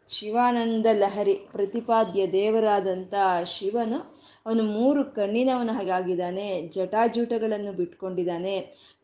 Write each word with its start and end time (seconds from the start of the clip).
ಶಿವಾನಂದ 0.09 0.87
ಲಹರಿ 0.93 1.35
ಪ್ರತಿಪಾದ್ಯ 1.51 2.21
ದೇವರಾದಂಥ 2.31 3.15
ಶಿವನು 3.45 3.99
ಅವನು 4.46 4.62
ಮೂರು 4.76 5.02
ಕಣ್ಣಿನವನ 5.16 5.70
ಹಾಗಾಗಿದ್ದಾನೆ, 5.72 6.46
ಜಟಾಜೂಟಗಳನ್ನು 6.74 7.72
ಬಿಟ್ಕೊಂಡಿದ್ದಾನೆ. 7.72 8.56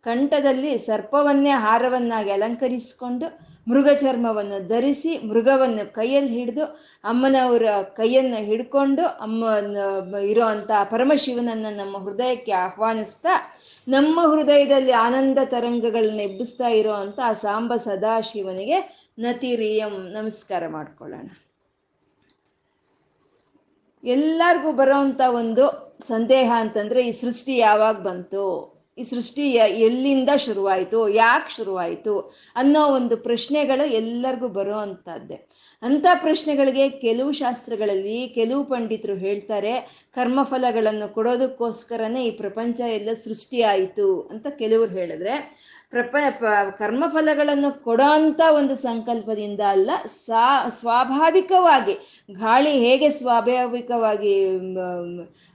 ಕಂಠದಲ್ಲಿ 0.07 0.73
ಸರ್ಪವನ್ನೇ 0.79 1.55
ಹಾರವನ್ನಾಗಿ 1.65 2.31
ಅಲಂಕರಿಸಿಕೊಂಡು 2.31 3.27
ಮೃಗ 3.71 3.89
ಚರ್ಮವನ್ನು 3.95 4.59
ಧರಿಸಿ 4.69 5.13
ಮೃಗವನ್ನು 5.31 5.85
ಕೈಯಲ್ಲಿ 5.95 6.33
ಹಿಡಿದು 6.39 6.65
ಅಮ್ಮನವರ 7.05 7.67
ಕೈಯನ್ನು 7.97 8.41
ಹಿಡ್ಕೊಂಡು 8.45 9.05
ಅಮ್ಮನ 9.27 9.77
ಇರೋವಂಥ 10.33 10.71
ಪರಮಶಿವನನ್ನು 10.93 11.71
ನಮ್ಮ 11.77 11.97
ಹೃದಯಕ್ಕೆ 12.05 12.53
ಆಹ್ವಾನಿಸ್ತಾ, 12.53 13.35
ನಮ್ಮ 13.87 14.21
ಹೃದಯದಲ್ಲಿ 14.33 14.93
ಆನಂದ 15.07 15.39
ತರಂಗಗಳನ್ನ 15.45 16.21
ಎಬ್ಬಿಸ್ತಾ 16.21 16.71
ಇರೋ 16.81 16.95
ಅಂಥ 17.03 17.21
ಆ 17.25 17.33
ಸಾಂಬ 17.45 17.77
ಸದಾಶಿವನಿಗೆ 17.77 18.79
ನತಿರಿಯಂ 19.19 19.95
ನಮಸ್ಕಾರ 20.19 20.63
ಮಾಡ್ಕೊಳ್ಳೋಣ. 20.69 21.29
ಎಲ್ಲರಿಗೂ 24.05 24.73
ಬರೋವಂಥ 24.73 25.21
ಒಂದು 25.29 25.65
ಸಂದೇಹ 26.09 26.53
ಅಂತಂದರೆ 26.57 27.07
ಈ 27.07 27.13
ಸೃಷ್ಟಿ 27.13 27.57
ಯಾವಾಗ 27.57 27.97
ಬಂತು? 27.97 28.45
ಈ 28.99 29.03
ಸೃಷ್ಟಿ 29.03 29.51
ಎಲ್ಲಿಂದ 29.51 30.29
ಶುರುವಾಯಿತು? 30.37 31.09
ಯಾಕೆ 31.09 31.57
ಶುರುವಾಯಿತು? 31.57 32.21
ಅನ್ನೋ 32.57 32.87
ಒಂದು 32.87 33.17
ಪ್ರಶ್ನೆಗಳು 33.17 33.85
ಎಲ್ಲರಿಗೂ 33.93 34.49
ಬರೋ 34.49 34.79
ಅಂಥದ್ದೇ. 34.79 35.49
ಅಂಥ 35.83 36.07
ಪ್ರಶ್ನೆಗಳಿಗೆ 36.15 36.89
ಕೆಲವು 36.91 37.33
ಶಾಸ್ತ್ರಗಳಲ್ಲಿ 37.33 38.29
ಕೆಲವು 38.29 38.65
ಪಂಡಿತರು 38.65 39.15
ಹೇಳ್ತಾರೆ, 39.15 39.81
ಕರ್ಮಫಲಗಳನ್ನು 40.15 41.15
ಕೊಡೋದಕ್ಕೋಸ್ಕರನೇ 41.15 42.25
ಈ 42.25 42.31
ಪ್ರಪಂಚ 42.31 42.81
ಎಲ್ಲ 42.81 43.09
ಸೃಷ್ಟಿಯಾಯಿತು 43.25 44.23
ಅಂತ 44.23 44.47
ಕೆಲವರು 44.49 44.91
ಹೇಳಿದ್ರೆ 44.91 45.60
ಪ್ರಪ 45.93 46.17
ಕರ್ಮಫಲಗಳನ್ನು 46.79 47.71
ಕೊಡೋಂಥ 47.85 48.41
ಒಂದು 48.59 48.75
ಸಂಕಲ್ಪದಿಂದ 48.75 49.63
ಅಲ್ಲ 49.75 49.91
ಸಾ 50.07 50.45
ಸ್ವಾಭಾವಿಕವಾಗಿ, 50.69 51.95
ಗಾಳಿ 52.43 52.73
ಹೇಗೆ 52.85 53.09
ಸ್ವಾಭಾವಿಕವಾಗಿ 53.11 54.35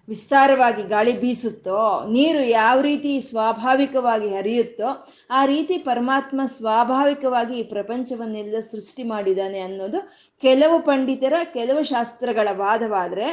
ವಿಸ್ತಾರವಾಗಿ 0.07 0.83
ಗಾಳಿ 0.83 1.13
ಬೀಸುತ್ತೋ, 1.21 1.79
ನೀರು 2.11 2.41
ಯಾವ 2.61 2.81
ರೀತಿ 2.81 3.11
ಸ್ವಾಭಾವಿಕವಾಗಿ 3.21 4.29
ಹರಿಯುತ್ತೋ, 4.35 4.89
ಆ 5.31 5.45
ರೀತಿ 5.45 5.77
ಪರಮಾತ್ಮ 5.89 6.41
ಸ್ವಾಭಾವಿಕವಾಗಿ 6.57 7.55
ಈ 7.59 7.63
ಪ್ರಪಂಚವನ್ನೆಲ್ಲ 7.75 8.59
ಸೃಷ್ಟಿ 8.71 9.03
ಮಾಡಿದ್ದಾನೆ 9.03 9.59
ಅನ್ನೋದು 9.59 10.01
ಕೆಲವು 10.43 10.79
ಪಂಡಿತರ, 10.79 11.33
ಕೆಲವು 11.53 11.83
ಶಾಸ್ತ್ರಗಳ 11.93 12.47
ವಾದವಾದರೆ, 12.65 13.29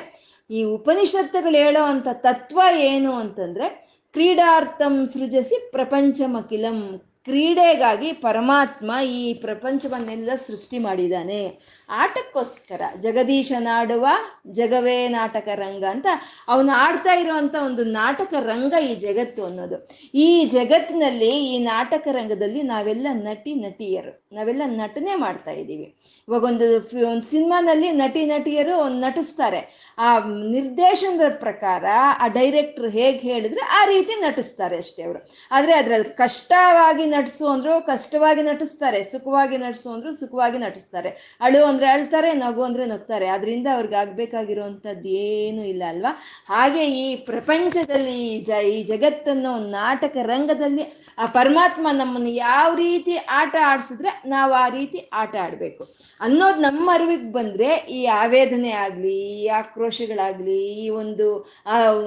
ಈ 0.50 0.62
ಉಪನಿಷತ್ತುಗಳು 0.76 1.58
ಹೇಳೋ 1.64 1.82
ಅಂಥ 1.84 2.08
ತತ್ವ 2.26 2.60
ಏನು 2.92 3.12
ಅಂತಂದರೆ 3.14 3.66
ಕ್ರೀಡಾರ್ಥಂ 4.12 5.06
ಸೃಜಿಸಿ 5.06 5.70
ಪ್ರಪಂಚಮಖಿಲಂ. 5.70 7.02
ಕ್ರೀಡೆಗಾಗಿ 7.24 8.12
ಪರಮಾತ್ಮ 8.12 8.92
ಈ 9.06 9.34
ಪ್ರಪಂಚವನ್ನೆಲ್ಲ 9.34 10.30
ಸೃಷ್ಟಿ 10.34 10.78
ಮಾಡಿದ್ದಾನೆ. 10.78 11.40
ಆಟಕ್ಕೋಸ್ಕರ 11.88 12.82
ಜಗದೀಶನಾಡುವ 13.00 14.06
ಜಗವೇ 14.50 15.08
ನಾಟಕ 15.08 15.48
ರಂಗ 15.54 15.84
ಅಂತ 15.84 16.06
ಅವನು 16.48 16.72
ಆಡ್ತಾ 16.72 17.14
ಇರುವಂತ 17.14 17.54
ಒಂದು 17.64 17.84
ನಾಟಕ 17.84 18.34
ರಂಗ 18.38 18.74
ಈ 18.82 18.94
ಜಗತ್ತು 18.94 19.44
ಅನ್ನೋದು. 19.44 19.88
ಈ 20.14 20.44
ಜಗತ್ತಿನಲ್ಲಿ 20.44 21.30
ಈ 21.44 21.58
ನಾಟಕ 21.58 22.08
ರಂಗದಲ್ಲಿ 22.10 22.62
ನಾವೆಲ್ಲ 22.62 23.06
ನಟಿ 23.12 23.54
ನಟಿಯರು. 23.54 24.26
ನಾವೆಲ್ಲ 24.34 24.62
ನಟನೆ 24.66 25.14
ಮಾಡ್ತಾ 25.14 25.50
ಇದ್ದೀವಿ. 25.50 25.96
ಇವಾಗ 26.28 26.44
ಒಂದು 26.44 26.64
ಒಂದು 27.08 27.22
ಸಿನಿಮಾನಲ್ಲಿ 27.22 27.90
ನಟಿ 27.90 28.26
ನಟಿಯರು 28.26 28.88
ನಟಿಸ್ತಾರೆ. 28.88 29.92
ಆ 29.98 30.18
ನಿರ್ದೇಶನದ 30.28 31.20
ಪ್ರಕಾರ 31.36 31.84
ಆ 32.18 32.26
ಡೈರೆಕ್ಟ್ರು 32.26 32.88
ಹೇಗೆ 32.88 33.18
ಹೇಳಿದ್ರೆ 33.18 33.60
ಆ 33.60 33.84
ರೀತಿ 33.84 34.20
ನಟಿಸ್ತಾರೆ 34.20 34.76
ಅಷ್ಟೇ 34.76 35.02
ಅವರು. 35.02 35.30
ಆದರೆ 35.50 35.72
ಅದರಲ್ಲಿ 35.72 36.16
ಕಷ್ಟವಾಗಿ 36.16 37.06
ನಟಿಸು 37.06 37.46
ಅಂದ್ರು 37.46 37.86
ಕಷ್ಟವಾಗಿ 37.86 38.42
ನಟಿಸ್ತಾರೆ, 38.42 39.04
ಸುಖವಾಗಿ 39.04 39.56
ನಟಿಸು 39.56 39.90
ಅಂದ್ರು 39.90 40.12
ಸುಖವಾಗಿ 40.12 40.58
ನಟಿಸ್ತಾರೆ. 40.58 41.38
ಅಳು 41.40 41.71
ಅಂದ್ರೆ 41.72 41.86
ಅಳ್ತಾರೆ, 41.88 42.32
ನಗು 42.34 42.62
ಅಂದ್ರೆ 42.62 42.86
ನಗ್ತಾರೆ. 42.86 43.26
ಅದರಿಂದ 43.28 43.68
ಅವ್ರಿಗೆ 43.74 43.96
ಆಗ್ಬೇಕಾಗಿರುವಂಥದ್ದು 43.96 45.08
ಏನು 45.26 45.62
ಇಲ್ಲ 45.64 45.82
ಅಲ್ವಾ? 45.88 46.12
ಹಾಗೆ 46.46 46.84
ಈ 46.96 47.06
ಪ್ರಪಂಚದಲ್ಲಿ 47.26 48.18
ಜ, 48.40 48.60
ಈ 48.72 48.78
ಜಗತ್ತನ್ನು 48.84 49.52
ನಾಟಕ 49.70 50.16
ರಂಗದಲ್ಲಿ 50.24 50.84
ಆ 51.18 51.26
ಪರಮಾತ್ಮ 51.26 51.86
ನಮ್ಮನ್ನು 51.92 52.30
ಯಾವ 52.34 52.68
ರೀತಿ 52.74 53.14
ಆಟ 53.40 53.54
ಆಡಿಸಿದ್ರೆ 53.70 54.10
ನಾವು 54.26 54.52
ಆ 54.52 54.66
ರೀತಿ 54.68 54.98
ಆಟ 55.12 55.34
ಆಡಬೇಕು. 55.44 55.84
ಅನ್ನೋದು 56.20 56.60
ನಮ್ಮ 56.60 56.86
ಅರಿವಿಗೆ 56.94 57.32
ಬಂದರೆ 57.32 57.70
ಈ 57.96 58.06
ಆವೇದನೆ 58.06 58.72
ಆಗಲಿ, 58.84 59.16
ಈ 59.40 59.48
ಆಕ್ರೋಶಗಳಾಗಲಿ, 59.60 60.60
ಈ 60.84 60.88
ಒಂದು 61.02 61.26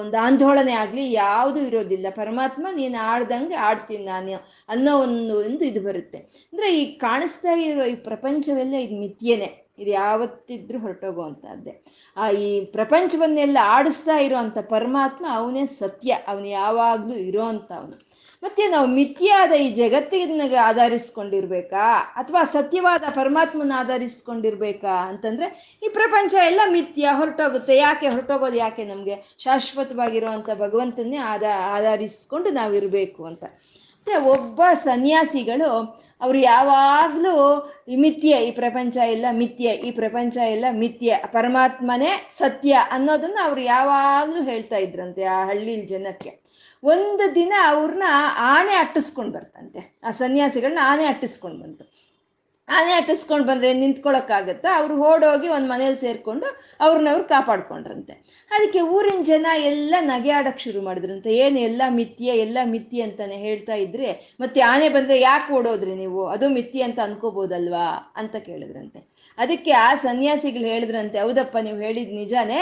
ಒಂದು 0.01 0.17
ಆಂದೋಳನೆ 0.27 0.73
ಆಗಲಿ 0.83 1.11
ಯಾವುದು 1.11 1.59
ಇರೋದಿಲ್ಲ. 1.69 2.07
ಪರಮಾತ್ಮ 2.21 2.67
ನೀನು 2.79 2.97
ಆಡ್ದಂಗೆ 3.11 3.59
ಆಡ್ತೀನಿ 3.69 4.05
ನಾನು 4.05 4.39
ಅನ್ನೋ 4.69 4.93
ಒಂದು 4.99 5.35
ಒಂದು 5.47 5.63
ಇದು 5.65 5.83
ಬರುತ್ತೆ. 5.89 6.19
ಅಂದರೆ 6.53 6.69
ಈ 6.79 6.85
ಕಾಣಿಸ್ತಾ 7.05 7.53
ಇರೋ 7.67 7.85
ಈ 7.93 7.95
ಪ್ರಪಂಚವೆಲ್ಲ 8.09 8.75
ಇದು 8.87 8.97
ಮಿತ್ಯನೇ 9.03 9.51
ಇದು 9.81 9.91
ಯಾವತ್ತಿದ್ರೂ 9.91 10.77
ಹೊರಟೋಗುವಂಥದ್ದೇ. 10.79 11.73
ಆ 12.17 12.25
ಈ 12.43 12.49
ಪ್ರಪಂಚವನ್ನೆಲ್ಲ 12.75 13.57
ಆಡಿಸ್ತಾ 13.75 14.15
ಇರೋವಂಥ 14.17 14.57
ಪರಮಾತ್ಮ 14.75 15.25
ಅವನೇ 15.39 15.63
ಸತ್ಯ. 15.81 16.11
ಅವನು 16.31 16.47
ಯಾವಾಗಲೂ 16.59 17.15
ಇರೋ 17.29 17.43
ಅಂಥವನು 17.53 17.97
ಮತ್ತೆ 18.45 18.67
ನಾವು 18.67 18.87
ಮಿಥ್ಯಾದ 18.87 19.51
ಈ 19.51 19.69
ಜಗತ್ತಿನ 19.69 20.41
ಆಧರಿಸ್ಕೊಂಡಿರ್ಬೇಕಾ? 20.63 22.13
ಅಥವಾ 22.15 22.43
ಸತ್ಯವಾದ 22.43 23.03
ಪರಮಾತ್ಮನ 23.09 23.71
ಆಧರಿಸ್ಕೊಂಡಿರ್ಬೇಕಾ? 23.77 25.07
ಅಂತಂದ್ರೆ 25.07 25.79
ಈ 25.85 25.89
ಪ್ರಪಂಚ 25.89 26.33
ಎಲ್ಲ 26.45 26.61
ಮಿಥ್ಯ, 26.65 27.07
ಹೊರಟೋಗುತ್ತೆ. 27.11 27.77
ಯಾಕೆ 27.77 28.07
ಹೊರಟೋಗೋದು? 28.07 28.55
ಯಾಕೆ 28.55 28.85
ನಮಗೆ 28.85 29.35
ಶಾಶ್ವತವಾಗಿರುವಂಥ 29.39 30.49
ಭಗವಂತನ್ನೇ 30.49 31.17
ಆದ 31.17 31.43
ಆಧರಿಸ್ಕೊಂಡು 31.67 32.49
ನಾವಿರಬೇಕು 32.49 33.25
ಅಂತ. 33.25 33.43
ಮತ್ತೆ 33.43 34.15
ಒಬ್ಬ 34.15 34.61
ಸನ್ಯಾಸಿಗಳು, 34.73 36.01
ಅವ್ರು 36.21 36.37
ಯಾವಾಗಲೂ 36.37 37.35
ಈ 37.87 37.95
ಮಿಥ್ಯ, 37.95 38.29
ಈ 38.29 38.51
ಪ್ರಪಂಚ 38.51 38.97
ಎಲ್ಲ 38.97 39.25
ಮಿಥ್ಯ, 39.31 39.69
ಈ 39.69 39.91
ಪ್ರಪಂಚ 39.91 40.37
ಎಲ್ಲ 40.37 40.65
ಮಿಥ್ಯ, 40.71 41.17
ಪರಮಾತ್ಮನೇ 41.25 42.29
ಸತ್ಯ 42.37 42.77
ಅನ್ನೋದನ್ನು 42.91 43.45
ಅವರು 43.45 43.61
ಯಾವಾಗಲೂ 43.61 44.43
ಹೇಳ್ತಾ 44.43 44.77
ಇದ್ರಂತೆ 44.77 45.23
ಆ 45.23 45.45
ಹಳ್ಳಿ 45.45 45.75
ಜನಕ್ಕೆ. 45.85 46.44
ಒಂದು 46.85 47.35
ದಿನ 47.35 47.53
ಅವ್ರನ್ನ 47.67 48.03
ಆನೆ 48.37 48.73
ಅಟ್ಟಿಸ್ಕೊಂಡು 48.73 49.31
ಬರ್ತಂತೆ 49.31 49.99
ಆ 50.03 50.11
ಸನ್ಯಾಸಿಗಳನ್ನ 50.11 50.79
ಆನೆ 50.83 51.05
ಅಟ್ಟಿಸ್ಕೊಂಡು 51.05 51.63
ಬಂತು. 51.63 52.05
ಆನೆ 52.69 52.91
ಅಟ್ಟಿಸ್ಕೊಂಡು 52.91 53.47
ಬಂದರೆ 53.47 53.73
ನಿಂತ್ಕೊಳ್ಳೋಕ್ಕಾಗತ್ತಾ 53.73 54.77
ಅವ್ರು 54.77 54.95
ಓಡೋಗಿ 54.97 55.47
ಒಂದು 55.47 55.67
ಮನೇಲಿ 55.69 55.99
ಸೇರಿಕೊಂಡು 55.99 56.45
ಅವ್ರನ್ನ 56.79 57.09
ಅವ್ರು 57.09 57.23
ಕಾಪಾಡ್ಕೊಂಡ್ರಂತೆ. 57.23 58.13
ಅದಕ್ಕೆ 58.51 58.81
ಊರಿನ 58.81 59.23
ಜನ 59.23 59.47
ಎಲ್ಲ 59.57 59.95
ನಗೆ 59.99 60.31
ಆಡೋಕ್ಕೆ 60.31 60.63
ಶುರು 60.63 60.81
ಮಾಡಿದ್ರಂತೆ. 60.81 61.35
ಏನು 61.35 61.59
ಎಲ್ಲ 61.59 61.81
ಮಿಥ್ಯೆ 61.89 62.37
ಎಲ್ಲ 62.37 62.57
ಮಿಥ್ಯೆ 62.63 63.01
ಅಂತಾನೆ 63.01 63.37
ಹೇಳ್ತಾ 63.37 63.73
ಇದ್ರೆ 63.73 64.35
ಮತ್ತೆ 64.39 64.61
ಆನೆ 64.61 64.89
ಬಂದರೆ 64.89 65.19
ಯಾಕೆ 65.19 65.53
ಓಡೋದ್ರಿ 65.53 65.95
ನೀವು? 65.95 66.27
ಅದು 66.27 66.49
ಮಿಥ್ಯೆ 66.49 66.83
ಅಂತ 66.83 66.99
ಅನ್ಕೋಬೋದಲ್ವಾ 66.99 68.13
ಅಂತ 68.15 68.35
ಕೇಳಿದ್ರಂತೆ. 68.35 69.15
ಅದಕ್ಕೆ 69.37 69.71
ಆ 69.71 69.95
ಸನ್ಯಾಸಿಗಳು 69.95 70.63
ಹೇಳಿದ್ರಂತೆ, 70.63 71.19
ಹೌದಪ್ಪ, 71.19 71.57
ನೀವು 71.57 71.77
ಹೇಳಿದ 71.77 72.09
ನಿಜಾನೇ, 72.15 72.61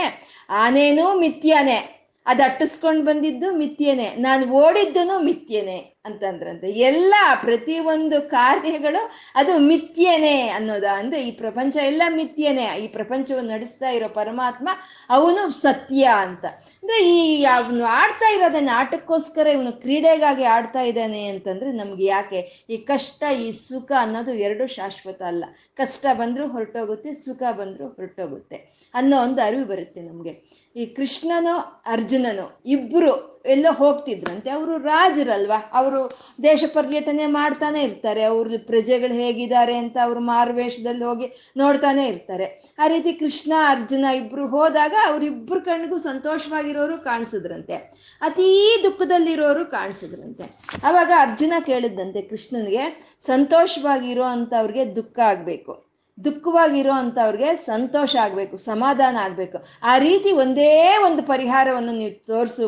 ಆನೇನೂ 0.49 1.19
ಮಿಥ್ಯಾನೇ. 1.19 2.02
ಅದು 2.25 2.43
ಅಟ್ಟಿಸ್ಕೊಂಡು 2.43 3.03
ಬಂದಿದ್ದು 3.05 3.51
ಮಿಥ್ಯನೇ. 3.55 4.09
ನಾನು 4.17 4.43
ಓಡಿದ್ದು 4.51 5.19
ಮಿಥ್ಯನೇ 5.19 5.79
ಅಂತಂದ್ರಂತೆ. 6.05 6.69
ಎಲ್ಲ 6.71 7.13
ಪ್ರತಿಯೊಂದು 7.41 8.21
ಕಾರ್ಯಗಳು 8.21 9.01
ಅದು 9.35 9.57
ಮಿಥ್ಯನೇ 9.57 10.47
ಅನ್ನೋದ? 10.47 10.83
ಅಂದ್ರೆ 10.83 11.27
ಈ 11.27 11.31
ಪ್ರಪಂಚ 11.31 11.77
ಎಲ್ಲ 11.77 12.03
ಮಿಥ್ಯನೇ. 12.09 12.65
ಈ 12.83 12.87
ಪ್ರಪಂಚವನ್ನು 12.87 13.51
ನಡೆಸ್ತಾ 13.51 13.89
ಇರೋ 13.89 14.09
ಪರಮಾತ್ಮ 14.09 14.69
ಅವನು 15.09 15.49
ಸತ್ಯ 15.49 16.03
ಅಂತ. 16.03 16.45
ಅಂದ್ರೆ 16.45 16.97
ಈ 17.09 17.45
ಅವನು 17.45 17.85
ಆಡ್ತಾ 17.85 18.29
ಇರೋದನ್ನು 18.35 18.71
ಆಟಕ್ಕೋಸ್ಕರ 18.77 19.47
ಇವನು 19.47 19.71
ಕ್ರೀಡೆಗಾಗಿ 19.71 20.43
ಆಡ್ತಾ 20.43 20.81
ಇದ್ದಾನೆ 20.81 21.25
ಅಂತಂದ್ರೆ 21.25 21.71
ನಮ್ಗೆ 21.71 22.05
ಯಾಕೆ? 22.05 22.65
ಈ 22.69 22.77
ಕಷ್ಟ, 22.77 23.23
ಈ 23.45 23.51
ಸುಖ 23.51 23.91
ಅನ್ನೋದು 23.99 24.33
ಎರಡು 24.33 24.67
ಶಾಶ್ವತ 24.67 25.21
ಅಲ್ಲ. 25.21 25.43
ಕಷ್ಟ 25.77 26.05
ಬಂದರೂ 26.13 26.47
ಹೊರಟೋಗುತ್ತೆ, 26.47 27.13
ಸುಖ 27.13 27.43
ಬಂದರೂ 27.51 27.87
ಹೊರಟೋಗುತ್ತೆ 27.87 28.55
ಅನ್ನೋ 28.93 29.17
ಒಂದು 29.21 29.41
ಅರಿವು 29.41 29.65
ಬರುತ್ತೆ 29.65 30.01
ನಮಗೆ. 30.01 30.62
ಈ 30.75 30.85
ಕೃಷ್ಣನು, 30.85 31.83
ಅರ್ಜುನನು 31.85 32.61
ಇಬ್ಬರು 32.65 33.33
ಎಲ್ಲೋ 33.45 33.73
ಹೋಗ್ತಿದ್ರಂತೆ. 33.73 34.49
ಅವರು 34.49 34.77
ರಾಜರಲ್ವಾ? 34.77 35.69
ಅವರು 35.73 36.11
ದೇಶ 36.43 36.63
ಪರ್ಯಟನೆ 36.73 37.25
ಮಾಡ್ತಾನೆ 37.25 37.83
ಇರ್ತಾರೆ. 37.83 38.23
ಅವ್ರ 38.23 38.51
ಪ್ರಜೆಗಳು 38.65 39.13
ಹೇಗಿದ್ದಾರೆ 39.13 39.75
ಅಂತ 39.75 39.97
ಅವರು 40.03 40.19
ಮಾರುವೇಷದಲ್ಲಿ 40.19 41.03
ಹೋಗಿ 41.03 41.53
ನೋಡ್ತಾನೆ 41.57 42.07
ಇರ್ತಾರೆ. 42.07 42.75
ಆ 42.79 42.87
ರೀತಿ 42.87 43.13
ಕೃಷ್ಣ, 43.13 43.53
ಅರ್ಜುನ 43.67 44.05
ಇಬ್ರು 44.05 44.47
ಹೋದಾಗ 44.47 44.93
ಅವ್ರಿಬ್ರು 45.07 45.61
ಕಣ್ಣಿಗೂ 45.61 45.97
ಸಂತೋಷವಾಗಿರೋರು 45.97 46.97
ಕಾಣಿಸಿದ್ರಂತೆ. 46.97 47.75
ಅತೀ 48.21 48.79
ದುಃಖದಲ್ಲಿರೋರು 48.83 49.65
ಕಾಣಿಸಿದ್ರಂತೆ. 49.65 50.43
ಅವಾಗ 50.83 51.11
ಅರ್ಜುನ 51.19 51.53
ಕೇಳಿದ್ದಂತೆ 51.65 52.21
ಕೃಷ್ಣನಿಗೆ, 52.21 53.15
ಸಂತೋಷವಾಗಿರೋ 53.21 54.23
ಅಂಥವ್ರಿಗೆ 54.23 54.95
ದುಃಖ 54.95 55.19
ಆಗಬೇಕು. 55.19 55.92
ದುಃಖವಾಗಿರೋ 56.17 56.91
ಅಂಥವ್ರಿಗೆ 56.91 57.55
ಸಂತೋಷ 57.55 58.15
ಆಗಬೇಕು, 58.15 58.57
ಸಮಾಧಾನ 58.57 59.17
ಆಗಬೇಕು. 59.21 59.57
ಆ 59.83 59.97
ರೀತಿ 59.97 60.31
ಒಂದೇ 60.31 60.97
ಒಂದು 61.05 61.23
ಪರಿಹಾರವನ್ನು 61.23 61.91
ನೀವು 61.91 62.27
ತೋರಿಸು, 62.27 62.67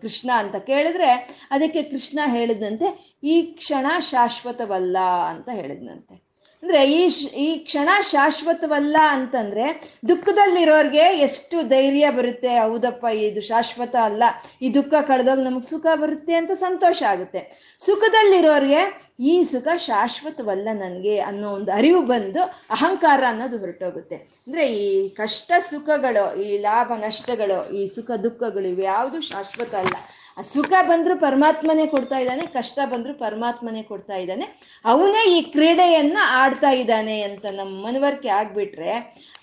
ಕೃಷ್ಣ 0.00 0.30
ಅಂತ 0.36 0.56
ಕೇಳಿದ್ರೆ 0.56 1.10
ಅದಕ್ಕೆ 1.50 1.82
ಕೃಷ್ಣ 1.82 2.20
ಹೇಳಿದಂತೆ 2.26 3.18
ಈ 3.22 3.42
ಕ್ಷಣ 3.42 3.86
ಶಾಶ್ವತವಲ್ಲ 4.00 4.98
ಅಂತ 5.28 5.48
ಹೇಳಿದ್ನಂತೆ 5.52 6.29
ಅಂದ್ರೆ 6.62 6.80
ಈ 6.96 7.00
ಈ 7.44 7.46
ಕ್ಷಣ 7.58 7.90
ಶಾಶ್ವತವಲ್ಲ 8.00 8.96
ಅಂತಂದ್ರೆ 9.12 9.66
ದುಃಖದಲ್ಲಿರೋರ್ಗೆ 10.08 11.04
ಎಷ್ಟು 11.26 11.56
ಧೈರ್ಯ 11.68 12.10
ಬರುತ್ತೆ, 12.10 12.50
ಹೌದಪ್ಪ, 12.58 13.04
ಇದು 13.26 13.40
ಶಾಶ್ವತ 13.40 13.96
ಅಲ್ಲ, 14.08 14.22
ಈ 14.62 14.68
ದುಃಖ 14.74 14.92
ಕಳೆದೋಗಿ 15.08 15.42
ನಮಗೆ 15.42 15.68
ಸುಖ 15.68 15.86
ಬರುತ್ತೆ 16.02 16.34
ಅಂತ 16.34 16.50
ಸಂತೋಷ 16.66 17.02
ಆಗುತ್ತೆ. 17.12 17.42
ಸುಖದಲ್ಲಿರೋರ್ಗೆ 17.80 18.82
ಈ 19.30 19.34
ಸುಖ 19.44 19.68
ಶಾಶ್ವತವಲ್ಲ 19.76 20.68
ನನಗೆ 20.74 21.18
ಅನ್ನೋ 21.20 21.48
ಒಂದು 21.50 21.72
ಅರಿವು 21.72 22.02
ಬಂದು 22.02 22.42
ಅಹಂಕಾರ 22.70 23.22
ಅನ್ನೋದು 23.28 23.56
ಹೊರಟೋಗುತ್ತೆ. 23.58 24.16
ಅಂದ್ರೆ 24.46 24.64
ಈ 24.84 25.08
ಕಷ್ಟ 25.16 25.52
ಸುಖಗಳು, 25.70 26.42
ಈ 26.42 26.58
ಲಾಭ 26.58 26.92
ನಷ್ಟಗಳು, 27.06 27.58
ಈ 27.72 27.82
ಸುಖ 27.86 28.10
ದುಃಖಗಳು 28.26 28.68
ಇವ್ಯಾವುದು 28.68 29.20
ಶಾಶ್ವತ 29.32 29.74
ಅಲ್ಲ. 29.74 29.96
ಸುಖ 30.42 30.72
ಬಂದ್ರು 30.88 31.14
ಪರಮಾತ್ಮನೇ 31.18 31.86
ಕೊಡ್ತಾ 31.86 32.18
ಇದ್ದಾನೆ, 32.18 32.46
ಕಷ್ಟ 32.46 32.78
ಬಂದ್ರು 32.92 33.14
ಪರಮಾತ್ಮನೇ 33.14 33.82
ಕೊಡ್ತಾ 33.82 34.16
ಇದ್ದಾನೆ. 34.16 34.46
ಅವನೇ 34.84 35.22
ಈ 35.36 35.40
ಕ್ರೀಡೆಯನ್ನ 35.54 36.18
ಆಡ್ತಾ 36.42 36.70
ಇದ್ದಾನೆ 36.70 37.22
ಅಂತ 37.22 37.46
ನಮ್ಮ 37.58 37.72
ಮನವರಿಕೆ 37.86 38.28
ಆಗ್ಬಿಟ್ರೆ 38.28 38.92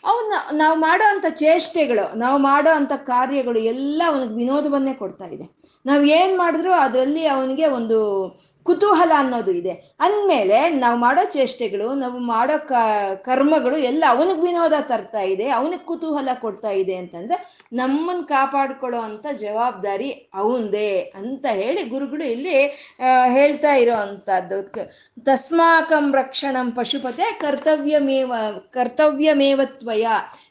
ಅವನ್ನ 0.10 0.34
ನಾವು 0.58 0.76
ಮಾಡೋ 0.80 1.06
ಅಂಥ 1.14 1.26
ಚೇಷ್ಟೆಗಳು, 1.36 2.18
ನಾವು 2.20 2.38
ಮಾಡೋ 2.40 2.72
ಅಂಥ 2.72 2.92
ಕಾರ್ಯಗಳು 3.14 3.60
ಎಲ್ಲ 3.60 4.02
ಅವನಿಗೆ 4.08 4.34
ವಿನೋದವನ್ನೇ 4.34 4.94
ಕೊಡ್ತಾ 4.94 5.26
ಇದೆ. 5.26 5.48
ನಾವು 5.86 6.04
ಏನು 6.04 6.38
ಮಾಡಿದ್ರು 6.38 6.74
ಅದರಲ್ಲಿ 6.74 7.26
ಅವನಿಗೆ 7.28 7.66
ಒಂದು 7.80 8.00
ಕುತೂಹಲ 8.68 9.12
ಅನ್ನೋದು 9.22 9.52
ಇದೆ. 9.60 9.74
ಅಂದಮೇಲೆ 10.06 10.58
ನಾವು 10.84 10.98
ಮಾಡೋ 11.06 11.24
ಚೇಷ್ಟೆಗಳು, 11.36 11.88
ನಾವು 12.04 12.18
ಮಾಡೋ 12.34 12.56
ಕರ್ಮಗಳು 13.28 13.78
ಎಲ್ಲ 13.92 14.04
ಅವನಿಗೆ 14.16 14.42
ವಿನೋದ 14.46 14.78
ತರ್ತಾ 14.92 15.24
ಇದೆ, 15.34 15.48
ಅವನಿಗೆ 15.58 15.84
ಕುತೂಹಲ 15.92 16.30
ಕೊಡ್ತಾ 16.46 16.72
ಇದೆ 16.82 16.96
ಅಂತಂದ್ರೆ 17.02 17.38
ನಮ್ಮನ್ನು 17.82 18.26
ಕಾಪಾಡ್ಕೊಳ್ಳೋ 18.34 19.02
ಅಂತ 19.10 19.26
ಜವಾಬ್ದಾರಿ 19.44 20.10
ಅವಂದೇ 20.42 20.90
ಅಂತ 21.22 21.46
ಹೇಳಿ 21.62 21.84
ಗುರುಗಳು 21.94 22.26
ಇಲ್ಲಿ 22.36 22.58
ಹೇಳ್ತಾ 23.38 23.74
ಇರೋ 23.84 23.96
ಅಂಥದ್ದು. 24.06 24.60
ತಸ್ಮಾಕಂ 25.28 26.06
ರಕ್ಷಣಂ 26.20 26.68
ಪಶುಪತೆ 26.78 27.26
ಕರ್ತವ್ಯಮೇವ 27.44 28.34
ಕರ್ತವ್ಯಮೇವತ್ವಯ 28.78 30.08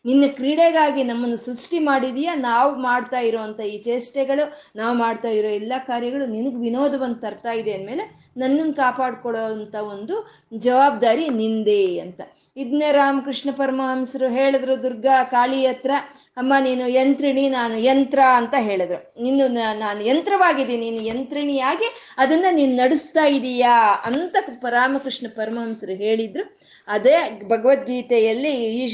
ನಿನ್ನ 0.09 0.25
ಕ್ರೀಡೆಗಾಗಿ 0.39 1.03
ನಮ್ಮನ್ನು 1.11 1.39
ಸೃಷ್ಟಿ 1.47 1.79
ಮಾಡಿದೀಯ, 1.91 2.31
ನಾವು 2.49 2.73
ಮಾಡ್ತಾ 2.89 3.21
ಇರೋವಂಥ 3.29 3.61
ಈ 3.75 3.77
ಚೇಷ್ಟೆಗಳು, 3.87 4.45
ನಾವು 4.81 4.95
ಮಾಡ್ತಾ 5.05 5.31
ಇರೋ 5.39 5.51
ಎಲ್ಲ 5.61 5.73
ಕಾರ್ಯಗಳು 5.91 6.27
ನಿನಗೆ 6.37 6.61
ವಿನೋದವನ್ನು 6.67 7.19
ತರ್ತಾ 7.25 7.55
ಇದೆ 7.61 7.73
ಅಂದಮೇಲೆ 7.79 8.06
ನನ್ನನ್ನು 8.37 8.75
ಕಾಪಾಡ್ಕೊಳ್ಳೋ 8.75 9.45
ಅಂತ 9.57 9.75
ಒಂದು 9.95 10.15
ಜವಾಬ್ದಾರಿ 10.59 11.25
ನಿಂದೆ 11.41 11.83
ಅಂತ. 12.05 12.21
ಇದನ್ನೇ 12.57 12.89
ರಾಮಕೃಷ್ಣ 12.93 13.49
ಪರಮಹಂಸರು 13.57 14.29
ಹೇಳಿದ್ರು, 14.37 14.75
ದುರ್ಗಾ, 14.83 15.17
ಕಾಳಿ 15.33 15.59
ಹತ್ರ, 15.67 15.91
ಅಮ್ಮ 16.37 16.53
ನೀನು 16.61 16.85
ಯಂತ್ರಿಣಿ, 16.89 17.45
ನಾನು 17.49 17.77
ಯಂತ್ರ 17.89 18.21
ಅಂತ 18.39 18.55
ಹೇಳಿದ್ರು. 18.59 18.99
ನೀನು 19.23 19.45
ನಾನು 19.83 20.01
ಯಂತ್ರವಾಗಿದ್ದೀನಿ, 20.05 20.87
ನೀನು 20.91 21.03
ಯಂತ್ರಿಣಿಯಾಗಿ 21.07 21.89
ಅದನ್ನ 22.19 22.47
ನೀನು 22.51 22.75
ನಡೆಸ್ತಾ 22.77 23.25
ಇದೀಯಾ 23.39 23.75
ಅಂತ 24.11 24.37
ರಾಮಕೃಷ್ಣ 24.79 25.27
ಪರಮಹಂಸರು 25.37 25.97
ಹೇಳಿದ್ರು. 26.05 26.45
ಅದೇ 26.89 27.17
ಭಗವದ್ಗೀತೆಯಲ್ಲಿ 27.49 28.55
ಈ 28.81 28.85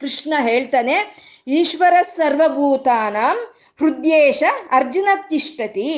ಕೃಷ್ಣ 0.00 0.32
ಹೇಳ್ತಾನೆ, 0.50 0.96
ಈಶ್ವರ 1.58 1.94
ಸರ್ವಭೂತಾನಾಂ 2.16 3.38
ಹೃದ್ಯೇಶ 3.80 4.42
ಅರ್ಜುನ 4.70 5.08
ತಿಷ್ಟತಿ 5.30 5.88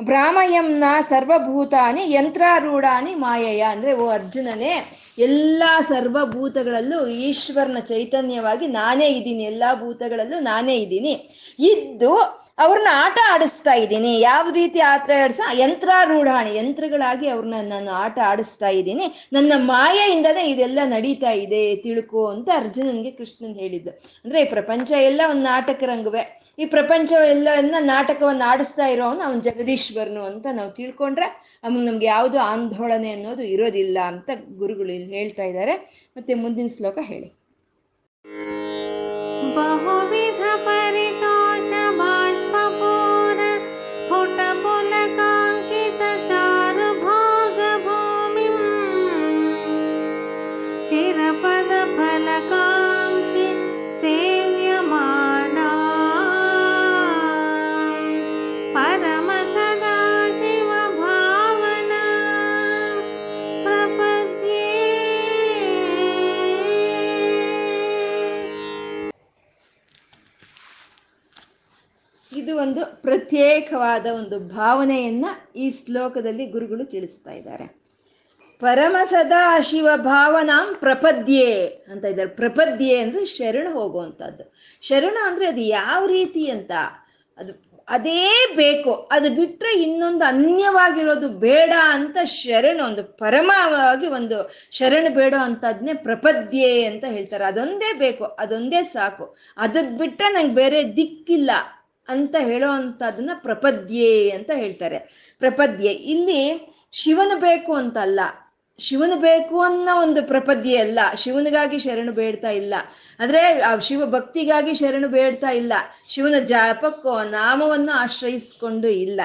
ಭ್ರಾಮಯಂನ 0.00 0.84
ಸರ್ವಭೂತಾನಿ 1.08 2.12
ಯಂತ್ರಾರೂಢಾನಿ 2.12 3.14
ಮಾಯಯ. 3.14 3.60
ಅಂದ್ರೆ 3.60 3.92
ಓ 3.92 4.08
ಅರ್ಜುನನೇ, 4.08 4.92
ಎಲ್ಲ 5.18 5.62
ಸರ್ವಭೂತಗಳಲ್ಲೂ 5.80 7.06
ಈಶ್ವರನ 7.06 7.78
ಚೈತನ್ಯವಾಗಿ 7.78 8.66
ನಾನೇ 8.66 9.08
ಇದ್ದೀನಿ. 9.08 9.42
ಎಲ್ಲ 9.42 9.62
ಭೂತಗಳಲ್ಲೂ 9.74 10.40
ನಾನೇ 10.40 10.76
ಇದ್ದೀನಿ. 10.76 11.28
ಇದ್ದು 11.58 12.41
ಅವ್ರನ್ನ 12.62 12.90
ಆಟ 13.04 13.18
ಆಡಿಸ್ತಾ 13.32 13.74
ಇದ್ದೀನಿ. 13.74 14.20
ಯಾವ 14.20 14.46
ರೀತಿ 14.54 14.80
ಆಟ 14.80 15.10
ಆಡಿಸ, 15.22 15.40
ಯಂತ್ರಾರೂಢಾಣಿ, 15.54 16.56
ಯಂತ್ರಗಳಾಗಿ 16.56 17.28
ಅವ್ರನ್ನ 17.28 17.54
ನಾನು 17.68 17.90
ಆಟ 17.90 18.18
ಆಡಿಸ್ತಾ 18.24 18.68
ಇದ್ದೀನಿ. 18.68 19.06
ನನ್ನ 19.32 19.52
ಮಾಯೆಯಿಂದನೇ 19.56 20.44
ಇದೆಲ್ಲ 20.50 20.78
ನಡೀತಾ 20.84 21.30
ಇದೆ, 21.30 21.76
ತಿಳ್ಕೊ 21.76 22.26
ಅಂತ 22.26 22.48
ಅರ್ಜುನನ್ಗೆ 22.56 23.10
ಕೃಷ್ಣನ್ 23.10 23.54
ಹೇಳಿದ್ದು. 23.54 23.90
ಅಂದ್ರೆ 24.24 24.40
ಈ 24.42 24.44
ಪ್ರಪಂಚ 24.44 24.92
ಎಲ್ಲ 24.92 25.20
ಒಂದು 25.30 25.42
ನಾಟಕ 25.42 25.82
ರಂಗವೇ. 25.82 26.24
ಈ 26.58 26.66
ಪ್ರಪಂಚ 26.66 27.12
ಎಲ್ಲವನ್ನ 27.34 27.74
ನಾಟಕವನ್ನು 27.80 28.44
ಆಡಿಸ್ತಾ 28.50 28.86
ಇರೋನು 28.86 29.20
ಅವನು 29.20 29.40
ಜಗದೀಶ್ವರನು 29.40 30.22
ಅಂತ 30.22 30.46
ನಾವು 30.52 30.70
ತಿಳ್ಕೊಂಡ್ರೆ 30.70 31.28
ಅವನು 31.64 31.82
ನಮ್ಗೆ 31.82 32.06
ಯಾವುದು 32.06 32.38
ಆಂದೋಳನೆ 32.38 33.12
ಅನ್ನೋದು 33.12 33.42
ಇರೋದಿಲ್ಲ 33.42 33.98
ಅಂತ 34.12 34.30
ಗುರುಗಳು 34.62 34.92
ಇಲ್ಲಿ 34.92 35.14
ಹೇಳ್ತಾ 35.16 35.44
ಇದ್ದಾರೆ. 35.44 35.76
ಮತ್ತೆ 36.16 36.34
ಮುಂದಿನ 36.34 36.68
ಶ್ಲೋಕ 36.76 36.98
ಹೇಳಿ. 37.02 37.30
ಒಂದು 72.62 73.02
ಪ್ರತ್ಯೇಕವಾದ 73.02 74.06
ಒಂದು 74.06 74.38
ಭಾವನೆಯನ್ನ 74.40 75.26
ಈ 75.56 75.70
ಶ್ಲೋಕದಲ್ಲಿ 75.70 76.46
ಗುರುಗಳು 76.46 76.84
ತಿಳಿಸ್ತಾ 76.84 77.32
ಇದ್ದಾರೆ. 77.32 77.66
ಪರಮ 78.60 78.96
ಸದಾ 79.04 79.60
ಶಿವ 79.60 79.88
ಭಾವನಾಂ 79.96 80.74
ಪ್ರಪದ್ಯೆ 80.74 81.66
ಅಂತ 81.66 82.04
ಇದ್ದಾರೆ. 82.04 82.28
ಪ್ರಪದ್ಯೆ 82.28 82.98
ಅಂದ್ರೆ 82.98 83.24
ಶರಣ 83.24 83.66
ಹೋಗುವಂಥದ್ದು 83.72 84.44
ಶರಣ 84.82 85.16
ಅಂದ್ರೆ 85.24 85.46
ಅದು 85.46 85.60
ಯಾವ 85.60 86.06
ರೀತಿ 86.06 86.50
ಅಂತ? 86.50 86.72
ಅದು 87.38 87.72
ಅದೇ 87.88 88.52
ಬೇಕು. 88.56 88.92
ಅದು 89.12 89.30
ಬಿಟ್ಟರೆ 89.30 89.82
ಇನ್ನೊಂದು 89.82 90.24
ಅನ್ಯವಾಗಿರೋದು 90.24 91.28
ಬೇಡ 91.28 91.72
ಅಂತ 91.82 92.16
ಶರಣ, 92.24 92.80
ಒಂದು 92.86 93.04
ಪರಮವಾಗಿ 93.04 94.06
ಒಂದು 94.06 94.50
ಶರಣ 94.70 95.06
ಬೇಡ 95.14 95.34
ಅಂತದ್ನೇ 95.40 95.94
ಪ್ರಪದ್ಯೆ 95.94 96.84
ಅಂತ 96.84 97.04
ಹೇಳ್ತಾರೆ. 97.04 97.44
ಅದೊಂದೇ 97.44 97.92
ಬೇಕು, 97.92 98.24
ಅದೊಂದೇ 98.24 98.82
ಸಾಕು. 98.82 99.36
ಅದಕ್ಕೆ 99.56 99.98
ಬಿಟ್ಟರೆ 99.98 100.28
ನಂಗೆ 100.32 100.54
ಬೇರೆ 100.54 100.96
ದಿಕ್ಕಿಲ್ಲ. 100.96 101.50
ಅಂತ 102.08 102.34
ಹೇಳೋ 102.38 102.70
ಅಂಥದ್ದನ್ನ 102.70 103.30
ಪ್ರಪದ್ಯೆ 103.34 104.30
ಅಂತ 104.30 104.50
ಹೇಳ್ತಾರೆ. 104.54 104.98
ಪ್ರಪದ್ಯೆ. 105.38 105.92
ಇಲ್ಲಿ 105.92 106.74
ಶಿವನು 106.92 107.40
ಬೇಕು 107.40 107.74
ಅಂತಲ್ಲ. 107.74 108.20
ಶಿವನು 108.78 109.16
ಬೇಕು 109.16 109.60
ಅನ್ನೋ 109.60 110.02
ಒಂದು 110.02 110.22
ಪ್ರಪದ್ಯೆ 110.22 110.76
ಅಲ್ಲ. 110.76 110.98
ಶಿವನಿಗಾಗಿ 111.16 111.78
ಶರಣು 111.78 112.12
ಬೇಡ್ತಾ 112.12 112.48
ಇಲ್ಲ. 112.48 112.74
ಅಂದ್ರೆ 113.18 113.62
ಶಿವ 113.80 114.06
ಭಕ್ತಿಗಾಗಿ 114.06 114.74
ಶರಣು 114.74 115.08
ಬೇಡ್ತಾ 115.08 115.50
ಇಲ್ಲ. 115.50 115.72
ಶಿವನ 116.08 116.34
ಜಾಪಕ್ಕೋ 116.44 117.22
ನಾಮವನ್ನು 117.22 117.92
ಆಶ್ರಯಿಸಿಕೊಂಡು 117.92 118.88
ಇಲ್ಲ. 118.88 119.20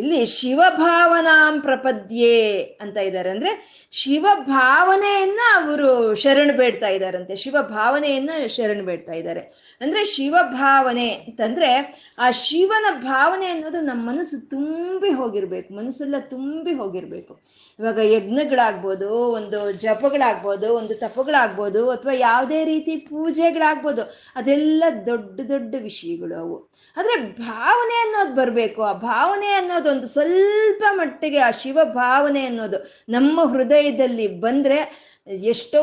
ಇಲ್ಲಿ 0.00 0.26
ಶಿವಭಾವನಾಂ 0.26 1.60
ಪ್ರಪದ್ಯೆ 1.60 2.62
ಅಂತ 2.62 2.96
ಇದ್ದಾರೆ 2.96 3.30
ಅಂದ್ರೆ 3.30 3.80
ಶಿವ 3.92 4.26
ಭಾವನೆಯನ್ನ 4.34 5.40
ಅವರು 5.54 6.14
ಶರಣ 6.14 6.50
ಬೇಡ್ತಾ 6.56 6.88
ಇದ್ದಾರಂತೆ 6.88 7.36
ಶಿವ 7.36 7.56
ಭಾವನೆಯನ್ನ 7.62 8.30
ಶರಣ 8.46 8.82
ಬೇಡ್ತಾ 8.82 9.12
ಇದ್ದಾರೆ 9.12 9.40
ಅಂದ್ರೆ 9.80 10.04
ಶಿವ 10.04 10.36
ಭಾವನೆ 10.42 11.10
ಅಂತಂದ್ರೆ 11.10 12.00
ಆ 12.18 12.30
ಶಿವನ 12.30 12.84
ಭಾವನೆ 13.02 13.46
ಅನ್ನೋದು 13.46 13.80
ನಮ್ಮ 13.80 14.10
ಮನಸ್ಸು 14.10 14.50
ತುಂಬಿ 14.50 15.10
ಹೋಗಿರ್ಬೇಕು. 15.10 15.74
ಮನಸ್ಸೆಲ್ಲ 15.74 16.14
ತುಂಬಿ 16.18 16.72
ಹೋಗಿರ್ಬೇಕು. 16.72 17.40
ಇವಾಗ 17.78 17.98
ಯಜ್ಞಗಳಾಗ್ಬೋದು, 17.98 19.08
ಒಂದು 19.10 19.72
ಜಪಗಳಾಗ್ಬೋದು, 19.72 20.74
ಒಂದು 20.74 20.94
ತಪಗಳಾಗ್ಬೋದು, 20.94 21.90
ಅಥವಾ 21.90 22.12
ಯಾವುದೇ 22.12 22.64
ರೀತಿ 22.64 22.96
ಪೂಜೆಗಳಾಗ್ಬೋದು, 22.96 24.02
ಅದೆಲ್ಲ 24.36 24.84
ದೊಡ್ಡ 25.06 25.40
ದೊಡ್ಡ 25.40 25.74
ವಿಷಯಗಳು 25.78 26.40
ಅವು. 26.40 26.69
ಆದ್ರೆ 26.96 27.16
ಭಾವನೆ 27.38 27.96
ಅನ್ನೋದು 28.04 28.34
ಬರಬೇಕು. 28.34 28.82
ಆ 28.82 28.92
ಭಾವನೆ 28.92 29.50
ಅನ್ನೋದೊಂದು 29.52 30.06
ಸ್ವಲ್ಪ 30.06 30.84
ಮಟ್ಟಿಗೆ 30.90 31.38
ಆ 31.38 31.50
ಶಿವ 31.50 31.78
ಭಾವನೆ 31.84 32.44
ಅನ್ನೋದು 32.46 32.78
ನಮ್ಮ 33.08 33.40
ಹೃದಯದಲ್ಲಿ 33.52 34.28
ಬಂದ್ರೆ 34.28 35.09
ಎಷ್ಟೋ 35.30 35.82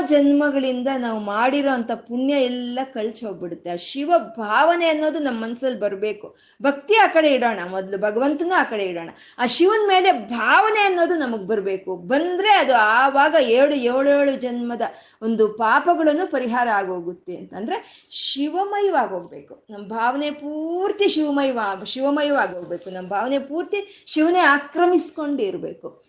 ಜನ್ಮಗಳಿಂದ 0.00 0.88
ನಾವು 0.96 1.20
ಮಾಡಿರೋ 1.20 1.70
ಅಂಥ 1.70 1.90
ಪುಣ್ಯ 1.90 2.34
ಎಲ್ಲ 2.34 2.78
ಕಳ್ಸಿ 2.94 3.26
ಹೋಗ್ಬಿಡುತ್ತೆ. 3.26 3.70
ಆ 3.70 3.76
ಶಿವ 3.76 4.12
ಭಾವನೆ 4.18 4.88
ಅನ್ನೋದು 4.88 5.18
ನಮ್ಮ 5.18 5.44
ಮನಸ್ಸಲ್ಲಿ 5.44 5.80
ಬರಬೇಕು. 5.80 6.36
ಭಕ್ತಿ 6.62 6.94
ಆ 6.96 7.06
ಕಡೆ 7.06 7.32
ಇಡೋಣ, 7.34 7.58
ಮೊದಲು 7.68 7.98
ಭಗವಂತನ 7.98 8.52
ಆ 8.56 8.62
ಕಡೆ 8.62 8.84
ಇಡೋಣ. 8.84 9.08
ಆ 9.38 9.46
ಶಿವನ 9.46 9.88
ಮೇಲೆ 9.88 10.12
ಭಾವನೆ 10.12 10.80
ಅನ್ನೋದು 10.80 11.14
ನಮಗೆ 11.14 11.46
ಬರಬೇಕು. 11.46 11.96
ಬಂದ್ರೆ 11.96 12.50
ಅದು 12.50 12.74
ಆವಾಗ 12.74 13.34
ಏಳು 13.34 13.74
ಏಳು 13.74 14.10
ಏಳು 14.10 14.36
ಜನ್ಮದ 14.36 14.82
ಒಂದು 15.22 15.48
ಪಾಪಗಳನ್ನು 15.48 16.26
ಪರಿಹಾರ 16.26 16.68
ಆಗೋಗುತ್ತೆ 16.68 17.36
ಅಂತಂದ್ರೆ 17.36 18.08
ಶಿವಮಯವಾಗೋಗ್ಬೇಕು 18.10 19.64
ನಮ್ಮ 19.70 19.88
ಭಾವನೆ 19.88 20.30
ಪೂರ್ತಿ 20.30 21.08
ಶಿವಮಯವ 21.08 21.58
ಶಿವಮಯವಾಗೋಗ್ಬೇಕು 21.84 22.90
ನಮ್ಮ 22.90 23.08
ಭಾವನೆ 23.08 23.38
ಪೂರ್ತಿ 23.38 24.04
ಶಿವನೇ 24.06 24.40
ಆಕ್ರಮಿಸ್ಕೊಂಡೇ 24.40 25.44
ಇರಬೇಕು 25.44 26.07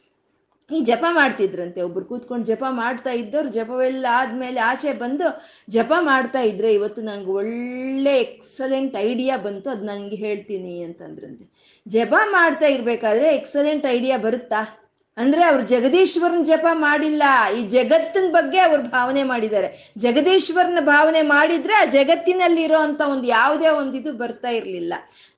ಈ 0.75 0.79
ಜಪ 0.81 1.05
ಮಾಡ್ತಿದ್ರಂತೆ. 1.09 1.81
ಒಬ್ರು 1.81 2.05
ಕೂತ್ಕೊಂಡು 2.05 2.45
ಜಪ 2.45 2.63
ಮಾಡ್ತಾ 2.69 3.11
ಇದ್ದವ್ರು 3.11 3.49
ಜಪವೆಲ್ಲ 3.49 4.05
ಆದ್ಮೇಲೆ 4.11 4.59
ಆಚೆ 4.59 4.93
ಬಂದು 4.93 5.27
ಜಪ 5.69 5.91
ಮಾಡ್ತಾ 5.99 6.41
ಇದ್ರೆ 6.41 6.73
ಇವತ್ತು 6.73 7.01
ನಂಗೆ 7.01 7.31
ಒಳ್ಳೆ 7.31 8.13
ಎಕ್ಸಲೆಂಟ್ 8.19 8.95
ಐಡಿಯಾ 8.97 9.37
ಬಂತು, 9.37 9.69
ಅದು 9.69 9.85
ನನಗೆ 9.85 10.15
ಹೇಳ್ತೀನಿ 10.15 10.83
ಅಂತಂದ್ರಂತೆ. 10.83 11.45
ಜಪ 11.85 12.13
ಮಾಡ್ತಾ 12.31 12.65
ಇರ್ಬೇಕಾದ್ರೆ 12.65 13.29
ಎಕ್ಸಲೆಂಟ್ 13.35 13.87
ಐಡಿಯಾ 13.95 14.17
ಬರುತ್ತಾ? 14.17 14.61
ಅಂದ್ರೆ 15.19 15.45
ಅವ್ರು 15.45 15.67
ಜಗದೀಶ್ವರನ 15.67 16.43
ಜಪ 16.43 16.65
ಮಾಡಿಲ್ಲ. 16.71 17.23
ಈ 17.57 17.61
ಜಗತ್ತಿನ 17.61 18.31
ಬಗ್ಗೆ 18.31 18.59
ಅವ್ರು 18.59 18.83
ಭಾವನೆ 18.83 19.23
ಮಾಡಿದ್ದಾರೆ. 19.23 19.93
ಜಗದೀಶ್ವರನ 19.97 20.77
ಭಾವನೆ 20.81 21.21
ಮಾಡಿದ್ರೆ 21.21 21.73
ಆ 21.73 21.85
ಜಗತ್ತಿನಲ್ಲಿ 21.85 22.61
ಇರೋಂಥ 22.61 23.01
ಒಂದು 23.01 23.27
ಯಾವುದೇ 23.27 23.67
ಒಂದು 23.67 23.97
ಇದು 23.97 24.13
ಬರ್ತಾ 24.13 24.49
ಇರಲಿಲ್ಲ. 24.49 24.93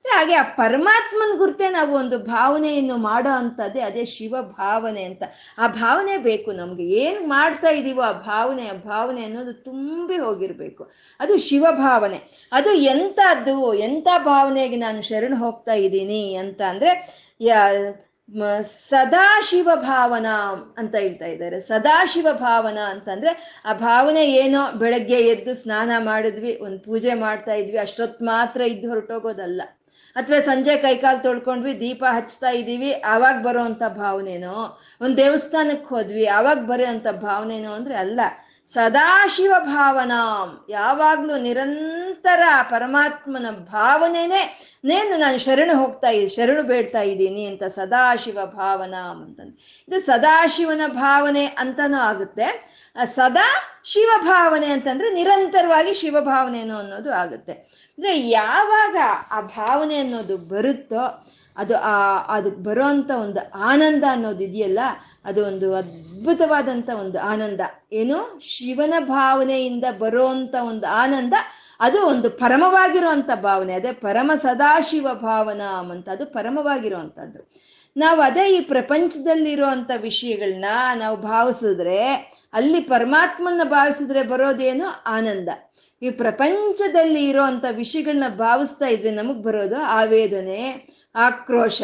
ಹಾಗೆ 0.06 0.34
ಆ 0.34 0.42
ಪರಮಾತ್ಮನ 0.42 1.38
ಗುರ್ತೆ 1.38 1.70
ನಾವು 1.70 1.94
ಒಂದು 1.94 2.18
ಭಾವನೆಯನ್ನು 2.18 2.96
ಮಾಡೋ 2.96 3.30
ಅಂಥದ್ದೇ 3.30 3.80
ಅದೇ 3.80 4.04
ಶಿವ 4.04 4.36
ಭಾವನೆ 4.40 5.02
ಅಂತ. 5.02 5.22
ಆ 5.58 5.66
ಭಾವನೆ 5.66 6.16
ಬೇಕು 6.16 6.52
ನಮ್ಗೆ. 6.52 6.82
ಏನ್ 6.82 7.28
ಮಾಡ್ತಾ 7.28 7.68
ಇದೀವೋ 7.68 8.02
ಆ 8.02 8.12
ಭಾವನೆ 8.12 8.68
ಆ 8.68 8.72
ಭಾವನೆ 8.72 9.24
ಅನ್ನೋದು 9.24 9.52
ತುಂಬಿ 9.52 10.18
ಹೋಗಿರ್ಬೇಕು. 10.18 10.90
ಅದು 11.20 11.36
ಶಿವ 11.36 11.66
ಭಾವನೆ. 11.70 12.20
ಅದು 12.52 12.72
ಎಂಥದ್ದು 12.72 13.74
ಎಂಥ 13.74 14.08
ಭಾವನೆಗೆ 14.18 14.76
ನಾನು 14.76 15.02
ಶರಣ 15.02 15.34
ಹೋಗ್ತಾ 15.36 15.72
ಇದ್ದೀನಿ 15.72 16.34
ಅಂತ 16.34 16.62
ಅಂದ್ರೆ 16.62 16.92
ಸದಾಶಿವ 18.62 19.68
ಭಾವನಾ 19.74 20.34
ಅಂತ 20.78 20.94
ಹೇಳ್ತಾ 20.96 21.26
ಇದ್ದಾರೆ. 21.26 21.60
ಸದಾಶಿವ 21.60 22.28
ಭಾವನಾ 22.32 22.84
ಅಂತಂದ್ರೆ 22.90 23.62
ಆ 23.64 23.72
ಭಾವನೆ 23.72 24.24
ಏನೋ 24.26 24.72
ಬೆಳಗ್ಗೆ 24.72 25.18
ಎದ್ದು 25.20 25.54
ಸ್ನಾನ 25.54 25.90
ಮಾಡಿದ್ವಿ, 25.98 26.56
ಒಂದು 26.56 26.78
ಪೂಜೆ 26.78 27.14
ಮಾಡ್ತಾ 27.14 27.52
ಇದ್ವಿ 27.52 27.78
ಅಷ್ಟೊತ್ತು 27.78 28.24
ಮಾತ್ರ 28.24 28.60
ಇದ್ದು 28.60 28.88
ಹೊರಟೋಗೋದಲ್ಲ. 28.88 29.62
ಅಥವಾ 30.16 30.40
ಸಂಜೆ 30.40 30.76
ಕೈಕಾಲು 30.76 31.22
ತೊಳ್ಕೊಂಡ್ವಿ, 31.22 31.80
ದೀಪ 31.80 32.04
ಹಚ್ತಾ 32.10 32.50
ಇದ್ದೀವಿ, 32.50 32.92
ಆವಾಗ 32.92 33.42
ಬರೋ 33.42 33.62
ಅಂಥ 33.64 33.82
ಭಾವನೆನೋ, 33.88 34.80
ಒಂದು 35.00 35.16
ದೇವಸ್ಥಾನಕ್ಕೆ 35.16 35.88
ಹೋದ್ವಿ, 35.94 36.26
ಆವಾಗ 36.26 36.58
ಬರೋ 36.58 36.84
ಅಂಥ 36.84 37.06
ಭಾವನೆನೋ 37.08 37.72
ಅಂದ್ರೆ 37.72 37.94
ಅಲ್ಲ. 37.94 38.20
ಸದಾಶಿವ 38.74 39.54
ಭಾವನಾ 39.58 40.20
ಯಾವಾಗ್ಲೂ 40.68 41.36
ನಿರಂತರ 41.38 42.42
ಪರಮಾತ್ಮನ 42.70 43.46
ಭಾವನೆನೇ 43.50 44.58
ನೇನು 44.84 45.18
ನಾನು 45.18 45.38
ಶರಣು 45.38 45.78
ಹೋಗ್ತಾ 45.78 46.08
ಇದ್ದೀನಿ 46.08 46.34
ಶರಣು 46.34 46.62
ಬೇಡ್ತಾ 46.62 47.00
ಇದ್ದೀನಿ 47.00 47.44
ಅಂತ 47.44 47.64
ಸದಾಶಿವ 47.64 48.38
ಭಾವನಾ 48.46 49.10
ಅಂತಂದು. 49.10 49.84
ಇದು 49.88 50.00
ಸದಾಶಿವನ 50.00 50.80
ಭಾವನೆ 50.86 51.46
ಅಂತನೂ 51.46 51.98
ಆಗುತ್ತೆ. 51.98 52.48
ಸದಾ 53.04 53.48
ಶಿವ 53.84 54.08
ಭಾವನೆ 54.24 54.66
ಅಂತಂದ್ರೆ 54.66 55.10
ನಿರಂತರವಾಗಿ 55.10 55.94
ಶಿವ 55.94 56.20
ಭಾವನೆನೋ 56.20 56.78
ಅನ್ನೋದು 56.78 57.12
ಆಗುತ್ತೆ. 57.12 57.52
ಅಂದ್ರೆ 57.98 58.20
ಯಾವಾಗ 58.20 58.96
ಆ 59.30 59.40
ಭಾವನೆ 59.40 59.98
ಅನ್ನೋದು 59.98 60.36
ಬರುತ್ತೋ 60.36 61.21
ಅದು 61.56 61.76
ಆ 61.76 62.18
ಅದಕ್ಕೆ 62.18 62.62
ಬರೋ 62.62 62.86
ಒಂದು 63.20 63.52
ಆನಂದ 63.54 64.04
ಅನ್ನೋದು 64.10 64.44
ಇದೆಯಲ್ಲ, 64.44 64.78
ಅದು 65.24 65.46
ಒಂದು 65.46 65.74
ಅದ್ಭುತವಾದಂಥ 65.74 66.90
ಒಂದು 66.90 67.20
ಆನಂದ. 67.20 67.60
ಏನು? 67.92 68.40
ಶಿವನ 68.40 68.94
ಭಾವನೆಯಿಂದ 69.04 69.84
ಬರೋ 69.98 70.26
ಒಂದು 70.26 70.86
ಆನಂದ, 70.90 71.34
ಅದು 71.80 72.06
ಒಂದು 72.06 72.30
ಪರಮವಾಗಿರುವಂಥ 72.30 73.30
ಭಾವನೆ. 73.34 73.72
ಅದೇ 73.72 73.92
ಪರಮ 73.92 74.30
ಸದಾಶಿವ 74.34 75.08
ಭಾವನಾ 75.14 75.64
ಅಂತ, 75.64 76.08
ಅದು 76.08 76.26
ಪರಮವಾಗಿರುವಂಥದ್ದು 76.26 77.52
ನಾವು 77.96 78.20
ಅದೇ 78.20 78.56
ಈ 78.56 78.60
ಪ್ರಪಂಚದಲ್ಲಿರುವಂಥ 78.60 79.90
ವಿಷಯಗಳನ್ನ 79.96 80.64
ನಾವು 80.94 81.16
ಭಾವಿಸಿದ್ರೆ, 81.16 82.04
ಅಲ್ಲಿ 82.52 82.80
ಪರಮಾತ್ಮನ 82.80 83.60
ಭಾವಿಸಿದ್ರೆ 83.64 84.22
ಬರೋದೇನು? 84.22 85.02
ಆನಂದ. 85.06 85.48
ಈ 86.02 86.10
ಪ್ರಪಂಚದಲ್ಲಿ 86.10 87.28
ಇರೋವಂಥ 87.28 87.64
ವಿಷಯಗಳನ್ನ 87.70 88.24
ಭಾವಿಸ್ತಾ 88.28 88.86
ಇದ್ರೆ 88.86 89.10
ನಮಗೆ 89.10 89.42
ಬರೋದು 89.42 89.76
ಆವೇದನೆ. 89.76 90.88
ಆಕ್ರೋಶ, 91.14 91.82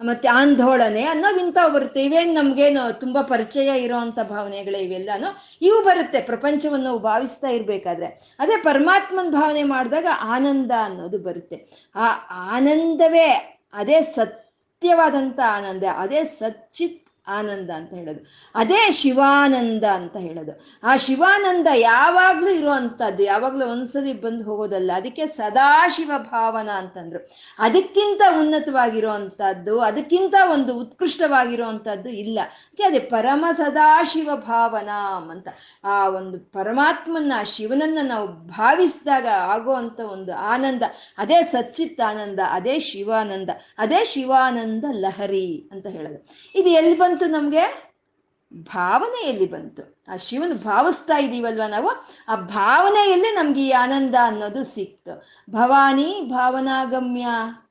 ಮತ್ತೆ 0.00 0.28
ಆಂದೋಳನೆ 0.28 1.04
ಅನ್ನೋ 1.04 1.38
ಇಂಥವು 1.38 1.72
ಬರುತ್ತೆ. 1.72 2.04
ಇವೇನು 2.04 2.32
ನಮಗೇನು 2.32 3.00
ತುಂಬ 3.00 3.20
ಪರಿಚಯ 3.20 3.82
ಇರೋವಂಥ 3.82 4.18
ಭಾವನೆಗಳೇ 4.20 4.78
ಇವೆಲ್ಲಾನು? 4.78 5.58
ಇವು 5.62 5.84
ಬರುತ್ತೆ. 5.84 6.20
ಪ್ರಪಂಚವನ್ನು 6.20 6.98
ಭಾವಿಸ್ತಾ 6.98 7.48
ಇರಬೇಕಾದ್ರೆ. 7.48 8.36
ಅದೇ 8.38 8.56
ಪರಮಾತ್ಮನ 8.56 9.30
ಭಾವನೆ 9.30 9.62
ಮಾಡಿದಾಗ 9.62 10.06
ಆನಂದ 10.20 10.72
ಅನ್ನೋದು 10.84 11.18
ಬರುತ್ತೆ. 11.18 11.66
ಆ 11.94 12.06
ಆನಂದವೇ 12.30 13.58
ಅದೇ 13.72 14.02
ಸತ್ಯವಾದಂಥ 14.02 15.40
ಆನಂದ, 15.48 15.84
ಅದೇ 15.96 16.24
ಸಚ್ಚಿತ್ 16.24 17.01
ಆನಂದ 17.26 17.70
ಅಂತ 17.70 17.94
ಹೇಳೋದು. 17.94 18.26
ಅದೇ 18.54 18.92
ಶಿವಾನಂದ 18.92 19.84
ಅಂತ 19.84 20.16
ಹೇಳೋದು. 20.16 20.60
ಆ 20.82 20.96
ಶಿವಾನಂದ 20.96 21.66
ಯಾವಾಗ್ಲೂ 21.74 22.48
ಇರುವಂತದ್ದು 22.48 23.22
ಯಾವಾಗ್ಲೂ 23.22 23.66
ಒಂದ್ಸಲಿ 23.66 24.20
ಬಂದು 24.20 24.44
ಹೋಗೋದಲ್ಲ. 24.44 24.90
ಅದಕ್ಕೆ 24.94 25.26
ಸದಾಶಿವ 25.26 26.12
ಭಾವನಾ 26.18 26.78
ಅಂತಂದ್ರು. 26.78 27.30
ಅದಕ್ಕಿಂತ 27.58 28.22
ಉನ್ನತವಾಗಿರುವಂತದ್ದು 28.38 29.80
ಅದಕ್ಕಿಂತ 29.80 30.34
ಒಂದು 30.52 30.78
ಉತ್ಕೃಷ್ಟವಾಗಿರುವಂತದ್ದು 30.78 32.08
ಇಲ್ಲ. 32.08 32.40
ಅದಕ್ಕೆ 32.42 32.82
ಅದೇ 32.82 32.98
ಪರಮ 32.98 33.44
ಸದಾಶಿವ 33.52 34.30
ಭಾವನಾ 34.34 35.28
ಅಂತ. 35.30 35.48
ಆ 35.84 36.08
ಒಂದು 36.08 36.38
ಪರಮಾತ್ಮನ 36.38 37.32
ಶಿವನನ್ನ 37.44 37.98
ನಾವು 38.02 38.28
ಭಾವಿಸಿದಾಗ 38.28 39.26
ಆಗುವಂತ 39.26 40.00
ಒಂದು 40.00 40.34
ಆನಂದ. 40.34 40.82
ಅದೇ 41.18 41.42
ಸಚ್ಚಿತ್ 41.42 42.00
ಆನಂದ 42.00 42.40
ಅದೇ 42.50 42.78
ಶಿವಾನಂದ 42.78 43.50
ಅದೇ 43.78 44.04
ಶಿವಾನಂದ 44.04 44.84
ಲಹರಿ 44.90 45.68
ಅಂತ 45.72 45.86
ಹೇಳೋದು. 45.86 46.26
ಇದು 46.54 46.68
ಎಲ್ಲಿ 46.68 46.94
ಬಂತು 47.12 47.26
ನಮಗೆ? 47.26 47.92
ಭಾವನೆಯಲ್ಲಿ 48.54 49.46
ಬಂತು? 49.46 50.02
ಆ 50.08 50.16
ಶಿವನ 50.16 50.52
ಭಾವಿಸ್ತಾ 50.52 51.18
ಇದೀವಲ್ವ 51.18 51.62
ನಾವು? 51.68 51.90
ಆ 52.28 52.36
ಭಾವನೆಯಲ್ಲಿ 52.36 53.34
ನಮ್ಗೆ 53.34 53.60
ಈ 53.66 53.70
ಆನಂದ 53.70 54.14
ಅನ್ನೋದು 54.24 54.64
ಸಿಕ್ತು. 54.64 55.26
ಭವಾನಿ 55.50 56.22
ಭಾವನಾಗಮ್ಯ 56.28 57.26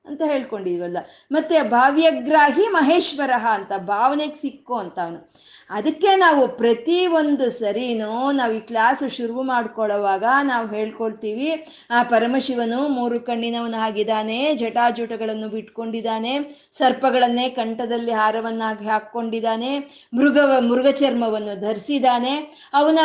ಅಂತ 0.06 0.22
ಹೇಳ್ಕೊಂಡಿದ್ವಲ್ಲ. 0.26 0.98
ಮತ್ತೆ 1.32 1.62
ಭಾವ್ಯಗ್ರಾಹಿ 1.62 2.68
ಮಹೇಶ್ವರ 2.68 3.32
ಅಂತ, 3.52 3.72
ಭಾವನೆಗೆ 3.78 4.36
ಸಿಕ್ಕು 4.36 4.76
ಅಂತ 4.76 5.00
ಅವನು. 5.00 5.32
ಅದಕ್ಕೆ 5.72 6.12
ನಾವು 6.16 6.42
ಪ್ರತಿ 6.58 6.98
ಒಂದು 7.08 7.46
ಸರಿನೂ 7.52 8.32
ನಾವು 8.32 8.54
ಈ 8.54 8.60
ಕ್ಲಾಸ್ 8.60 9.04
ಶುರು 9.18 9.44
ಮಾಡ್ಕೊಳ್ಳೋವಾಗ 9.44 10.26
ನಾವು 10.44 10.68
ಹೇಳ್ಕೊಳ್ತೀವಿ, 10.68 11.50
ಆ 11.92 12.00
ಪರಮಶಿವನು 12.04 12.80
ಮೂರು 12.88 13.20
ಕಣ್ಣಿನವನಾಗಿದ್ದಾನೆ 13.20 14.38
ಜಟಾಜುಟಗಳನ್ನು 14.56 15.50
ಬಿಟ್ಕೊಂಡಿದ್ದಾನೆ, 15.50 16.34
ಸರ್ಪಗಳನ್ನೇ 16.74 17.50
ಕಂಠದಲ್ಲಿ 17.50 18.12
ಹಾರವನ್ನಾಗಿ 18.12 18.86
ಹಾಕ್ಕೊಂಡಿದ್ದಾನೆ 18.88 19.72
ಮೃಗ 20.14 20.38
ಮೃಗ 20.70 20.88
ಚರ್ಮವನ್ನು 20.92 21.56
ಧರಿಸಿದ್ದಾನೆ. 21.62 22.34
ಅವನ 22.74 23.00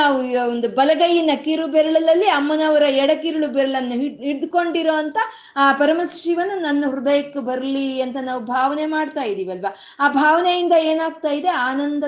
ಒಂದು 0.48 0.68
ಬಲಗೈಯಿನ 0.68 1.30
ಕಿರು 1.44 1.66
ಬೆರಳಲ್ಲಿ 1.66 2.28
ಅಮ್ಮನವರ 2.30 2.82
ಎಡಕಿರುಳು 3.02 3.48
ಬೆರಳನ್ನು 3.48 3.96
ಹಿಡ್ 4.02 4.20
ಹಿಡ್ಕೊಂಡಿರೋ 4.20 4.94
ಅಂತ 4.94 5.18
ಆ 5.56 5.72
ಪರಮಶಿವನು 5.72 6.54
ನನ್ನ 6.60 6.84
ಹೃದಯಕ್ಕೆ 6.90 7.40
ಬರಲಿ 7.40 7.86
ಅಂತ 8.00 8.16
ನಾವು 8.22 8.40
ಭಾವನೆ 8.40 8.86
ಮಾಡ್ತಾ 8.86 9.24
ಇದೀವಲ್ವಾ? 9.32 9.72
ಆ 10.00 10.08
ಭಾವನೆಯಿಂದ 10.08 10.72
ಏನಾಗ್ತಾ 10.92 11.30
ಇದೆ? 11.40 11.48
ಆನಂದ 11.68 12.04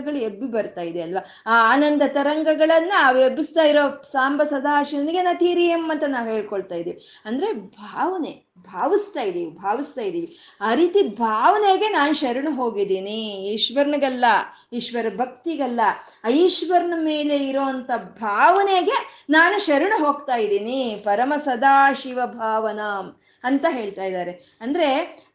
ತರಂಗಗಳು 0.00 0.20
ಎಬ್ಬಿ 0.28 0.48
ಬರ್ತಾ 0.52 0.82
ಇದೆ 0.90 1.00
ಅಲ್ವಾ? 1.02 1.22
ಆ 1.46 1.54
ಆನಂದ 1.72 2.02
ತರಂಗಗಳನ್ನ 2.08 2.92
ಎಬ್ಬಿಸ್ತಾ 3.20 3.62
ಇರೋ 3.62 3.84
ಸಾಂಬ 4.12 4.42
ಸದಾಶಿವನಿಗೆ 4.42 5.22
ನತೀರಿಯಂ 5.22 5.84
ಅಂತ 5.90 6.04
ನಾವು 6.08 6.28
ಹೇಳ್ಕೊಳ್ತಾ 6.28 6.74
ಇದೀವಿ. 6.74 6.98
ಅಂದ್ರೆ 7.24 7.48
ಭಾವನೆ, 7.76 8.32
ಭಾವಿಸ್ತಾ 8.72 9.22
ಇದೀವಿ 9.22 9.50
ಭಾವಿಸ್ತಾ 9.64 10.02
ಇದೀವಿ. 10.02 10.28
ಆ 10.60 10.70
ರೀತಿ 10.74 11.00
ಭಾವನೆಗೆ 11.02 11.88
ನಾನು 11.88 12.12
ಶರಣು 12.12 12.52
ಹೋಗಿದ್ದೀನಿ. 12.54 13.20
ಈಶ್ವರನಿಗಲ್ಲ, 13.54 14.24
ಈಶ್ವರ 14.72 15.06
ಭಕ್ತಿಗಲ್ಲ 15.16 15.80
ಈಶ್ವರನ 16.30 16.94
ಮೇಲೆ 17.04 17.36
ಇರೋಂಥ 17.48 17.90
ಭಾವನೆಗೆ 18.20 18.96
ನಾನು 19.30 19.56
ಶರಣು 19.66 19.98
ಹೋಗ್ತಾ 20.04 20.36
ಇದ್ದೀನಿ 20.36 20.80
ಪರಮ 21.04 21.32
ಸದಾಶಿವ 21.44 22.20
ಭಾವನಾ 22.26 22.90
ಅಂತ 23.44 23.66
ಹೇಳ್ತಾ 23.70 24.04
ಇದ್ದಾರೆ. 24.04 24.32
ಅಂದ್ರೆ 24.60 24.88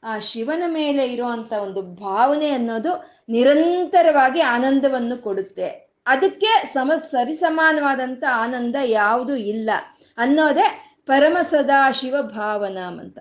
ಆ 0.05 0.19
ಶಿವನ 0.19 0.63
ಮೇಲೆ 0.67 1.13
ಇರುವಂತ 1.13 1.53
ಒಂದು 1.53 1.81
ಭಾವನೆ 1.81 2.49
ಅನ್ನೋದು 2.49 3.23
ನಿರಂತರವಾಗಿ 3.29 4.41
ಆನಂದವನ್ನು 4.41 5.17
ಕೊಡುತ್ತೆ. 5.17 5.85
ಅದಕ್ಕೆ 6.05 6.67
ಸಮ, 6.73 6.91
ಸರಿಸಮಾನವಾದಂತ 7.11 8.23
ಆನಂದ 8.33 8.75
ಯಾವುದು 8.85 9.35
ಇಲ್ಲ. 9.35 9.69
ಅನ್ನೋದೇ 10.17 10.95
ಪರಮ 11.05 11.37
ಸದಾ 11.41 11.91
ಶಿವ 11.91 12.21
ಭಾವನಾ 12.21 12.87
ಅಂತ. 12.87 13.19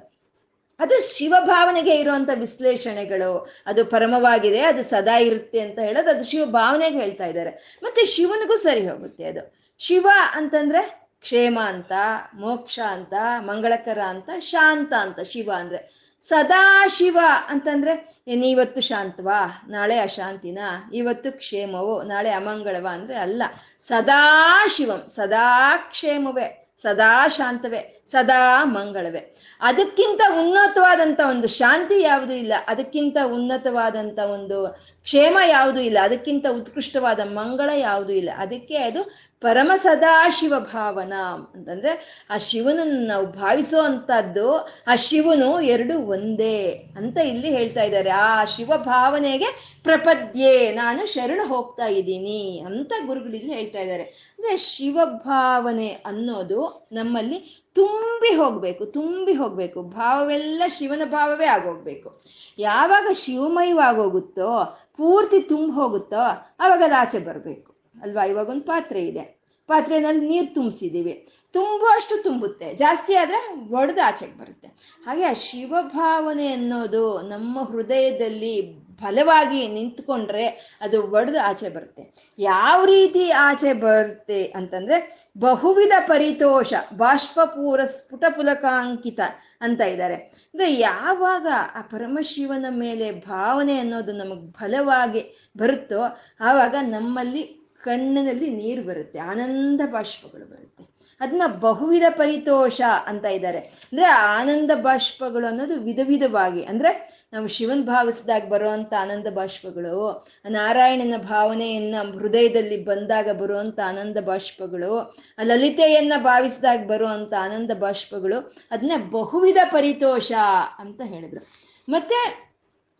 ಅದು 0.78 1.16
ಶಿವ 1.16 1.34
ಭಾವನೆಗೆ 1.40 1.94
ಇರುವಂತ 1.94 2.30
ವಿಶ್ಲೇಷಣೆಗಳು. 2.34 3.48
ಅದು 3.66 3.84
ಪರಮವಾಗಿದೆ, 3.84 4.60
ಅದು 4.60 4.82
ಸದಾ 4.82 5.18
ಇರುತ್ತೆ 5.18 5.60
ಅಂತ 5.60 5.78
ಹೇಳೋದು 5.78 6.10
ಅದು 6.10 6.24
ಶಿವ 6.24 6.44
ಭಾವನೆಗೆ 6.44 7.00
ಹೇಳ್ತಾ 7.00 7.26
ಇದ್ದಾರೆ. 7.26 7.80
ಮತ್ತೆ 7.82 8.04
ಶಿವನಿಗೂ 8.04 8.56
ಸರಿ 8.56 8.88
ಹೋಗುತ್ತೆ 8.88 9.24
ಅದು. 9.24 9.54
ಶಿವ 9.78 10.08
ಅಂತಂದ್ರೆ 10.32 11.10
ಕ್ಷೇಮ 11.20 11.58
ಅಂತ, 11.64 11.92
ಮೋಕ್ಷ 12.34 12.80
ಅಂತ, 12.88 13.14
ಮಂಗಳಕರ 13.38 13.98
ಅಂತ, 13.98 14.30
ಶಾಂತ 14.38 14.92
ಅಂತ, 14.92 15.20
ಶಿವ 15.20 15.50
ಅಂದ್ರೆ 15.56 16.03
ಸದಾಶಿವ 16.28 17.18
ಅಂತಂದ್ರೆ 17.48 18.22
ಏನ್ 18.28 18.44
ಇವತ್ತು 18.44 18.80
ಶಾಂತವಾ, 18.80 19.64
ನಾಳೆ 19.68 19.98
ಅಶಾಂತಿನ, 19.98 20.58
ಇವತ್ತು 20.92 21.32
ಕ್ಷೇಮವೋ, 21.32 22.02
ನಾಳೆ 22.02 22.30
ಅಮಂಗಳವ 22.30 22.86
ಅಂದ್ರೆ 22.92 23.16
ಅಲ್ಲ, 23.16 23.42
ಸದಾಶಿವಂ 23.80 25.08
ಸದಾ 25.16 25.76
ಕ್ಷೇಮವೇ 25.76 26.76
ಸದಾ 26.82 27.28
ಶಾಂತವೇ 27.28 27.93
ಸದಾ 28.10 28.64
ಮಂಗಳವೇ. 28.64 29.34
ಅದಕ್ಕಿಂತ 29.60 30.20
ಉನ್ನತವಾದಂಥ 30.40 31.20
ಒಂದು 31.30 31.48
ಶಾಂತಿ 31.48 32.02
ಯಾವುದೂ 32.02 32.32
ಇಲ್ಲ. 32.32 32.52
ಅದಕ್ಕಿಂತ 32.68 33.16
ಉನ್ನತವಾದಂಥ 33.32 34.18
ಒಂದು 34.18 34.80
ಕ್ಷೇಮ 35.02 35.38
ಯಾವುದೂ 35.46 35.80
ಇಲ್ಲ. 35.80 35.98
ಅದಕ್ಕಿಂತ 36.02 36.46
ಉತ್ಕೃಷ್ಟವಾದ 36.50 37.20
ಮಂಗಳ 37.20 37.70
ಯಾವುದೂ 37.76 38.12
ಇಲ್ಲ. 38.12 38.30
ಅದಕ್ಕೆ 38.36 38.76
ಅದು 38.76 39.34
ಪರಮ 39.40 39.72
ಸದಾಶಿವ 39.82 40.54
ಭಾವನ 40.58 41.12
ಅಂತಂದ್ರೆ 41.54 42.26
ಆ 42.30 42.38
ಶಿವನನ್ನು 42.38 43.06
ನಾವು 43.06 43.26
ಭಾವಿಸೋ 43.26 43.82
ಅಂಥದ್ದು 43.82 44.52
ಆ 44.86 44.94
ಶಿವನು 44.96 45.60
ಎರಡು 45.60 45.98
ಒಂದೇ 45.98 46.62
ಅಂತ 46.96 47.18
ಇಲ್ಲಿ 47.18 47.50
ಹೇಳ್ತಾ 47.50 47.82
ಇದ್ದಾರೆ. 47.82 48.10
ಆ 48.10 48.44
ಶಿವ 48.44 48.72
ಭಾವನೆಗೆ 48.76 49.78
ಪ್ರಪದ್ಯೆ, 49.82 50.72
ನಾನು 50.72 51.06
ಶರಣ 51.06 51.40
ಹೋಗ್ತಾ 51.44 51.86
ಇದ್ದೀನಿ 51.86 52.62
ಅಂತ 52.66 52.92
ಗುರುಗಳು 53.06 53.34
ಇಲ್ಲಿ 53.34 53.54
ಹೇಳ್ತಾ 53.54 53.80
ಇದ್ದಾರೆ. 53.80 54.02
ಅಂದ್ರೆ 54.02 54.56
ಶಿವ 54.56 55.00
ಭಾವನೆ 55.04 55.88
ಅನ್ನೋದು 55.88 56.88
ನಮ್ಮಲ್ಲಿ 56.92 57.63
ತುಂಬಿ 57.74 58.34
ಹೋಗಬೇಕು 58.34 58.86
ತುಂಬಿ 58.86 59.32
ಹೋಗಬೇಕು. 59.32 59.82
ಭಾವವೆಲ್ಲ 59.82 60.62
ಶಿವನ 60.66 61.02
ಭಾವವೇ 61.04 61.46
ಆಗೋಗ್ಬೇಕು. 61.46 62.20
ಯಾವಾಗ 62.58 63.06
ಶಿವಮಯವಾಗೋಗುತ್ತೋ, 63.12 64.78
ಪೂರ್ತಿ 64.96 65.40
ತುಂಬಿ 65.40 65.72
ಹೋಗುತ್ತೋ 65.72 66.52
ಆವಾಗ 66.60 66.82
ಅದು 66.84 66.94
ಆಚೆ 66.94 67.18
ಬರಬೇಕು. 67.18 67.74
ಅಲ್ವಾ? 68.02 68.24
ಇವಾಗ 68.24 68.48
ಒಂದು 68.48 68.62
ಪಾತ್ರೆ 68.62 69.06
ಇದೆ. 69.06 69.44
ಪಾತ್ರೆನಲ್ಲಿ 69.66 70.28
ನೀರು 70.28 70.54
ತುಂಬಿಸಿದ್ದೀವಿ. 70.54 71.28
ತುಂಬುವಷ್ಟು 71.52 72.22
ತುಂಬುತ್ತೆ. 72.22 72.74
ಜಾಸ್ತಿ 72.74 73.14
ಆದರೆ 73.14 73.70
ಒಡೆದು 73.72 74.06
ಆಚೆಗೆ 74.06 74.38
ಬರುತ್ತೆ. 74.38 74.68
ಹಾಗೆ 75.06 75.24
ಆ 75.24 75.32
ಶಿವಭಾವನೆ 75.32 76.52
ಅನ್ನೋದು 76.52 77.22
ನಮ್ಮ 77.22 77.62
ಹೃದಯದಲ್ಲಿ 77.62 78.83
ಬಲವಾಗಿ 79.02 79.68
ನಿಂತ್ಕೊಂಡ್ರೆ 79.68 80.46
ಅದು 80.80 81.02
ಒಡೆದು 81.02 81.40
ಆಚೆ 81.40 81.68
ಬರುತ್ತೆ. 81.68 82.02
ಯಾವ 82.38 82.84
ರೀತಿ 82.84 83.30
ಆಚೆ 83.30 83.72
ಬರುತ್ತೆ 83.72 84.44
ಅಂತಂದ್ರೆ 84.44 84.98
ಬಹುವಿಧ 85.38 85.92
ಪರಿತೋಷ, 86.06 86.72
ಬಾಷ್ಪಪೂರ 86.96 87.84
ಸ್ಫುಟ 87.84 88.24
ಪುಲಕಾಂಕಿತ 88.28 89.20
ಅಂತ 89.60 89.80
ಇದ್ದಾರೆ. 89.80 90.14
ಅಂದ್ರೆ 90.14 90.74
ಯಾವಾಗ 90.74 91.46
ಆ 91.74 91.80
ಪರಮಶಿವನ 91.80 92.66
ಮೇಲೆ 92.68 93.12
ಭಾವನೆ 93.12 93.78
ಅನ್ನೋದು 93.78 94.12
ನಮಗೆ 94.12 94.46
ಬಲವಾಗಿ 94.52 95.52
ಬರುತ್ತೋ 95.58 96.02
ಆವಾಗ 96.40 96.74
ನಮ್ಮಲ್ಲಿ 96.80 97.44
ಕಣ್ಣಿನಲ್ಲಿ 97.84 98.50
ನೀರು 98.50 98.82
ಬರುತ್ತೆ, 98.82 99.18
ಆನಂದ 99.18 99.80
ಬಾಷ್ಪಗಳು 99.86 100.46
ಬರುತ್ತೆ. 100.50 100.93
ಅದನ್ನ 101.20 101.42
ಬಹುವಿಧ 101.46 102.02
ಪರಿತೋಷ 102.08 102.80
ಅಂತ 103.06 103.24
ಇದ್ದಾರೆ. 103.24 103.58
ಅಂದ್ರೆ 103.58 104.06
ಆನಂದ 104.06 104.70
ಬಾಷ್ಪಗಳು 104.74 105.46
ಅನ್ನೋದು 105.46 105.74
ವಿಧ 105.74 106.00
ವಿಧವಾಗಿ, 106.04 106.64
ಅಂದ್ರೆ 106.64 107.24
ನಾವು 107.32 107.46
ಶಿವನ್ 107.46 107.82
ಭಾವಿಸಿದಾಗ 107.82 108.48
ಬರುವಂತ 108.48 108.94
ಆನಂದ 109.00 109.26
ಬಾಷ್ಪಗಳು, 109.26 110.26
ನಾರಾಯಣನ 110.50 111.22
ಭಾವನೆಯನ್ನ 111.22 111.94
ಹೃದಯದಲ್ಲಿ 112.12 112.84
ಬಂದಾಗ 112.84 113.30
ಬರುವಂತ 113.30 113.80
ಆನಂದ 113.86 114.18
ಬಾಷ್ಪಗಳು, 114.18 115.16
ಲಲಿತೆಯನ್ನ 115.42 116.12
ಭಾವಿಸಿದಾಗ 116.18 116.86
ಬರುವಂತ 116.86 117.34
ಆನಂದ 117.40 117.70
ಬಾಷ್ಪಗಳು 117.70 118.54
ಅದನ್ನ 118.70 118.92
ಬಹುವಿಧ 119.10 119.58
ಪರಿತೋಷ 119.64 120.32
ಅಂತ 120.78 121.00
ಹೇಳಿದ್ರು. 121.04 121.46
ಮತ್ತೆ 121.88 122.43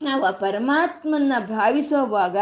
ನಾವು 0.05 0.25
ಆ 0.25 0.31
ಪರಮಾತ್ಮನ್ನ 0.31 1.33
ಭಾವಿಸೋವಾಗ 1.39 2.37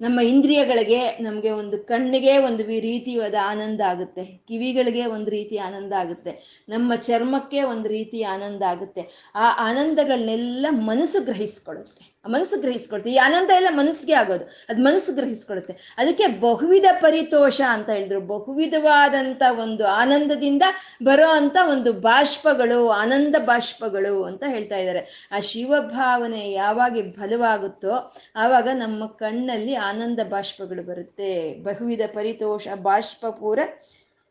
ನಮ್ಮ 0.00 0.20
ಇಂದ್ರಿಯಗಳಿಗೆ 0.20 1.18
ನಮಗೆ 1.20 1.50
ಒಂದು 1.50 1.78
ಕಣ್ಣಿಗೆ 1.78 2.38
ಒಂದು 2.38 2.62
ರೀತಿಯಾದ 2.62 3.34
ಆನಂದ 3.42 3.80
ಆಗುತ್ತೆ. 3.80 4.24
ಕಿವಿಗಳಿಗೆ 4.24 5.06
ಒಂದು 5.06 5.30
ರೀತಿ 5.30 5.58
ಆನಂದ 5.58 5.92
ಆಗುತ್ತೆ. 5.92 6.64
ನಮ್ಮ 6.68 6.94
ಚರ್ಮಕ್ಕೆ 6.94 7.62
ಒಂದು 7.62 7.88
ರೀತಿ 7.88 8.22
ಆನಂದ 8.22 8.62
ಆಗುತ್ತೆ. 8.62 9.32
ಆ 9.34 9.70
ಆನಂದಗಳನ್ನೆಲ್ಲ 9.70 10.66
ಮನಸ್ಸು 10.70 11.24
ಗ್ರಹಿಸ್ಕೊಳ್ಳುತ್ತೆ. 11.24 12.13
ಮನಸ್ಸು 12.28 12.60
ಗ್ರಹಿಸ್ಕೊಳ್ತೀವಿ. 12.60 13.14
ಈ 13.14 13.18
ಆನಂದ 13.18 13.50
ಎಲ್ಲ 13.50 13.68
ಮನಸ್ಸಿಗೆ 13.70 14.12
ಆಗೋದು. 14.12 14.44
ಅದು 14.68 14.82
ಮನಸ್ಸು 14.82 15.12
ಗ್ರಹಿಸ್ಕೊಳ್ಳುತ್ತೆ 15.12 15.94
ಅದಕ್ಕೆ 15.98 16.26
ಬಹುವಿಧ 16.26 16.84
ಪರಿತೋಷ 17.00 17.60
ಅಂತ 17.68 17.90
ಹೇಳಿದ್ರು. 17.90 18.20
ಬಹುವಿಧವಾದಂತ 18.20 19.42
ಒಂದು 19.58 19.86
ಆನಂದದಿಂದ 19.86 20.62
ಬರೋ 21.02 21.28
ಅಂತ 21.28 21.56
ಒಂದು 21.70 21.92
ಬಾಷ್ಪಗಳು, 21.92 22.90
ಆನಂದ 22.90 23.36
ಬಾಷ್ಪಗಳು 23.38 24.24
ಅಂತ 24.24 24.44
ಹೇಳ್ತಾ 24.46 24.76
ಇದ್ದಾರೆ. 24.76 25.28
ಆ 25.32 25.40
ಶಿವಭಾವನೆ 25.40 26.52
ಯಾವಾಗ 26.52 26.92
ಬಲವಾಗುತ್ತೋ 26.92 28.14
ಆವಾಗ 28.36 28.68
ನಮ್ಮ 28.74 29.06
ಕಣ್ಣಲ್ಲಿ 29.06 29.74
ಆನಂದ 29.74 30.20
ಬಾಷ್ಪಗಳು 30.30 30.82
ಬರುತ್ತೆ. 30.82 31.62
ಬಹುವಿಧ 31.62 32.00
ಪರಿತೋಷ 32.14 32.68
ಬಾಷ್ಪಪೂರ 32.82 33.58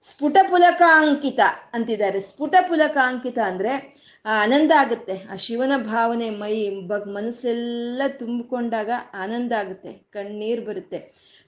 ಸ್ಫುಟ 0.03 0.37
ಪುಲಕಾಂಕಿತ 0.49 1.39
ಅಂತಿದ್ದಾರೆ. 1.73 2.19
ಸ್ಫುಟ 2.19 2.55
ಪುಲಕಾಂಕಿತ 2.61 3.39
ಅಂದ್ರೆ 3.39 3.95
ಆ 4.25 4.33
ಆನಂದ 4.43 4.71
ಆಗುತ್ತೆ. 4.77 5.15
ಆ 5.31 5.35
ಶಿವನ 5.35 5.73
ಭಾವನೆ 5.85 6.29
ಮೈ 6.41 6.53
ಬಗ್ 6.87 7.07
ಮನಸ್ಸೆಲ್ಲ 7.07 8.01
ತುಂಬಿಕೊಂಡಾಗ 8.19 8.89
ಆನಂದ 9.13 9.51
ಆಗುತ್ತೆ. 9.61 9.91
ಕಣ್ಣೀರು 10.11 10.61
ಬರುತ್ತೆ. 10.65 10.99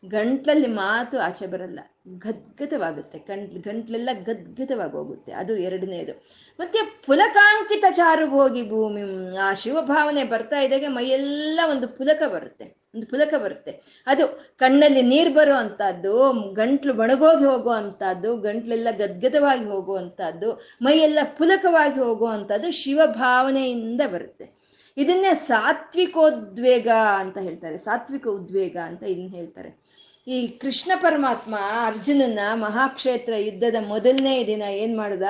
ಗಂಟ್ಲಲ್ಲಿ 0.08 0.68
ಮಾತು 0.68 1.20
ಆಚೆ 1.20 1.48
ಬರಲ್ಲ. 1.48 1.80
ಗದ್ಗದವಾಗುತ್ತೆ 2.08 3.18
ಗಂಟ್ 3.18 3.68
ಗಂಟ್ಲೆಲ್ಲ 3.68 4.10
ಗದ್ಗದವಾಗಿ 4.14 4.92
ಹೋಗುತ್ತೆ 4.92 5.32
ಅದು 5.32 5.56
ಎರಡನೇದು. 5.56 6.24
ಮತ್ತೆ 6.60 7.04
ಪುಲಕಾಂಕಿತ 7.06 7.86
ಚಾರು 7.90 8.30
ಹೋಗಿ 8.30 8.70
ಭೂಮಿ, 8.70 9.38
ಆ 9.38 9.54
ಶಿವಭಾವನೆ 9.54 10.24
ಬರ್ತಾ 10.24 10.60
ಇದ್ದಾಗೆ 10.60 10.88
ಮೈಯೆಲ್ಲ 10.88 11.60
ಒಂದು 11.70 11.88
ಪುಲಕ 11.88 12.24
ಬರುತ್ತೆ. 12.24 12.86
ಒಂದು 12.96 13.08
ಪುಲಕ 13.08 13.34
ಬರುತ್ತೆ. 13.34 14.04
ಅದು 14.08 14.28
ಕಣ್ಣಲ್ಲಿ 14.58 15.02
ನೀರು 15.02 15.34
ಬರೋ 15.34 15.56
ಅಂಥದ್ದು 15.56 16.32
ಗಂಟ್ಲು 16.54 16.94
ಒಣಗೋಗಿ 17.00 17.46
ಹೋಗೋ 17.46 17.70
ಅಂಥದ್ದು 17.70 18.38
ಗಂಟ್ಲೆಲ್ಲ 18.38 18.88
ಗದ್ಗದವಾಗಿ 18.92 19.66
ಹೋಗುವಂಥದ್ದು 19.66 20.62
ಮೈಯೆಲ್ಲ 20.82 21.20
ಪುಲಕವಾಗಿ 21.38 22.00
ಹೋಗುವಂಥದ್ದು 22.00 22.72
ಶಿವಭಾವನೆಯಿಂದ 22.72 24.02
ಬರುತ್ತೆ. 24.14 24.66
ಇದನ್ನೇ 24.98 25.34
ಸಾತ್ವಿಕೋದ್ವೇಗ 25.34 26.88
ಅಂತ 27.18 27.38
ಹೇಳ್ತಾರೆ. 27.38 27.78
ಸಾತ್ವಿಕ 27.78 28.28
ಉದ್ವೇಗ 28.28 28.78
ಅಂತ 28.78 29.04
ಇದನ್ನ 29.04 29.28
ಹೇಳ್ತಾರೆ. 29.30 29.85
ಈ 30.28 30.48
ಕೃಷ್ಣ 30.48 30.92
ಪರಮಾತ್ಮ 31.02 31.56
ಅರ್ಜುನನ 31.86 32.40
ಮಹಾಕ್ಷೇತ್ರ 32.54 33.34
ಯುದ್ಧದ 33.38 33.76
ಮೊದಲನೇ 33.88 34.48
ದಿನ 34.48 34.62
ಏನ್ 34.62 34.98
ಮಾಡ್ದ? 34.98 35.24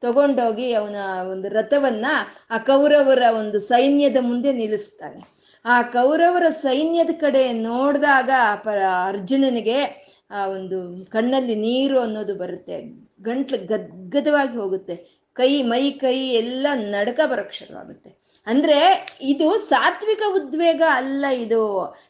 ತಗೊಂಡೋಗಿ 0.00 0.72
ಅವನ 0.72 0.96
ಒಂದು 1.30 1.48
ರಥವನ್ನ 1.48 2.06
ಆ 2.50 2.58
ಕೌರವರ 2.58 3.22
ಒಂದು 3.38 3.58
ಸೈನ್ಯದ 3.58 4.16
ಮುಂದೆ 4.20 4.52
ನಿಲ್ಲಿಸ್ತಾನೆ. 4.52 5.20
ಆ 5.64 5.82
ಕೌರವರ 5.82 6.48
ಸೈನ್ಯದ 6.48 7.10
ಕಡೆ 7.20 7.52
ನೋಡಿದಾಗ 7.52 8.30
ಅರ್ಜುನನಿಗೆ 9.08 9.78
ಆ 10.30 10.46
ಒಂದು 10.46 11.06
ಕಣ್ಣಲ್ಲಿ 11.10 11.54
ನೀರು 11.54 12.00
ಅನ್ನೋದು 12.00 12.34
ಬರುತ್ತೆ. 12.34 12.78
ಗಂಟ್ಲು 13.22 13.66
ಗದ್ಗದವಾಗಿ 13.66 14.56
ಹೋಗುತ್ತೆ. 14.56 14.96
ಕೈ 15.34 15.62
ಮೈ 15.62 15.90
ಕೈ 15.90 16.28
ಎಲ್ಲ 16.28 16.66
ನಡಕ 16.74 17.20
ಬರಕ್ 17.26 17.52
ಶುರುವಾಗುತ್ತೆ 17.52 18.17
ಅಂದ್ರೆ 18.48 18.78
ಇದು 19.22 19.48
ಸಾತ್ವಿಕ 19.58 20.22
ಉದ್ವೇಗ 20.34 20.82
ಅಲ್ಲ 20.94 21.24
ಇದು 21.36 21.62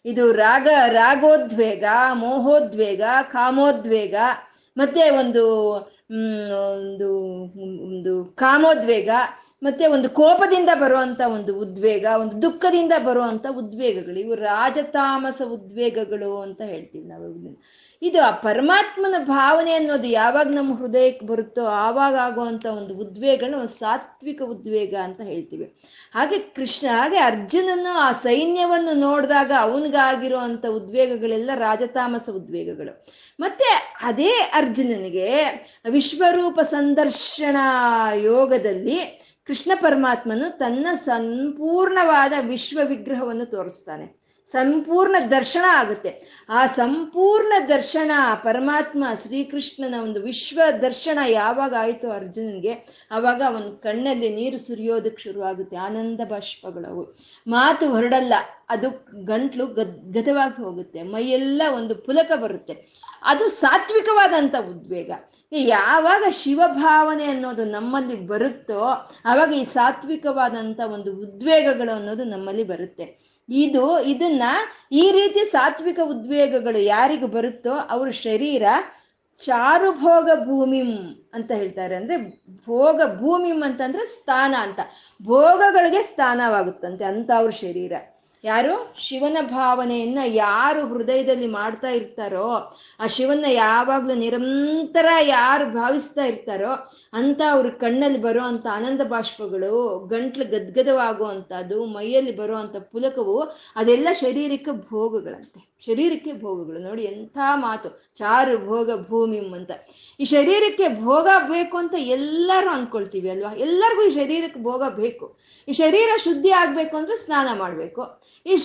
ಇದು 0.05 0.33
ರಾಗ, 0.33 0.69
ರಾಗೋದ್ವೇಗ, 0.93 1.85
ಮೋಹೋದ್ವೇಗ, 2.15 3.03
ಕಾಮೋದ್ವೇಗ, 3.31 4.15
ಮತ್ತೆ 4.77 5.11
ಒಂದು 5.11 5.45
ಒಂದು 6.73 7.09
ಒಂದು 7.97 8.13
ಕಾಮೋದ್ವೇಗ, 8.35 9.11
ಮತ್ತೆ 9.63 9.87
ಒಂದು 9.87 10.09
ಕೋಪದಿಂದ 10.11 10.71
ಬರುವಂತ 10.75 11.21
ಒಂದು 11.27 11.53
ಉದ್ವೇಗ, 11.59 12.07
ಒಂದು 12.21 12.43
ದುಃಖದಿಂದ 12.43 12.93
ಬರುವಂತ 13.05 13.47
ಉದ್ವೇಗಗಳು 13.51 14.19
ಇವು 14.19 14.35
ರಾಜತಾಮಸ 14.35 15.43
ಉದ್ವೇಗಗಳು 15.49 16.41
ಅಂತ 16.41 16.61
ಹೇಳ್ತೀವಿ 16.63 17.07
ನಾವು. 17.09 17.29
ಇದು 18.03 18.23
ಆ 18.23 18.31
ಪರಮಾತ್ಮನ 18.31 19.15
ಭಾವನೆ 19.25 19.73
ಅನ್ನೋದು 19.73 20.05
ಯಾವಾಗ 20.05 20.47
ನಮ್ಮ 20.47 20.79
ಹೃದಯಕ್ಕೆ 20.79 21.27
ಬರುತ್ತೋ 21.27 21.65
ಆವಾಗ 21.65 22.17
ಆಗುವಂತ 22.17 22.67
ಒಂದು 22.67 22.95
ಉದ್ವೇಗನ 22.95 23.65
ಸಾತ್ವಿಕ 23.65 24.43
ಉದ್ವೇಗ 24.43 24.95
ಅಂತ 24.95 25.21
ಹೇಳ್ತೀವಿ. 25.21 25.77
ಹಾಗೆ 26.15 26.39
ಕೃಷ್ಣ, 26.39 26.87
ಹಾಗೆ 26.93 27.17
ಅರ್ಜುನನು 27.17 27.99
ಆ 27.99 28.13
ಸೈನ್ಯವನ್ನು 28.13 28.93
ನೋಡಿದಾಗ 28.93 29.53
ಅವನಿಗಾಗಿರೋ 29.61 30.39
ಅಂತ 30.39 30.67
ಉದ್ವೇಗಗಳೆಲ್ಲ 30.67 31.51
ರಾಜತಾಮಸ 31.55 32.29
ಉದ್ವೇಗಗಳು. 32.31 33.07
ಮತ್ತೆ 33.41 33.97
ಅದೇ 34.03 34.33
ಅರ್ಜುನನಿಗೆ 34.33 35.43
ವಿಶ್ವರೂಪ 35.91 36.61
ಸಂದರ್ಶನ 36.61 37.57
ಯೋಗದಲ್ಲಿ 38.15 39.25
ಕೃಷ್ಣ 39.47 39.73
ಪರಮಾತ್ಮನು 39.81 40.59
ತನ್ನ 40.59 40.87
ಸಂಪೂರ್ಣವಾದ 40.95 42.33
ವಿಶ್ವ 42.41 42.81
ವಿಗ್ರಹವನ್ನು 42.85 43.47
ತೋರಿಸ್ತಾನೆ. 43.47 44.18
ಸಂಪೂರ್ಣ 44.53 45.17
ದರ್ಶನ 45.31 45.65
ಆಗುತ್ತೆ. 45.69 46.45
ಆ 46.49 46.67
ಸಂಪೂರ್ಣ 46.67 47.53
ದರ್ಶನ 47.69 48.11
ಪರಮಾತ್ಮ 48.35 49.05
ಶ್ರೀಕೃಷ್ಣನ 49.23 49.95
ಒಂದು 50.03 50.21
ವಿಶ್ವ 50.21 50.61
ದರ್ಶನ 50.83 51.19
ಯಾವಾಗ 51.29 51.75
ಆಯಿತು 51.79 52.11
ಅರ್ಜುನನ್ಗೆ? 52.11 52.87
ಆವಾಗ 53.11 53.43
ಅವನ 53.47 53.63
ಕಣ್ಣಲ್ಲಿ 53.83 54.29
ನೀರು 54.29 54.59
ಸುರಿಯೋದಕ್ಕೆ 54.59 55.23
ಶುರುವಾಗುತ್ತೆ. 55.23 55.77
ಆನಂದ 55.77 56.21
ಬಾಷ್ಪಗಳವು 56.29 57.17
ಮಾತು 57.47 57.89
ಹೊರಡಲ್ಲ. 57.89 58.35
ಅದು 58.69 59.07
ಗಂಟ್ಲು 59.25 59.67
ಗದ್ಗದವಾಗಿ 59.67 60.63
ಹೋಗುತ್ತೆ. 60.63 61.03
ಮೈಯೆಲ್ಲ 61.03 61.63
ಒಂದು 61.77 61.95
ಪುಲಕ 61.95 62.33
ಬರುತ್ತೆ. 62.33 62.89
ಅದು 63.23 63.49
ಸಾತ್ವಿಕವಾದಂಥ 63.49 64.55
ಉದ್ವೇಗ. 64.71 65.11
ಯಾವಾಗ 65.53 66.25
ಶಿವಭಾವನೆ 66.31 67.25
ಅನ್ನೋದು 67.25 67.65
ನಮ್ಮಲ್ಲಿ 67.65 68.27
ಬರುತ್ತೋ 68.27 68.81
ಆವಾಗ 69.25 69.53
ಈ 69.53 69.65
ಸಾತ್ವಿಕವಾದಂಥ 69.65 70.81
ಒಂದು 70.81 71.17
ಉದ್ವೇಗಗಳು 71.17 71.97
ಅನ್ನೋದು 71.97 72.25
ನಮ್ಮಲ್ಲಿ 72.25 72.63
ಬರುತ್ತೆ. 72.63 73.38
ಇದು 73.49 74.01
ಇದನ್ನ 74.01 74.43
ಈ 74.93 75.13
ರೀತಿ 75.13 75.45
ಸಾತ್ವಿಕ 75.45 75.99
ಉದ್ವೇಗಗಳು 76.03 76.79
ಯಾರಿಗೂ 76.79 77.27
ಬರುತ್ತೋ 77.27 77.71
ಅವ್ರ 77.71 78.11
ಶರೀರ 78.11 78.63
ಚಾರುಭೋಗ 79.41 80.31
ಭೂಮಿಂ 80.35 80.91
ಅಂತ 81.35 81.53
ಹೇಳ್ತಾರೆ. 81.53 81.95
ಅಂದ್ರೆ 81.95 82.43
ಭೋಗ 82.67 83.01
ಭೂಮಿಂ 83.17 83.63
ಅಂತಂದ್ರೆ 83.63 84.07
ಸ್ಥಾನ 84.07 84.55
ಅಂತ. 84.61 84.81
ಭೋಗಗಳಿಗೆ 85.23 86.03
ಸ್ಥಾನವಾಗುತ್ತಂತೆ 86.03 87.05
ಅಂತ 87.05 87.31
ಅವ್ರ 87.37 87.51
ಶರೀರ. 87.51 87.93
ಯಾರು? 88.45 88.95
ಶಿವನ 88.99 89.37
ಭಾವನೆಯನ್ನ 89.41 90.19
ಯಾರು 90.27 90.87
ಹೃದಯದಲ್ಲಿ 90.87 91.47
ಮಾಡ್ತಾ 91.47 91.91
ಇರ್ತಾರೋ, 91.91 92.77
ಆ 93.01 93.07
ಶಿವನ 93.07 93.45
ಯಾವಾಗ್ಲೂ 93.49 94.15
ನಿರಂತರ 94.15 95.07
ಯಾರು 95.21 95.71
ಭಾವಿಸ್ತಾ 95.71 96.25
ಇರ್ತಾರೋ, 96.25 96.91
ಅಂತ 97.13 97.41
ಅವ್ರ 97.51 97.69
ಕಣ್ಣಲ್ಲಿ 97.69 98.23
ಬರೋ 98.23 98.43
ಅಂತ 98.43 98.67
ಆನಂದ 98.73 99.01
ಬಾಷ್ಪಗಳು, 99.01 99.99
ಗಂಟ್ಲು 99.99 100.45
ಗದ್ಗದವಾಗುವಂಥದ್ದು 100.45 101.85
ಮೈಯಲ್ಲಿ 101.85 102.37
ಅಂಥ 102.53 102.77
ಪುಲಕವು, 102.77 103.43
ಅದೆಲ್ಲ 103.77 104.09
ಶರೀರಕ್ಕೆ 104.13 104.71
ಭೋಗಗಳಂತೆ. 104.71 105.69
ಶರೀರಕ್ಕೆ 105.87 106.33
ಭೋಗಗಳು. 106.33 106.79
ನೋಡಿ 106.79 107.03
ಎಂಥ 107.03 107.39
ಮಾತು. 107.55 108.15
ಚಾರು 108.15 108.67
ಭೋಗ 108.67 108.91
ಭೂಮಿ 109.07 109.39
ಅಂತ. 109.39 109.71
ಈ 110.21 110.25
ಶರೀರಕ್ಕೆ 110.25 111.03
ಭೋಗ 111.03 111.29
ಬೇಕು 111.39 111.77
ಅಂತ 111.77 111.95
ಎಲ್ಲರೂ 111.99 112.71
ಅನ್ಕೊಳ್ತೀವಿ 112.71 113.31
ಅಲ್ವಾ? 113.31 113.55
ಎಲ್ಲರಿಗೂ 113.55 114.03
ಈ 114.03 114.11
ಶರೀರಕ್ಕೆ 114.11 114.63
ಭೋಗ 114.63 114.83
ಬೇಕು. 114.89 115.37
ಈ 115.69 115.73
ಶರೀರ 115.73 116.09
ಶುದ್ಧಿ 116.17 116.51
ಆಗ್ಬೇಕು 116.51 116.97
ಅಂದ್ರೆ 116.97 117.17
ಸ್ನಾನ 117.17 117.59
ಮಾಡಬೇಕು. 117.59 118.28
ಈ 118.47 118.57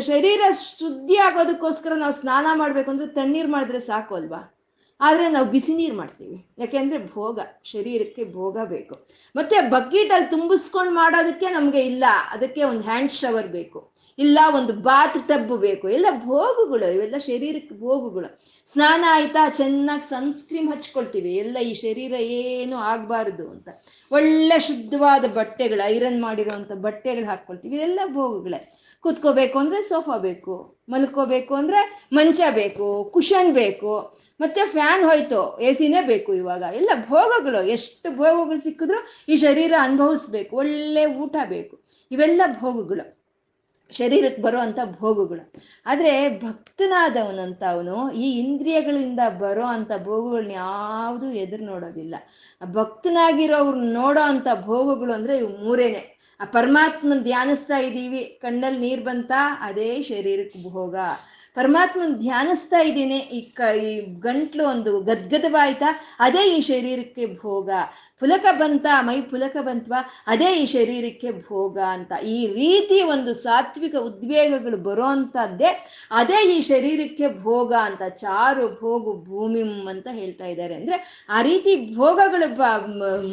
ಶರೀರ 0.00 0.40
ಶುದ್ಧಿ 0.78 1.16
ಆಗೋದಕ್ಕೋಸ್ಕರ 1.16 1.92
ನಾವು 1.96 2.12
ಸ್ನಾನ 2.12 2.46
ಮಾಡ್ಬೇಕು 2.54 2.90
ಅಂದ್ರೆ 2.90 3.08
ತಣ್ಣೀರು 3.08 3.50
ಮಾಡಿದ್ರೆ 3.50 3.80
ಸಾಕು 3.80 4.14
ಅಲ್ವಾ? 4.14 4.54
ಆದ್ರೆ 5.00 5.28
ನಾವು 5.28 5.46
ಬಿಸಿ 5.46 5.74
ನೀರು 5.74 5.96
ಮಾಡ್ತೀವಿ. 5.96 6.46
ಯಾಕೆಂದ್ರೆ 6.58 7.12
ಭೋಗ, 7.12 7.40
ಶರೀರಕ್ಕೆ 7.64 8.32
ಭೋಗ 8.32 8.58
ಬೇಕು. 8.64 9.08
ಮತ್ತೆ 9.36 9.60
ಬಕೆಟಲ್ಲಿ 9.60 10.30
ತುಂಬಿಸ್ಕೊಂಡು 10.30 10.92
ಮಾಡೋದಕ್ಕೆ 10.92 11.50
ನಮ್ಗೆ 11.50 11.80
ಇಲ್ಲ. 11.80 12.04
ಅದಕ್ಕೆ 12.32 12.64
ಒಂದು 12.64 12.82
ಹ್ಯಾಂಡ್ 12.82 13.12
ಶವರ್ 13.12 13.46
ಬೇಕು. 13.46 13.98
ಇಲ್ಲ, 14.18 14.38
ಒಂದು 14.56 14.72
ಬಾತ್ 14.72 15.28
ಟಬ್ 15.28 15.58
ಬೇಕು. 15.58 15.88
ಎಲ್ಲ 15.88 16.06
ಭೋಗಗಳು, 16.24 16.92
ಇವೆಲ್ಲ 16.92 17.18
ಶರೀರಕ್ಕೆ 17.18 17.80
ಭೋಗಗಳು. 17.80 18.40
ಸ್ನಾನ 18.66 19.04
ಆಯ್ತಾ 19.08 19.48
ಚೆನ್ನಾಗಿ 19.48 20.08
ಸನ್ಸ್ಕ್ರೀಮ್ 20.08 20.68
ಹಚ್ಕೊಳ್ತೀವಿ. 20.68 21.36
ಎಲ್ಲ 21.36 21.58
ಈ 21.58 21.74
ಶರೀರ 21.74 22.12
ಏನು 22.14 22.76
ಆಗಬಾರ್ದು 22.76 23.50
ಅಂತ. 23.50 23.68
ಒಳ್ಳೆ 24.12 24.58
ಶುದ್ಧವಾದ 24.58 25.24
ಬಟ್ಟೆಗಳು, 25.24 25.86
ಐರನ್ 25.86 26.22
ಮಾಡಿರೋಂಥ 26.22 26.72
ಬಟ್ಟೆಗಳು 26.72 27.26
ಹಾಕ್ಕೊಳ್ತೀವಿ 27.26 27.76
ಇದೆಲ್ಲ 27.76 28.00
ಭೋಗಗಳೇ. 28.12 28.72
ಕೂತ್ಕೋಬೇಕು 29.02 29.58
ಅಂದ್ರೆ 29.58 29.82
ಸೋಫಾ 29.82 30.16
ಬೇಕು, 30.16 30.78
ಮಲ್ಕೋಬೇಕು 30.88 31.54
ಅಂದ್ರೆ 31.54 32.08
ಮಂಚ 32.12 32.40
ಬೇಕು 32.50 33.10
ಕುಶನ್ 33.14 33.54
ಬೇಕು, 33.54 34.18
ಮತ್ತೆ 34.40 34.66
ಫ್ಯಾನ್ 34.66 35.04
ಹೋಯ್ತು 35.04 35.58
ಎ 35.58 35.72
ಸಿನೇ 35.72 36.00
ಬೇಕು 36.02 36.34
ಇವಾಗ. 36.34 36.62
ಎಲ್ಲ 36.74 36.90
ಭೋಗಗಳು, 37.08 37.62
ಎಷ್ಟು 37.66 38.16
ಭೋಗಗಳು 38.16 38.60
ಸಿಕ್ಕಿದ್ರು 38.60 38.98
ಈ 39.28 39.36
ಶರೀರ 39.36 39.72
ಅನುಭವಿಸ್ಬೇಕು, 39.80 40.56
ಒಳ್ಳೆ 40.56 41.06
ಊಟ 41.06 41.36
ಬೇಕು. 41.48 41.80
ಇವೆಲ್ಲ 42.10 42.42
ಭೋಗಗಳು. 42.60 43.18
ಶರೀರಕ್ಕೆ 43.92 44.42
ಬರುವಂಥ 44.42 44.78
ಭೋಗಗಳು. 44.84 45.52
ಆದರೆ 45.86 46.28
ಭಕ್ತನಾದವನಂತ 46.28 47.62
ಅವನು 47.70 48.12
ಈ 48.12 48.38
ಇಂದ್ರಿಯಗಳಿಂದ 48.38 49.20
ಬರೋ 49.38 49.66
ಅಂಥ 49.66 49.90
ಭೋಗಗಳನ್ನ 50.04 50.50
ಯಾವುದೂ 50.50 51.30
ಎದುರು 51.30 51.64
ನೋಡೋದಿಲ್ಲ. 51.64 52.14
ಆ 52.62 52.64
ಭಕ್ತನಾಗಿರೋವ್ರು 52.64 53.80
ನೋಡೋ 53.80 54.20
ಅಂಥ 54.20 54.46
ಭೋಗಗಳು 54.64 55.12
ಅಂದರೆ 55.12 55.38
ಇವು 55.38 55.48
ಮೂರೇನೆ. 55.64 56.17
ಆ 56.40 56.44
ಪರಮಾತ್ಮನ್ 56.44 57.22
ಧ್ಯಾನಿಸ್ತಾ 57.22 57.78
ಇದ್ದೀವಿ 57.78 58.38
ಕಣ್ಣಲ್ಲಿ 58.42 58.80
ನೀರು 58.80 59.02
ಬಂತ 59.04 59.32
ಅದೇ 59.60 60.02
ಶರೀರಕ್ಕೆ 60.02 60.58
ಭೋಗ. 60.70 60.96
ಪರಮಾತ್ಮನ 61.58 62.12
ಧ್ಯಾನಿಸ್ತಾ 62.24 62.80
ಇದ್ದೀನಿ. 62.80 63.18
ಈ 63.36 63.40
ಕ, 63.40 63.60
ಈ 63.88 63.92
ಗಂಟ್ಲು 64.00 64.64
ಒಂದು 64.68 65.00
ಗದ್ಗದವಾಯ್ತಾ, 65.00 65.88
ಅದೇ 66.20 66.44
ಈ 66.56 66.60
ಶರೀರಕ್ಕೆ 66.72 67.26
ಭೋಗ. 67.42 67.70
ಪುಲಕ 68.20 68.46
ಬಂತ, 68.60 68.86
ಮೈ 69.00 69.20
ಪುಲಕ 69.20 69.56
ಬಂತ್ವಾ, 69.60 69.98
ಅದೇ 70.26 70.48
ಈ 70.60 70.64
ಶರೀರಕ್ಕೆ 70.66 71.30
ಭೋಗ 71.48 71.78
ಅಂತ. 71.96 72.12
ಈ 72.36 72.38
ರೀತಿ 72.46 73.02
ಒಂದು 73.14 73.34
ಸಾತ್ವಿಕ 73.34 73.96
ಉದ್ವೇಗಗಳು 73.96 74.76
ಬರೋಂಥದ್ದೇ 74.76 75.70
ಅದೇ 76.10 76.38
ಈ 76.56 76.60
ಶರೀರಕ್ಕೆ 76.60 77.28
ಭೋಗ 77.42 77.72
ಅಂತ. 77.88 78.02
ಚಾರು 78.16 78.64
ಭೋಗು 78.80 79.12
ಭೂಮಿಂ 79.28 79.70
ಅಂತ 79.88 80.08
ಹೇಳ್ತಾ 80.12 80.46
ಇದ್ದಾರೆ. 80.46 80.74
ಅಂದ್ರೆ 80.74 81.26
ಆ 81.28 81.42
ರೀತಿ 81.42 81.74
ಭೋಗಗಳು 81.94 82.48
ಬ 82.56 82.62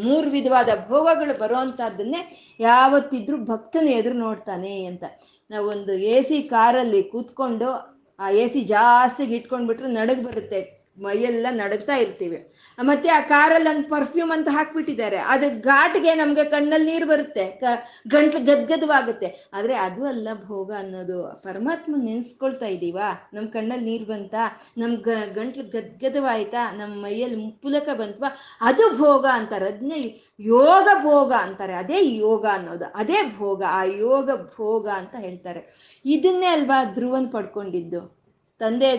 ಮೂರು 0.04 0.30
ವಿಧವಾದ 0.30 0.70
ಭೋಗಗಳು 0.90 1.40
ಬರೋವಂಥದ್ದನ್ನೇ 1.40 2.22
ಯಾವತ್ತಿದ್ರೂ 2.60 3.38
ಭಕ್ತನ 3.46 3.88
ಎದುರು 3.88 4.18
ನೋಡ್ತಾನೆ 4.18 4.86
ಅಂತ. 4.86 5.04
ನಾವೊಂದು 5.50 5.94
ಎ 5.94 6.22
ಸಿ 6.22 6.38
ಕಾರಲ್ಲಿ 6.44 7.04
ಕೂತ್ಕೊಂಡು 7.04 7.95
ಆ 8.20 8.30
ಎ 8.30 8.48
ಸಿ 8.48 8.62
ಜಾಸ್ತಿಗೆ 8.62 9.36
ಇಟ್ಕೊಂಡ್ಬಿಟ್ರೆ 9.36 9.88
ನಡಗ್ 9.88 10.24
ಬರುತ್ತೆ. 10.24 10.86
ಮೈಯೆಲ್ಲ 11.02 11.48
ನಡಗ್ತಾ 11.52 11.96
ಇರ್ತೀವಿ. 11.96 12.54
ಮತ್ತೆ 12.82 13.10
ಆ 13.10 13.20
ಕಾರಲ್ಲಿ 13.20 13.70
ಒಂದು 13.70 13.90
ಪರ್ಫ್ಯೂಮ್ 13.90 14.32
ಅಂತ 14.32 14.48
ಹಾಕ್ಬಿಟ್ಟಿದ್ದಾರೆ. 14.52 15.18
ಅದ್ರ 15.18 15.50
ಘಾಟ್ಗೆ 15.62 16.16
ನಮ್ಗೆ 16.16 16.44
ಕಣ್ಣಲ್ಲಿ 16.44 16.92
ನೀರು 16.92 17.08
ಬರುತ್ತೆ. 17.08 17.52
ಕ, 17.52 17.64
ಗಂಟ್ಲು 18.08 18.46
ಗದ್ಗದವಾಗುತ್ತೆ 18.46 19.50
ಆದ್ರೆ 19.54 19.76
ಅದು 19.76 20.06
ಅಲ್ಲ 20.06 20.28
ಭೋಗ 20.46 20.72
ಅನ್ನೋದು. 20.78 21.42
ಪರಮಾತ್ಮ 21.44 21.96
ನೆನ್ಸ್ಕೊಳ್ತಾ 21.98 22.66
ಇದೀವಾ? 22.66 23.30
ನಮ್ಮ 23.34 23.50
ಕಣ್ಣಲ್ಲಿ 23.50 23.86
ನೀರು 23.86 24.06
ಬಂತಾ? 24.06 24.60
ನಮ್ 24.78 24.96
ಗ, 24.96 25.10
ಗಂಟ್ಲು 25.34 25.64
ಗದ್ಗದವಾಯ್ತಾ 25.64 26.72
ನಮ್ಮ 26.72 27.04
ಮೈಯಲ್ಲಿ 27.04 27.52
ಪುಲಕ 27.52 27.90
ಬಂತವಾ? 27.90 28.38
ಅದು 28.62 28.98
ಭೋಗ 28.98 29.26
ಅಂತಾರೆ. 29.32 29.68
ಅದನ್ನೇ 29.68 30.22
ಯೋಗ 30.40 30.88
ಭೋಗ 31.02 31.34
ಅಂತಾರೆ. 31.34 31.74
ಅದೇ 31.74 32.16
ಯೋಗ 32.18 32.46
ಅನ್ನೋದು. 32.54 32.86
ಅದೇ 32.96 33.18
ಭೋಗ. 33.38 33.64
ಆ 33.70 33.84
ಯೋಗ 33.84 34.30
ಭೋಗ 34.36 34.88
ಅಂತ 34.88 35.16
ಹೇಳ್ತಾರೆ. 35.16 35.95
ಇದನ್ನೇ 36.06 36.46
ಅಲ್ವಾ 36.46 36.94
ಧ್ರುವನ್ 36.94 37.32
ಪಡ್ಕೊಂಡಿದ್ದು? 37.32 38.25
ತಂದೆ 38.62 38.90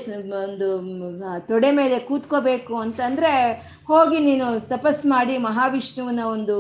ಒಂದು 0.45 0.67
ತೊಡೆ 1.51 1.71
ಮೇಲೆ 1.79 1.99
ಕೂತ್ಕೋಬೇಕು 2.09 2.75
ಅಂತಂದ್ರೆ 2.85 3.31
ಹೋಗಿ 3.91 4.19
ನೀನು 4.27 4.47
ತಪಸ್ 4.73 5.03
ಮಾಡಿ 5.13 5.35
ಮಹಾವಿಷ್ಣುವಿನ 5.47 6.23
ಒಂದು 6.35 6.57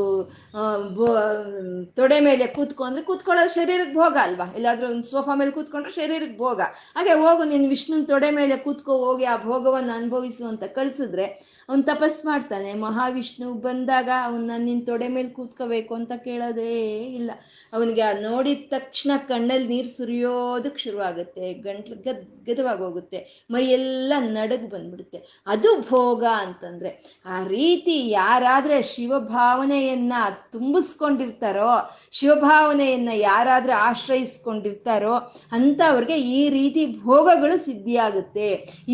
ತೊಡೆ 1.99 2.19
ಮೇಲೆ 2.29 2.45
ಕೂತ್ಕೊ 2.57 2.85
ಕೂತ್ಕೊಳ್ಳೋ 3.09 3.45
ಶರೀರಕ್ಕೆ 3.57 3.95
ಭೋಗ 3.95 4.17
ಅಲ್ವಾ? 4.27 4.47
ಎಲ್ಲಾದರೂ 4.59 4.87
ಒಂದು 4.93 5.07
ಸೋಫಾ 5.13 5.35
ಮೇಲೆ 5.41 5.53
ಕೂತ್ಕೊಂಡ್ರೆ 5.57 5.93
ಶರೀರಕ್ಕೆ 5.95 6.39
ಭೋಗ. 6.45 6.61
ಹಾಗೆ 6.97 7.15
ಹೋಗು, 7.25 7.43
ನೀನು 7.53 7.67
ವಿಷ್ಣುನ 7.75 8.05
ತೊಡೆ 8.13 8.31
ಮೇಲೆ 8.39 8.57
ಕೂತ್ಕೋ 8.67 8.95
ಹೋಗಿ 9.05 9.27
ಆ 9.35 9.37
ಭೋಗವನ್ನು 9.49 9.93
ಅನುಭವಿಸು 9.99 10.45
ಅಂತ 10.53 10.65
ಕಳಿಸಿದ್ರೆ 10.79 11.27
ಅವನು 11.69 11.85
ತಪಸ್ 11.93 12.19
ಮಾಡ್ತಾನೆ. 12.27 12.71
ಮಹಾವಿಷ್ಣು 12.87 13.47
ಬಂದಾಗ 13.67 14.09
ಅವನ್ನ 14.29 14.51
ನಿನ್ನ 14.67 14.83
ತೊಡೆ 14.91 15.09
ಮೇಲೆ 15.17 15.31
ಕೂತ್ಕೋಬೇಕು 15.39 15.93
ಅಂತ 16.01 16.13
ಕೇಳೋದೇ 16.29 16.75
ಇಲ್ಲ. 17.21 17.31
ಅವನಿಗೆ 17.77 18.07
ನೋಡಿದ 18.29 18.65
ತಕ್ಷಣ 18.77 19.13
ಕಣ್ಣಲ್ಲಿ 19.29 19.69
ನೀರು 19.75 19.91
ಸುರಿಯೋದಕ್ಕೆ 19.97 20.83
ಶುರುವಾಗುತ್ತೆ. 20.87 21.47
ಗಂಟ್ಲು 21.67 21.97
ಗದ್ಗದವಾಗಿ 22.07 22.86
ಹೋಗುತ್ತೆ 22.87 23.19
ಮೈಯೆಲ್ಲ 23.51 24.13
ನಡಗ್ 24.37 24.67
ಬಂದ್ಬಿಡುತ್ತೆ. 24.75 25.19
ಅದು 25.55 25.71
ಭೋಗ 25.91 26.25
ಅಂತಂದ್ರೆ 26.45 26.91
ಆ 27.27 27.39
ರೀತಿ 27.57 27.97
ಯಾರಾದ್ರೆ 28.11 28.79
ಶಿವಭಾವನೆಯನ್ನ 28.93 30.15
ತುಂಬಿಸ್ಕೊಂಡಿರ್ತಾರೋ, 30.55 31.73
ಶಿವಭಾವನೆಯನ್ನ 32.19 33.11
ಯಾರಾದ್ರೆ 33.31 33.75
ಆಶ್ರಯಿಸ್ಕೊಂಡಿರ್ತಾರೋ 33.89 35.15
ಅಂಥವ್ರಿಗೆ 35.53 36.19
ಈ 36.39 36.43
ರೀತಿ 36.59 36.85
ಭೋಗಗಳು 37.05 37.57
ಸಿದ್ಧಿಯಾಗುತ್ತೆ. 37.65 38.49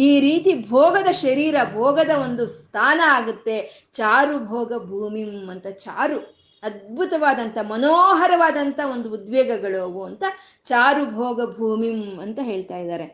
ಈ 0.06 0.10
ರೀತಿ 0.20 0.52
ಭೋಗದ 0.70 1.10
ಶರೀರ, 1.24 1.56
ಭೋಗದ 1.74 2.12
ಒಂದು 2.26 2.46
ಸ್ಥಾನ 2.58 3.00
ಆಗುತ್ತೆ. 3.16 3.56
ಚಾರು 3.94 4.36
ಭೋಗ 4.52 4.72
ಭೂಮಿಂ 4.90 5.32
ಅಂತ 5.54 5.68
ಚಾರು. 5.84 6.18
ಅದ್ಭುತವಾದಂಥ, 6.62 7.58
ಮನೋಹರವಾದಂಥ 7.70 8.80
ಒಂದು 8.94 9.08
ಉದ್ವೇಗಗಳು 9.16 9.78
ಅವು 9.86 10.00
ಅಂತ 10.04 10.24
ಚಾರು 10.64 11.04
ಭೋಗ 11.16 11.38
ಭೂಮಿಂ 11.56 12.00
ಅಂತ 12.24 12.38
ಹೇಳ್ತಾ 12.42 12.76
ಇದ್ದಾರೆ. 12.76 13.06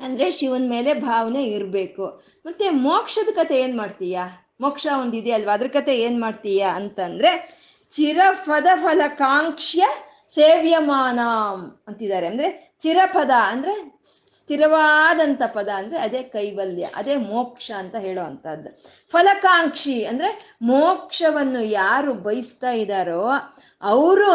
ಅಂದ್ರೆ 0.00 0.30
ಶಿವನ 0.30 0.64
ಮೇಲೆ 0.68 0.94
ಭಾವನೆ 0.94 1.44
ಇರಬೇಕು. 1.44 2.22
ಮತ್ತೆ 2.46 2.68
ಮೋಕ್ಷದ 2.68 3.28
ಕತೆ 3.34 3.60
ಏನ್ 3.60 3.78
ಮಾಡ್ತೀಯಾ? 3.78 4.54
ಮೋಕ್ಷ 4.60 4.86
ಒಂದು 5.00 5.34
ಅಲ್ವಾ? 5.34 5.52
ಅದ್ರ 5.52 5.66
ಕತೆ 5.66 5.96
ಏನ್ 5.96 6.20
ಮಾಡ್ತೀಯಾ 6.20 6.70
ಅಂತಂದ್ರೆ 6.70 7.62
ಚಿರಪದ 7.90 8.66
ಫಲಕಾಂಕ್ಷ್ಯ 8.74 9.86
ಸೇವ್ಯಮಾನ 10.28 11.20
ಅಂತಿದ್ದಾರೆ. 11.88 12.26
ಅಂದ್ರೆ 12.26 12.76
ಚಿರಪದ 12.80 13.30
ಅಂದ್ರೆ 13.38 14.02
ಸ್ಥಿರವಾದಂಥ 14.04 15.42
ಪದ 15.46 15.68
ಅಂದ್ರೆ 15.68 15.98
ಅದೇ 15.98 16.22
ಕೈವಲ್ಯ, 16.22 16.86
ಅದೇ 16.94 17.16
ಮೋಕ್ಷ 17.16 17.70
ಅಂತ 17.78 17.96
ಹೇಳೋ 17.96 18.22
ಅಂಥದ್ದು 18.22 18.82
ಫಲಕಾಂಕ್ಷಿ 19.10 20.04
ಅಂದ್ರೆ 20.04 20.56
ಮೋಕ್ಷವನ್ನು 20.62 21.62
ಯಾರು 21.62 22.14
ಬಯಸ್ತಾ 22.14 22.70
ಇದ್ದಾರೋ 22.70 23.28
ಅವರೂ 23.82 24.28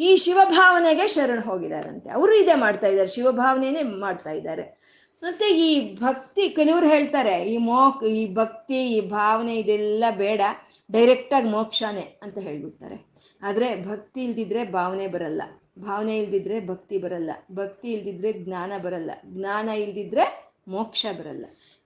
ಈ 0.00 0.16
ಶಿವಭಾವನೆಗೆ 0.16 1.06
ಶರಣ 1.06 1.40
ಹೋಗಿದಾರಂತೆ 1.40 2.10
ಅವರು 2.10 2.34
ಇದೇ 2.36 2.54
ಮಾಡ್ತಾ 2.54 2.86
ಇದ್ದಾರೆ 2.86 3.10
ಶಿವಭಾವನೆಯೇ 3.10 3.82
ಮಾಡ್ತಾ 3.82 4.30
ಇದ್ದಾರೆ. 4.30 4.79
ಮತ್ತೆ 5.22 5.46
ಈ 5.56 5.96
ಭಕ್ತಿ 5.96 6.48
ಕೆಲವರು 6.48 6.88
ಹೇಳ್ತಾರೆ, 6.88 7.44
ಈ 7.44 7.56
ಮೋ 7.56 8.00
ಈ 8.00 8.34
ಭಕ್ತಿ, 8.34 8.90
ಈ 8.90 9.00
ಭಾವನೆ 9.00 9.56
ಇದೆಲ್ಲ 9.56 10.04
ಬೇಡ 10.16 10.40
ಡೈರೆಕ್ಟಾಗಿ 10.90 11.48
ಮೋಕ್ಷನೇ 11.48 12.20
ಅಂತ 12.22 12.38
ಹೇಳ್ಬಿಡ್ತಾರೆ. 12.38 12.96
ಆದರೆ 13.42 13.84
ಭಕ್ತಿ 13.84 14.24
ಇಲ್ದಿದ್ರೆ 14.24 14.64
ಭಾವನೆ 14.64 15.06
ಬರಲ್ಲ. 15.06 15.42
ಭಾವನೆ 15.78 16.18
ಇಲ್ದಿದ್ರೆ 16.18 16.66
ಭಕ್ತಿ 16.66 16.98
ಬರಲ್ಲ. 16.98 17.30
ಭಕ್ತಿ 17.52 17.92
ಇಲ್ದಿದ್ರೆ 17.92 18.32
ಜ್ಞಾನ 18.32 18.72
ಬರಲ್ಲ. 18.82 19.10
ಜ್ಞಾನ 19.26 19.68
ಇಲ್ದಿದ್ರೆ 19.68 20.54
ಮೋಕ್ಷ 20.68 21.06
ಬರಲ್ಲ. 21.18 21.44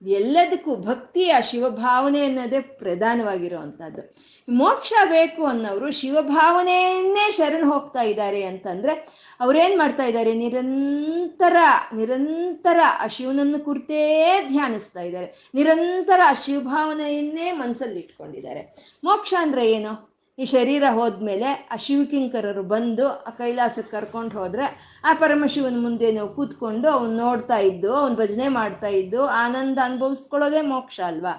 ಎಲ್ಲದಕ್ಕೂ 0.09 0.75
ಭಕ್ತಿ 0.75 1.29
ಆ 1.29 1.39
ಶಿವಭಾವನೆ 1.39 2.25
ಅನ್ನೋದೇ 2.25 2.59
ಪ್ರಧಾನವಾಗಿರುವಂಥದ್ದು. 2.59 4.15
ಮೋಕ್ಷ 4.49 4.93
ಬೇಕು 5.05 5.45
ಅನ್ನೋರು 5.45 5.91
ಶಿವಭಾವನೆಯನ್ನೇ 5.91 7.31
ಶರಣ 7.31 7.63
ಹೋಗ್ತಾ 7.65 8.01
ಇದ್ದಾರೆ 8.01 8.43
ಅಂತಂದ್ರೆ 8.43 9.07
ಅವ್ರೇನ್ 9.39 9.79
ಮಾಡ್ತಾ 9.79 10.03
ಇದ್ದಾರೆ? 10.03 10.33
ನಿರಂತರ 10.33 11.55
ನಿರಂತರ 11.95 12.79
ಆ 12.99 13.07
ಶಿವನನ್ನು 13.07 13.59
ಕುರಿತೇ 13.59 14.35
ಧ್ಯಾನಿಸ್ತಾ 14.47 15.01
ಇದ್ದಾರೆ. 15.01 15.49
ನಿರಂತರ 15.55 16.19
ಆ 16.25 16.33
ಶಿವಭಾವನೆಯನ್ನೇ 16.33 17.51
ಮನಸ್ಸಲ್ಲಿ 17.51 17.99
ಇಟ್ಕೊಂಡಿದ್ದಾರೆ 17.99 18.93
ಮೋಕ್ಷ 19.03 19.33
ಅಂದ್ರೆ 19.39 19.71
ಏನು? 19.71 20.14
ಈ 20.39 20.45
ಶರೀರ 20.45 20.83
ಹೋದ್ಮೇಲೆ 20.89 21.67
ಆ 21.71 21.75
ಶಿವಕಿಂಕರರು 21.75 22.63
ಬಂದು 22.63 23.07
ಆ 23.07 23.29
ಕೈಲಾಸಕ್ಕೆ 23.29 23.91
ಕರ್ಕೊಂಡು 23.91 24.39
ಹೋದರೆ 24.39 24.65
ಆ 25.03 25.13
ಪರಮಶಿವನ 25.13 25.77
ಮುಂದೆ 25.81 26.11
ನಾವು 26.11 26.35
ಕೂತ್ಕೊಂಡು 26.35 26.89
ಅವನು 26.89 27.17
ನೋಡ್ತಾ 27.17 27.57
ಇದ್ದು, 27.57 27.93
ಅವನು 27.93 28.15
ಭಜನೆ 28.15 28.47
ಮಾಡ್ತಾ 28.47 28.87
ಇದ್ದು, 28.87 29.25
ಆನಂದ 29.25 29.77
ಅನುಭವಿಸ್ಕೊಳ್ಳೋದೇ 29.83 30.61
ಮೋಕ್ಷ 30.61 30.99
ಅಲ್ವಾ? 31.05 31.33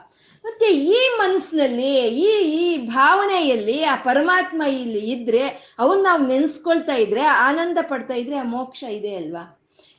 ಮತ್ತೆ 0.44 0.66
ಈ 0.66 1.08
ಮನಸ್ಸಿನಲ್ಲಿ, 1.18 1.92
ಈ 2.06 2.30
ಈ 2.48 2.86
ಭಾವನೆಯಲ್ಲಿ 2.86 3.82
ಆ 3.82 3.96
ಪರಮಾತ್ಮ 3.96 4.62
ಇಲ್ಲಿ 4.62 4.98
ಇದ್ರೆ 4.98 5.74
ಅವನ್ನ 5.78 6.02
ನಾವು 6.02 6.26
ನೆನೆಸ್ಕೊಳ್ತಾ 6.26 6.94
ಇದ್ರೆ, 6.94 7.20
ಆನಂದ 7.20 7.78
ಪಡ್ತಾ 7.82 8.14
ಇದ್ರೆ 8.14 8.36
ಆ 8.36 8.42
ಮೋಕ್ಷ 8.42 8.82
ಇದೆ 8.82 9.14
ಅಲ್ವಾ? 9.14 9.44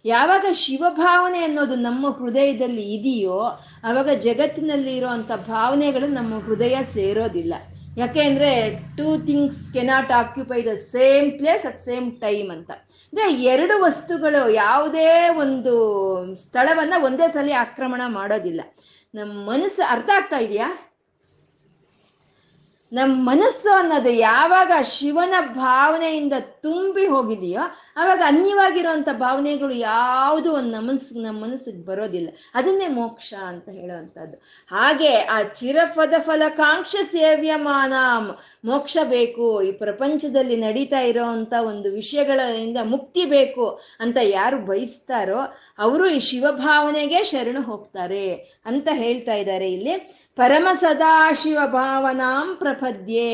ಯಾವಾಗ 0.05 0.45
ಶಿವಭಾವನೆ 0.51 1.39
ಅನ್ನೋದು 1.39 1.75
ನಮ್ಮ 1.75 2.09
ಹೃದಯದಲ್ಲಿ 2.09 2.93
ಇದೆಯೋ 2.93 3.39
ಆವಾಗ 3.83 4.09
ಜಗತ್ತಿನಲ್ಲಿ 4.09 4.95
ಇರುವಂತ 4.95 5.31
ಭಾವನೆಗಳು 5.31 6.07
ನಮ್ಮ 6.07 6.39
ಹೃದಯ 6.39 6.77
ಸೇರೋದಿಲ್ಲ. 6.93 7.53
ಯಾಕೆ 7.97 8.21
ಅಂದರೆ 8.21 8.79
two 8.97 9.17
things 9.25 9.73
cannot 9.73 10.11
occupy 10.11 10.65
the 10.65 10.73
same 10.73 11.31
place 11.31 11.65
at 11.65 11.77
same 11.77 12.21
time 12.21 12.51
ಅಂತ. 12.51 12.71
ಅಂದ್ರೆ 12.71 13.33
ಎರಡು 13.33 13.83
ವಸ್ತುಗಳು 13.83 14.49
ಯಾವುದೇ 14.49 15.29
ಒಂದು 15.29 15.73
ಸ್ಥಳವನ್ನ 16.35 16.93
ಒಂದೇ 16.99 17.27
ಸಲ 17.27 17.49
ಆಕ್ರಮಣ 17.59 18.01
ಮಾಡೋದಿಲ್ಲ. 18.07 18.61
ನಮ್ಮ 19.15 19.49
ಮನಸ್ಸು 19.49 19.87
ಅರ್ಥ 19.89 20.09
ಆಗ್ತಾ 20.15 20.37
ಇದೆಯಾ? 20.37 20.86
ನಮ್ಮ 22.91 23.31
ಮನಸ್ಸು 23.31 23.73
ಅನ್ನೋದು 23.73 24.09
ಯಾವಾಗ 24.09 24.71
ಶಿವನ 24.81 25.33
ಭಾವನೆಯಿಂದ 25.39 26.33
ತುಂಬಿ 26.61 27.05
ಹೋಗಿದೆಯೋ 27.05 27.61
ಆವಾಗ 27.97 28.21
ಅನ್ಯವಾಗಿರುವಂಥ 28.25 29.09
ಭಾವನೆಗಳು 29.13 29.73
ಯಾವುದು 29.73 30.53
ಒಂದು 30.53 30.71
ನಮಸ್ 30.71 31.13
ನಮ್ಮ 31.13 31.45
ಮನಸ್ಸಿಗೆ 31.45 31.85
ಬರೋದಿಲ್ಲ. 31.85 32.29
ಅದನ್ನೇ 32.55 32.87
ಮೋಕ್ಷ 32.87 33.33
ಅಂತ 33.47 33.69
ಹೇಳುವಂಥದ್ದು 33.69 34.37
ಹಾಗೆ 34.71 35.11
ಆ 35.17 35.41
ಚಿರಪದ 35.41 36.13
ಫಲಕಾಂಕ್ಷ 36.19 36.95
ಸೇವ್ಯಮಾನ. 37.11 37.93
ಮೋಕ್ಷ 38.65 38.97
ಬೇಕು, 39.03 39.61
ಈ 39.61 39.71
ಪ್ರಪಂಚದಲ್ಲಿ 39.71 40.55
ನಡೀತಾ 40.55 40.99
ಇರೋವಂಥ 40.99 41.53
ಒಂದು 41.59 41.91
ವಿಷಯಗಳಿಂದ 41.91 42.77
ಮುಕ್ತಿ 42.83 43.25
ಬೇಕು 43.25 43.79
ಅಂತ 43.99 44.17
ಯಾರು 44.23 44.59
ಬಯಸ್ತಾರೋ, 44.59 45.39
ಅವರು 45.79 46.09
ಈ 46.09 46.19
ಶಿವಭಾವನೆಗೆ 46.19 47.23
ಶರಣು 47.23 47.61
ಹೋಗ್ತಾರೆ 47.61 48.33
ಅಂತ 48.65 48.87
ಹೇಳ್ತಾ 48.93 49.33
ಇದ್ದಾರೆ 49.33 49.71
ಇಲ್ಲಿ. 49.71 50.26
ಪರಮ 50.37 50.67
ಸದಾಶಿವ 50.73 51.59
ಭಾವನಾಂ 51.67 52.55
ಪ್ರಪದ್ಯೆ 52.55 53.29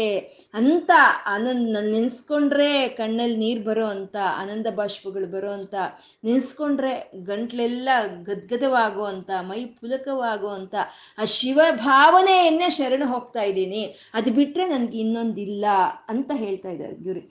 ಅಂತ 0.53 0.91
ಆನಂದ 1.25 1.77
ನೆನ್ಸ್ಕೊಂಡ್ರೆ 1.87 2.87
ಕಣ್ಣಲ್ಲಿ 2.89 3.37
ನೀರು 3.37 3.63
ಬರೋ 3.63 3.85
ಅಂತ 3.87 4.15
ಆನಂದ 4.37 4.67
ಬಾಷ್ಪಗಳು 4.75 5.27
ಬರೋ 5.27 5.51
ಅಂತ 5.51 5.75
ನೆನ್ಸ್ಕೊಂಡ್ರೆ 6.23 6.93
ಗಂಟ್ಲೆಲ್ಲ 7.23 7.89
ಗದ್ಗದವಾಗೋ 8.23 9.03
ಅಂತ 9.03 9.29
ಮೈ 9.41 9.65
ಪುಲಕವಾಗೋ 9.79 10.47
ಅಂತ 10.49 10.75
ಆ 11.17 11.25
ಶಿವ 11.33 11.59
ಭಾವನೆಯನ್ನೇ 11.85 12.69
ಶರಣ 12.69 13.03
ಹೋಗ್ತಾ 13.05 13.41
ಇದ್ದೀನಿ. 13.41 13.83
ಅದು 14.13 14.31
ಬಿಟ್ರೆ 14.31 14.65
ನನ್ಗೆ 14.65 14.97
ಇನ್ನೊಂದಿಲ್ಲ 14.97 15.65
ಅಂತ 16.09 16.31
ಹೇಳ್ತಾ 16.35 16.69
ಇದ್ದಾರೆ 16.69 16.95
ಗುರು 17.03 17.21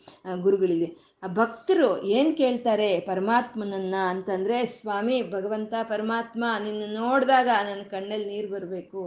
ಆ, 1.22 1.28
ಭಕ್ತರು 1.34 1.88
ಏನ್ 2.10 2.36
ಕೇಳ್ತಾರೆ 2.36 3.00
ಪರಮಾತ್ಮನನ್ನ 3.00 3.94
ಅಂತಂದ್ರೆ 4.08 4.66
ಸ್ವಾಮಿ 4.66 5.22
ಭಗವಂತ 5.30 5.74
ಪರಮಾತ್ಮ 5.88 6.44
ನಿನ್ನ 6.64 6.94
ನೋಡಿದಾಗ 6.94 7.48
ನನ್ನ 7.64 7.82
ಕಣ್ಣಲ್ಲಿ 7.90 8.26
ನೀರು 8.26 8.48
ಬರಬೇಕು. 8.48 9.02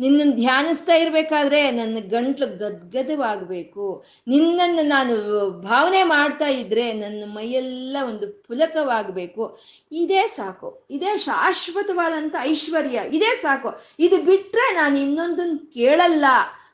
ನಿನ್ನನ್ನು 0.00 0.34
ಧ್ಯಾನಿಸ್ತಾ 0.34 0.94
ಇರಬೇಕಾದ್ರೆ 0.94 1.70
ನನ್ನ 1.70 1.98
ಗಂಟ್ಲು 2.00 2.46
ಗದ್ಗದವಾಗಬೇಕು 2.46 4.04
ನಿನ್ನನ್ನು 4.26 4.86
ನಾನು 4.86 5.50
ಭಾವನೆ 5.50 6.02
ಮಾಡ್ತಾ 6.02 6.48
ಇದ್ರೆ 6.48 6.92
ನನ್ನ 6.92 7.24
ಮೈಯೆಲ್ಲ 7.26 7.96
ಒಂದು 8.08 8.42
ಪುಲಕವಾಗಬೇಕು. 8.42 9.58
ಇದೇ 9.92 10.26
ಸಾಕು. 10.26 10.86
ಇದೇ 10.90 11.18
ಶಾಶ್ವತವಾದಂಥ 11.18 12.34
ಐಶ್ವರ್ಯ. 12.40 13.00
ಇದೇ 13.12 13.34
ಸಾಕು. 13.42 13.82
ಇದು 13.98 14.22
ಬಿಟ್ಟರೆ 14.22 14.74
ನಾನು 14.74 14.98
ಇನ್ನೊಂದನ್ನು 14.98 15.72
ಕೇಳಲ್ಲ 15.72 16.24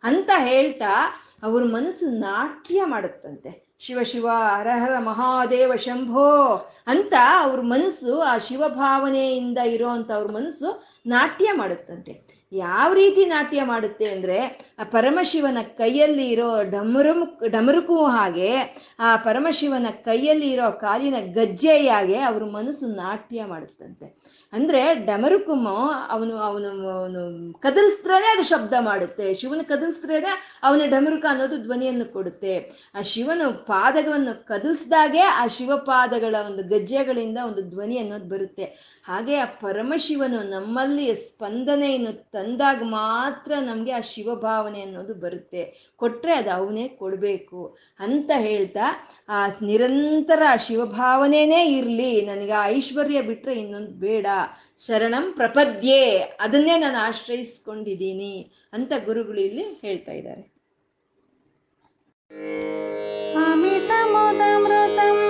ಅಂತ 0.03 0.31
ಹೇಳ್ತಾ 0.37 1.23
ಅವ್ರ 1.43 1.65
ಮನಸ್ಸು 1.65 2.07
ನಾಟ್ಯ 2.07 2.83
ಮಾಡುತ್ತಂತೆ. 2.85 3.65
ಶಿವ 3.79 4.03
ಶಿವ, 4.03 4.29
ಹರ 4.29 4.67
ಹರ 4.77 4.99
ಮಹಾದೇವ 4.99 5.77
ಶಂಭೋ 5.77 6.71
ಅಂತ 6.87 7.15
ಅವ್ರ 7.39 7.61
ಮನಸ್ಸು 7.61 8.21
ಆ 8.21 8.39
ಶಿವಭಾವನೆಯಿಂದ 8.39 9.59
ಇರೋವಂಥ 9.59 10.11
ಅವ್ರ 10.11 10.33
ಮನಸ್ಸು 10.33 10.87
ನಾಟ್ಯ 11.07 11.53
ಮಾಡುತ್ತಂತೆ. 11.53 12.43
ಯಾವ 12.55 12.93
ರೀತಿ 12.93 13.27
ನಾಟ್ಯ 13.27 13.62
ಮಾಡುತ್ತೆ 13.62 14.05
ಅಂದರೆ 14.05 14.38
ಆ 14.79 14.85
ಪರಮಶಿವನ 14.85 15.59
ಕೈಯಲ್ಲಿ 15.62 16.29
ಇರೋ 16.29 16.62
ಡಮರು 16.62 17.12
ಡಮರುಕು 17.49 18.07
ಹಾಗೆ 18.07 18.51
ಆ 18.99 19.17
ಪರಮಶಿವನ 19.17 19.87
ಕೈಯಲ್ಲಿ 20.05 20.51
ಇರೋ 20.51 20.71
ಕಾಲಿನ 20.71 21.14
ಗಜ್ಜೆಯಾಗೆ 21.35 22.19
ಅವರು 22.19 22.51
ಮನಸ್ಸು 22.51 22.87
ನಾಟ್ಯ 22.87 23.45
ಮಾಡುತ್ತಂತೆ. 23.45 24.07
ಅಂದರೆ 24.53 24.95
ಡಮರುಕುಮ 24.95 25.69
ಅವನು 26.09 26.37
ಅವನು 26.37 26.90
ಅವನು 26.90 27.53
ಕದಲ್ಸ್ತ್ರೇ 27.59 28.27
ಅದು 28.27 28.43
ಶಬ್ದ 28.43 28.75
ಮಾಡುತ್ತೆ. 28.81 29.35
ಶಿವನ 29.35 29.61
ಕದಲ್ಸ್ತ್ರೇನೆ 29.69 30.61
ಅವನ 30.62 30.81
ಡಮರುಕ 30.90 31.27
ಅನ್ನೋದು 31.31 31.57
ಧ್ವನಿಯನ್ನು 31.57 32.12
ಕೊಡುತ್ತೆ. 32.12 32.55
ಆ 32.95 33.03
ಶಿವನು 33.03 33.67
ಪಾದವನ್ನು 33.67 34.47
ಕದಲ್ಸ್ದಾಗೆ 34.47 35.21
ಆ 35.21 35.47
ಶಿವಪಾದಗಳ 35.47 36.35
ಒಂದು 36.47 36.62
ಗಜ್ಜೆಗಳಿಂದ 36.62 37.38
ಒಂದು 37.45 37.62
ಧ್ವನಿ 37.71 37.99
ಅನ್ನೋದು 37.99 38.29
ಬರುತ್ತೆ. 38.29 38.93
ಹಾಗೆ 39.05 39.35
ಆ 39.37 39.45
ಪರಮಶಿವನು 39.45 40.43
ನಮ್ಮಲ್ಲಿ 40.43 41.14
ಸ್ಪಂದನೆಯನ್ನು 41.14 42.12
ತಂದಾಗ 42.31 42.83
ಮಾತ್ರ 42.83 43.53
ನಮಗೆ 43.61 43.93
ಆ 43.93 44.01
ಶಿವಭಾವನೆ 44.01 44.83
ಅನ್ನೋದು 44.83 45.14
ಬರುತ್ತೆ. 45.14 45.93
ಕೊಟ್ಟರೆ 45.97 46.33
ಅದು 46.33 46.51
ಅವನೇ 46.51 46.88
ಕೊಡಬೇಕು 46.88 47.77
ಅಂತ 48.01 48.31
ಹೇಳ್ತಾ, 48.38 48.87
ಆ 49.29 49.47
ನಿರಂತರ 49.62 50.43
ಶಿವಭಾವನೆನೇ 50.57 51.61
ಇರಲಿ, 51.79 52.27
ನನಗೆ 52.27 52.57
ಐಶ್ವರ್ಯ 52.64 53.21
ಬಿಟ್ಟರೆ 53.23 53.55
ಇನ್ನೊಂದು 53.55 53.95
ಬೇಡ, 54.07 54.27
ಶರಣಂ 54.87 55.33
ಪ್ರಪದ್ಯೆ, 55.33 56.19
ಅದನ್ನೇ 56.40 56.79
ನಾನು 56.79 56.99
ಆಶ್ರಯಿಸ್ಕೊಂಡಿದ್ದೀನಿ 56.99 58.53
ಅಂತ 58.73 58.93
ಗುರುಗಳು 59.05 59.40
ಇಲ್ಲಿ 59.40 59.62
ಹೇಳ್ತಾ 59.62 60.12
ಇದ್ದಾರೆ. 60.12 60.45
ಅಮಿತಮೃತಮೃತಂ 63.51 65.24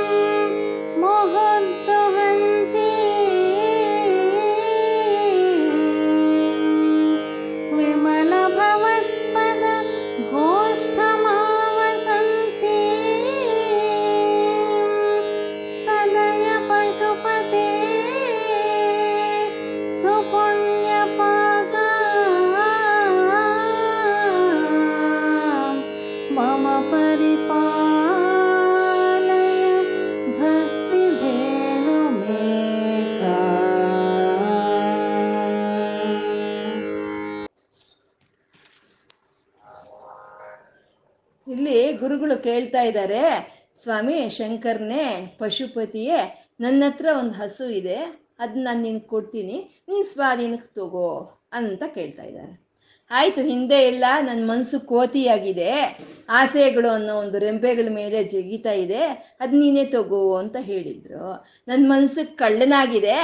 ಗುರುಗಳು 42.04 42.36
ಕೇಳ್ತಾ 42.48 42.82
ಇದ್ದಾರೆ, 42.90 43.22
ಸ್ವಾಮಿ, 43.84 44.18
ಶಂಕರ್ನೇ, 44.38 45.06
ಪಶುಪತಿಯೇ, 45.40 46.20
ನನ್ನ 46.64 46.82
ಹತ್ರ 46.88 47.06
ಒಂದು 47.20 47.34
ಹಸು 47.40 47.68
ಇದೆ 47.80 47.98
ಅದನ್ನ 48.42 48.64
ನಾನು 48.68 48.82
ನಿನಗೆ 48.86 49.08
ಕೊಡ್ತೀನಿ, 49.14 49.56
ನೀನು 49.88 50.06
ಸ್ವಾಧೀನಕ್ಕೆ 50.12 50.70
ತಗೋ 50.78 51.08
ಅಂತ 51.58 51.82
ಕೇಳ್ತಾ 51.96 52.24
ಇದ್ದಾರೆ. 52.30 52.54
ಆಯಿತು, 53.10 53.40
ಹಿಂದೆ 53.50 53.78
ಇಲ್ಲ 53.88 54.04
ನನ್ನ 54.26 54.42
ಮನಸ್ಸು 54.50 54.78
ಕೋತಿಯಾಗಿದೆ, 54.90 55.70
ಆಸೆಗಳು 56.38 56.88
ಅನ್ನೋ 56.96 57.14
ಒಂದು 57.22 57.36
ರೆಂಬೆಗಳ 57.44 57.88
ಮೇಲೆ 57.98 58.18
ಜಗಿತಾ 58.32 58.74
ಇದೆ, 58.84 59.02
ಅದು 59.42 59.54
ನೀನೇ 59.62 59.84
ತಗೋ 59.94 60.22
ಅಂತ 60.42 60.56
ಹೇಳಿದ್ರು. 60.70 61.24
ನನ್ನ 61.68 61.82
ಮನಸ್ಸು 61.92 62.22
ಕಳ್ಳನಾಗಿದೆ, 62.42 63.16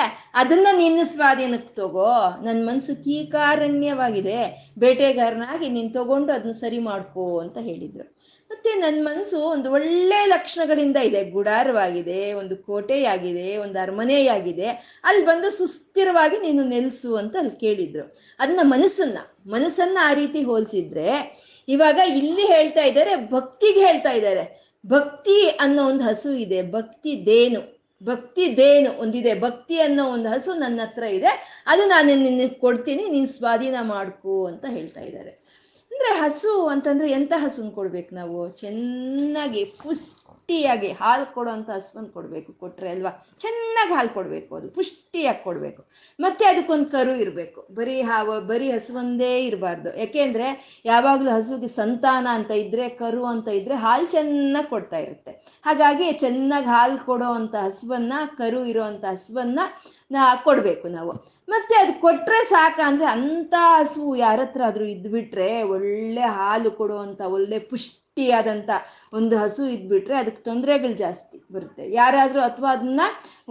ಅದನ್ನ 0.42 0.68
ನಿನ್ನ 0.82 1.06
ಸ್ವಾಧೀನಕ್ಕೆ 1.14 1.72
ತಗೋ. 1.80 2.12
ನನ್ನ 2.46 2.60
ಮನಸ್ಸು 2.68 2.94
ಕೀಕಾರಣ್ಯವಾಗಿದೆ, 3.06 4.38
ಬೇಟೆಗಾರನಾಗಿ 4.84 5.68
ನೀನು 5.76 5.92
ತಗೊಂಡು 5.98 6.32
ಅದನ್ನ 6.38 6.56
ಸರಿ 6.64 6.80
ಮಾಡ್ಕೋ 6.90 7.26
ಅಂತ 7.44 7.58
ಹೇಳಿದ್ರು. 7.70 8.06
ಮತ್ತೆ 8.50 8.74
ನನ್ನ 8.74 9.08
ಮನಸ್ಸು 9.08 9.38
ಒಂದು 9.40 9.72
ಒಳ್ಳೆ 9.72 10.26
ಲಕ್ಷಣಗಳಿಂದ 10.26 10.96
ಇದೆ. 10.96 11.30
ಗುಡಾರವಾಗಿದೆ, 11.30 12.32
ಒಂದು 12.32 12.56
ಕೋಟೆಯಾಗಿದೆ, 12.56 13.56
ಒಂದು 13.56 13.78
ಅರಮನೆಯಾಗಿದೆ. 13.82 14.68
ಅಲ್ಲಿ 15.04 15.26
ಬಂದು 15.26 15.50
ಸುಸ್ಥಿರವಾಗಿ 15.50 16.38
ನೀನು 16.38 16.64
ನೆಲೆಸು 16.64 17.16
ಅಂತ 17.16 17.36
ಅಲ್ಲಿ 17.36 17.60
ಕೇಳಿದ್ರು. 17.60 18.04
ಅದನ್ನ 18.40 18.60
ಮನಸ್ಸನ್ನ 18.62 19.18
ಮನಸ್ಸನ್ನ 19.46 19.98
ಆ 20.02 20.12
ರೀತಿ 20.12 20.42
ಹೋಲಿಸಿದ್ರೆ 20.42 21.36
ಇವಾಗ 21.68 21.98
ಇಲ್ಲಿ 22.06 22.46
ಹೇಳ್ತಾ 22.46 22.82
ಇದ್ದಾರೆ 22.82 23.16
ಭಕ್ತಿಗೆ 23.16 23.80
ಹೇಳ್ತಾ 23.80 24.10
ಇದ್ದಾರೆ 24.10 24.60
ಭಕ್ತಿ 24.86 25.48
ಅನ್ನೋ 25.48 25.88
ಒಂದು 25.88 26.04
ಹಸು 26.04 26.32
ಇದೆ, 26.32 26.62
ಭಕ್ತಿ 26.62 27.26
ದೇನು. 27.26 27.80
ಭಕ್ತಿ 28.02 28.56
ದೇನು 28.56 29.00
ಒಂದಿದೆ. 29.00 29.40
ಭಕ್ತಿ 29.40 29.80
ಅನ್ನೋ 29.80 30.04
ಒಂದು 30.04 30.28
ಹಸು 30.28 30.54
ನನ್ನ 30.54 30.80
ಹತ್ರ 30.80 31.02
ಇದೆ. 31.02 31.62
ಅದು 31.66 31.84
ನಾನು 31.84 32.14
ನಿನ್ನ 32.14 32.40
ಕೊಡ್ತೀನಿ, 32.60 33.08
ನೀನು 33.08 33.26
ಸ್ವಾಧೀನ 33.26 33.76
ಮಾಡ್ಕೋ 33.80 34.46
ಅಂತ 34.46 34.64
ಹೇಳ್ತಾ 34.68 35.00
ಇದ್ದಾರೆ 35.00 35.39
ಅಂದ್ರೆ 36.00 36.20
ಹಸು 36.20 36.66
ಅಂತಂದ್ರೆ 36.66 37.10
ಎಂತ 37.10 37.32
ಹಸುನ್ 37.36 37.72
ಕೊಡ್ಬೇಕು 37.72 38.14
ನಾವು? 38.14 38.38
ಚೆನ್ನಾಗಿ 38.56 39.62
ಪುಷ್ಟ 39.78 40.19
ಪುಷ್ಟಿಯಾಗಿ 40.50 40.88
ಹಾಲು 40.88 41.34
ಕೊಡುವಂಥ 41.34 41.70
ಹಸುವನ್ನು 41.70 42.10
ಕೊಡಬೇಕು 42.10 42.52
ಕೊಟ್ಟರೆ 42.52 42.90
ಅಲ್ವಾ? 42.90 43.10
ಚೆನ್ನಾಗಿ 43.38 43.94
ಹಾಲು 43.94 44.08
ಕೊಡಬೇಕು 44.08 44.54
ಅದು, 44.54 44.68
ಪುಷ್ಟಿಯಾಗಿ 44.68 45.44
ಕೊಡಬೇಕು. 45.44 45.84
ಮತ್ತೆ 46.20 46.44
ಅದಕ್ಕೊಂದು 46.44 46.86
ಕರು 46.86 47.14
ಇರಬೇಕು. 47.14 47.66
ಬರೀ 47.74 48.02
ಹಾವು, 48.02 48.40
ಬರೀ 48.40 48.70
ಹಸುವೊಂದೇ 48.72 49.46
ಇರಬಾರ್ದು. 49.46 49.98
ಯಾಕೆಂದ್ರೆ 49.98 50.80
ಯಾವಾಗಲೂ 50.84 51.30
ಹಸುಗೆ 51.30 51.68
ಸಂತಾನ 51.68 52.26
ಅಂತ 52.30 52.50
ಇದ್ರೆ, 52.50 52.88
ಕರು 52.88 53.24
ಅಂತ 53.24 53.48
ಇದ್ರೆ 53.48 53.74
ಹಾಲು 53.74 54.06
ಚೆನ್ನಾಗಿ 54.06 54.68
ಕೊಡ್ತಾ 54.68 54.98
ಇರುತ್ತೆ. 54.98 55.30
ಹಾಗಾಗಿ 55.66 56.12
ಚೆನ್ನಾಗಿ 56.12 56.66
ಹಾಲು 56.66 57.06
ಕೊಡೋ 57.06 57.24
ಅಂಥ 57.24 57.54
ಹಸುವನ್ನ, 57.54 58.12
ಕರು 58.38 58.64
ಇರೋವಂಥ 58.64 59.04
ಹಸುವನ್ನ 59.04 59.60
ಕೊಡಬೇಕು 60.42 60.88
ನಾವು. 60.88 61.12
ಮತ್ತೆ 61.48 61.74
ಅದು 61.74 62.00
ಕೊಟ್ಟರೆ 62.00 62.44
ಸಾಕ 62.44 62.80
ಅಂದ್ರೆ 62.84 63.06
ಅಂಥ 63.06 63.54
ಹಸು 63.58 64.16
ಯಾರ 64.16 64.40
ಹತ್ರ 64.40 64.62
ಆದರೂ 64.66 64.84
ಇದ್ಬಿಟ್ರೆ 64.84 65.62
ಒಳ್ಳೆ 65.62 66.20
ಹಾಲು 66.20 66.70
ಕೊಡುವಂಥ, 66.70 67.20
ಒಳ್ಳೆ 67.20 67.58
ಪುಷ್ಟಿಯಾದಂಥ 68.20 68.70
ಒಂದು 69.18 69.34
ಹಸು 69.42 69.62
ಇದ್ಬಿಟ್ರೆ 69.74 70.14
ಅದಕ್ಕೆ 70.20 70.40
ತೊಂದರೆಗಳು 70.48 70.94
ಜಾಸ್ತಿ 71.02 71.36
ಬರುತ್ತೆ. 71.54 71.82
ಯಾರಾದರೂ 72.00 72.40
ಅಥವಾ 72.48 72.68
ಅದನ್ನ 72.76 73.02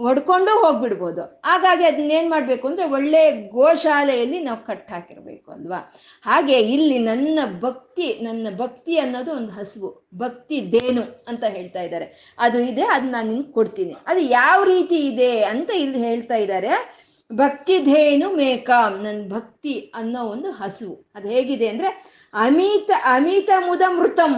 ಹೊಡ್ಕೊಂಡು 0.04 0.52
ಹೋಗ್ಬಿಡ್ಬೋದು. 0.62 1.22
ಹಾಗಾಗಿ 1.48 1.84
ಅದನ್ನೇನು 1.90 2.28
ಮಾಡಬೇಕು 2.34 2.64
ಅಂದರೆ 2.68 2.86
ಒಳ್ಳೆ 2.96 3.22
ಗೋಶಾಲೆಯಲ್ಲಿ 3.56 4.38
ನಾವು 4.48 4.60
ಕಟ್ಟಾಕಿರಬೇಕು 4.68 5.48
ಅಲ್ವಾ? 5.56 5.80
ಹಾಗೆ 6.28 6.58
ಇಲ್ಲಿ 6.74 6.98
ನನ್ನ 7.08 7.38
ಭಕ್ತಿ 7.64 8.06
ನನ್ನ 8.26 8.52
ಭಕ್ತಿ 8.62 8.94
ಅನ್ನೋದು 9.04 9.32
ಒಂದು 9.38 9.52
ಹಸುವು 9.58 9.90
ಭಕ್ತಿ 10.22 10.58
ದೇನು 10.76 11.04
ಅಂತ 11.28 11.44
ಹೇಳ್ತಾ 11.56 11.82
ಇದ್ದಾರೆ. 11.88 12.08
ಅದು 12.38 12.60
ಇದೆ, 12.70 12.86
ಅದು 12.94 13.08
ನಾನು 13.16 13.28
ನಿನ್ಗೆ 13.32 13.52
ಕೊಡ್ತೀನಿ. 13.58 13.94
ಅದು 14.06 14.22
ಯಾವ 14.40 14.60
ರೀತಿ 14.74 15.00
ಇದೆ 15.10 15.32
ಅಂತ 15.52 15.70
ಇಲ್ಲಿ 15.84 16.00
ಹೇಳ್ತಾ 16.08 16.38
ಇದ್ದಾರೆ. 16.44 16.72
ಭಕ್ತಿ 17.30 17.74
ಧೇನು 17.90 18.28
ಮೇಕಾಂ 18.36 18.92
ನನ್ನ 19.02 19.20
ಭಕ್ತಿ 19.34 19.74
ಅನ್ನೋ 19.94 20.20
ಒಂದು 20.34 20.48
ಹಸುವು 20.60 20.96
ಅದು 21.16 21.26
ಹೇಗಿದೆ 21.34 21.66
ಅಂದ್ರೆ 21.72 21.90
ಅಮಿತ 22.46 22.90
ಅಮಿತ 23.12 23.50
ಮುದ 23.66 23.82
ಮೃತಂ. 23.98 24.34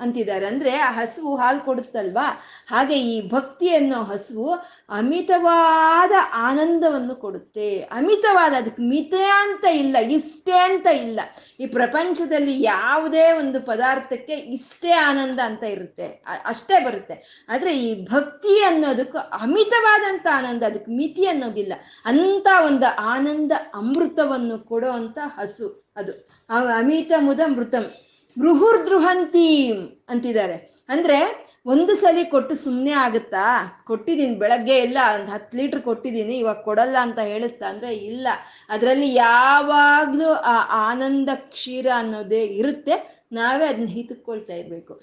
ಅಂತಿದ್ದಾರೆ. 0.00 0.46
ಅಂದ್ರೆ 0.46 0.76
ಆ 0.76 0.90
ಹಸುವು 0.90 1.36
ಹಾಲು 1.36 1.64
ಕೊಡುತ್ತಲ್ವಾ? 1.64 2.40
ಹಾಗೆ 2.70 2.98
ಈ 2.98 3.28
ಭಕ್ತಿ 3.28 3.74
ಅನ್ನೋ 3.74 4.02
ಹಸುವು 4.02 4.54
ಅಮಿತವಾದ 4.90 6.12
ಆನಂದವನ್ನು 6.34 7.14
ಕೊಡುತ್ತೆ. 7.14 7.80
ಅಮಿತವಾದ, 7.80 8.52
ಅದಕ್ಕೆ 8.52 8.82
ಮಿತ 8.82 9.14
ಅಂತ 9.40 9.64
ಇಲ್ಲ, 9.64 9.96
ಇಷ್ಟೇ 9.98 10.52
ಅಂತ 10.52 10.86
ಇಲ್ಲ. 10.86 11.20
ಈ 11.60 11.66
ಪ್ರಪಂಚದಲ್ಲಿ 11.66 12.62
ಯಾವುದೇ 12.62 13.32
ಒಂದು 13.32 13.60
ಪದಾರ್ಥಕ್ಕೆ 13.60 14.32
ಇಷ್ಟೇ 14.32 14.90
ಆನಂದ 14.90 15.40
ಅಂತ 15.40 15.62
ಇರುತ್ತೆ. 15.62 16.24
ಅಷ್ಟೇ 16.46 16.84
ಬರುತ್ತೆ. 16.84 17.46
ಆದರೆ 17.48 17.78
ಈ 17.78 18.04
ಭಕ್ತಿ 18.04 18.64
ಅನ್ನೋದಕ್ಕೂ 18.64 19.18
ಅಮಿತವಾದಂತ 19.18 20.26
ಆನಂದ, 20.32 20.62
ಅದಕ್ಕೆ 20.62 20.92
ಮಿತಿ 20.92 21.26
ಅನ್ನೋದಿಲ್ಲ. 21.26 21.72
ಅಂತ 22.04 22.46
ಒಂದು 22.66 22.96
ಆನಂದ 22.98 23.52
ಅಮೃತವನ್ನು 23.74 24.58
ಕೊಡುವಂತ 24.58 25.18
ಹಸು 25.24 25.92
ಅದು. 25.96 26.28
ಅಮಿತ 26.76 27.12
ಮುದ 27.18 27.40
ಮೃತಂ. 27.46 27.94
ಬೃಹುರ್ದೃಹಂತೀಂ 28.38 30.04
ಅಂತಿದ್ದಾರೆ. 30.08 30.84
ಅಂದ್ರೆ 30.88 31.46
ಒಂದು 31.66 31.94
ಸಲ 31.94 32.18
ಕೊಟ್ಟು 32.30 32.54
ಸುಮ್ಮನೆ 32.54 32.90
ಆಗುತ್ತಾ? 32.90 33.44
ಕೊಟ್ಟಿದ್ದೀನಿ 33.86 34.34
ಬೆಳಗ್ಗೆ 34.34 34.76
ಎಲ್ಲ 34.76 34.98
ಒಂದು 35.14 35.32
ಹತ್ತು 35.32 35.56
ಲೀಟ್ರ್ 35.56 35.80
ಕೊಟ್ಟಿದ್ದೀನಿ 35.80 36.38
ಇವಾಗ 36.38 36.56
ಕೊಡಲ್ಲ 36.56 36.96
ಅಂತ 37.00 37.18
ಹೇಳುತ್ತಾ? 37.18 37.68
ಅಂದ್ರೆ 37.68 37.96
ಇಲ್ಲ. 37.96 38.26
ಅದರಲ್ಲಿ 38.68 39.14
ಯಾವಾಗಲೂ 39.14 40.32
ಆ 40.32 40.88
ಆನಂದ 40.90 41.28
ಕ್ಷೀರ 41.34 41.86
ಅನ್ನೋದೇ 41.96 42.44
ಇರುತ್ತೆ. 42.44 43.26
ನಾವೇ 43.32 43.66
ಅದನ್ನ 43.66 43.86
ಹಿತುಕೊಳ್ತಾ 43.86 44.52
ಇರಬೇಕು. 44.52 45.00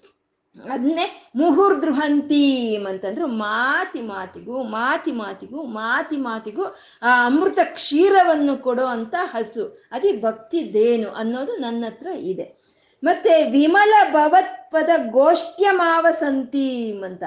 ಅದನ್ನೇ 0.69 1.31
ಮುಹುರ್ದೃಹಂತೀಂ 1.35 2.85
ಅಂತಂದ್ರೆ 2.85 3.25
ಮಾತಿ 3.25 4.01
ಮಾತಿಗೂ 4.01 4.63
ಮಾತಿ 4.63 5.11
ಮಾತಿಗೂ 5.11 5.63
ಮಾತಿ 5.63 6.17
ಮಾತಿಗೂ 6.17 6.63
ಆ 7.03 7.25
ಅಮೃತ 7.25 7.59
ಕ್ಷೀರವನ್ನು 7.63 8.57
ಕೊಡೋ 8.57 8.85
ಅಂತ 8.85 9.15
ಹಸು. 9.19 9.87
ಅದೇ 9.91 10.21
ಭಕ್ತಿ 10.21 10.73
ದೇನು 10.73 11.09
ಅನ್ನೋದು 11.09 11.55
ನನ್ನ 11.57 11.85
ಹತ್ರ 11.85 12.07
ಇದೆ. 12.07 12.62
ಮತ್ತೆ 13.03 13.51
ವಿಮಲ 13.51 13.93
ಭವತ್ಪದ 14.11 14.89
ಗೋಷ್ಠ್ಯ 15.11 15.67
ಮಾವಸಂತೀಮ್ 15.71 17.03
ಅಂತ. 17.03 17.23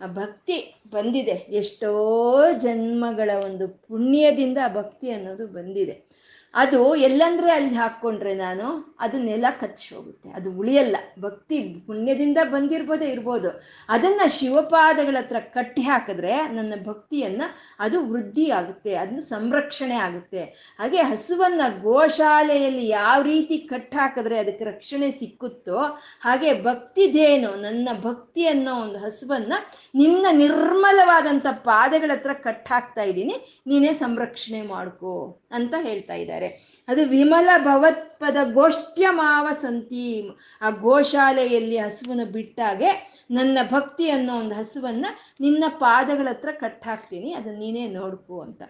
ಆ 0.00 0.06
ಭಕ್ತಿ 0.06 0.82
ಬಂದಿದೆ. 0.90 1.30
ಎಷ್ಟೋ 1.30 2.42
ಜನ್ಮಗಳ 2.58 3.30
ಒಂದು 3.44 3.68
ಪುಣ್ಯದಿಂದ 3.68 4.58
ಭಕ್ತಿ 4.74 5.10
ಅನ್ನೋದು 5.10 5.46
ಬಂದಿದೆ. 5.46 6.23
ಅದು 6.62 6.80
ಎಲ್ಲಂದ್ರೆ 7.06 7.50
ಅಲ್ಲಿ 7.50 7.74
ಹಾಕ್ಕೊಂಡ್ರೆ 7.74 8.32
ನಾನು, 8.42 8.66
ಅದು 9.04 9.16
ನೆಲ 9.28 9.46
ಕಚ್ಚಿ 9.60 9.88
ಹೋಗುತ್ತೆ. 9.94 10.28
ಅದು 10.38 10.48
ಉಳಿಯಲ್ಲ. 10.60 10.96
ಭಕ್ತಿ 11.24 11.56
ಪುಣ್ಯದಿಂದ 11.86 12.38
ಬಂದಿರ್ಬೋದೇ 12.52 13.08
ಇರ್ಬೋದು. 13.14 13.50
ಅದನ್ನ 13.88 14.20
ಶಿವಪಾದಗಳ 14.36 15.16
ಹತ್ರ 15.22 15.40
ಕಟ್ಟಿ 15.56 15.82
ಹಾಕಿದ್ರೆ 15.88 16.34
ನನ್ನ 16.56 16.74
ಭಕ್ತಿಯನ್ನ 16.88 17.42
ಅದು 17.86 17.98
ವೃದ್ಧಿ 18.12 18.46
ಆಗುತ್ತೆ, 18.58 18.92
ಅದನ್ನ 18.94 19.24
ಸಂರಕ್ಷಣೆ 19.34 19.98
ಆಗುತ್ತೆ. 20.06 20.42
ಹಾಗೆ 20.78 21.00
ಹಸುವನ್ನ 21.02 21.62
ಗೋಶಾಲೆಯಲ್ಲಿ 21.88 22.86
ಯಾವ 22.88 23.18
ರೀತಿ 23.22 23.58
ಕಟ್ಟಿ 23.72 23.98
ಹಾಕಿದ್ರೆ 24.02 24.38
ಅದಕ್ಕೆ 24.38 24.64
ರಕ್ಷಣೆ 24.64 25.10
ಸಿಕ್ಕುತ್ತೋ 25.20 25.80
ಹಾಗೆ 26.26 26.52
ಭಕ್ತಿದೇನು, 26.68 27.52
ನನ್ನ 27.66 27.88
ಭಕ್ತಿ 28.08 28.44
ಅನ್ನೋ 28.46 28.74
ಒಂದು 28.84 28.98
ಹಸುವನ್ನ 28.98 29.52
ನಿನ್ನ 29.94 30.26
ನಿರ್ಮಲವಾದಂಥ 30.44 31.46
ಪಾದಗಳ 31.70 32.10
ಹತ್ರ 32.16 32.34
ಕಟ್ಟಾಕ್ತಾ 32.46 33.02
ಇದ್ದೀನಿ, 33.02 33.36
ನೀನೇ 33.66 33.92
ಸಂರಕ್ಷಣೆ 34.04 34.62
ಮಾಡ್ಕೋ. 34.74 35.14
ಅಂತ 35.54 35.74
ಹೇಳ್ತಾ 35.80 36.14
ಇದ್ದಾರೆ. 36.14 36.48
ಅದು 36.88 37.04
ವಿಮಲ 37.04 37.48
ಭವತ್ಪದ 37.58 38.36
ಗೋಷ್ಠ್ಯ 38.52 39.06
ಮಾವ 39.10 39.48
ಸಂತಿ 39.52 40.28
ಆ 40.62 40.70
ಗೋಶಾಲೆಯಲ್ಲಿ 40.70 41.78
ಹಸುವನ್ನು 41.78 42.24
ಬಿಟ್ಟಾಗೆ 42.24 43.18
ನನ್ನ 43.30 43.58
ಭಕ್ತಿ 43.70 44.10
ಅನ್ನೋ 44.10 44.36
ಒಂದು 44.36 44.54
ಹಸುವನ್ನು 44.54 45.34
ನಿನ್ನ 45.40 45.64
ಪಾದಗಳ 45.68 46.28
ಹತ್ರ 46.30 46.48
ಕಟ್ಟಾಕ್ತೀನಿ. 46.52 47.32
ಅದನ್ನ 47.32 47.58
ನೀನೇ 47.58 47.88
ನೋಡ್ಕೋ 47.88 48.40
ಅಂತ. 48.40 48.62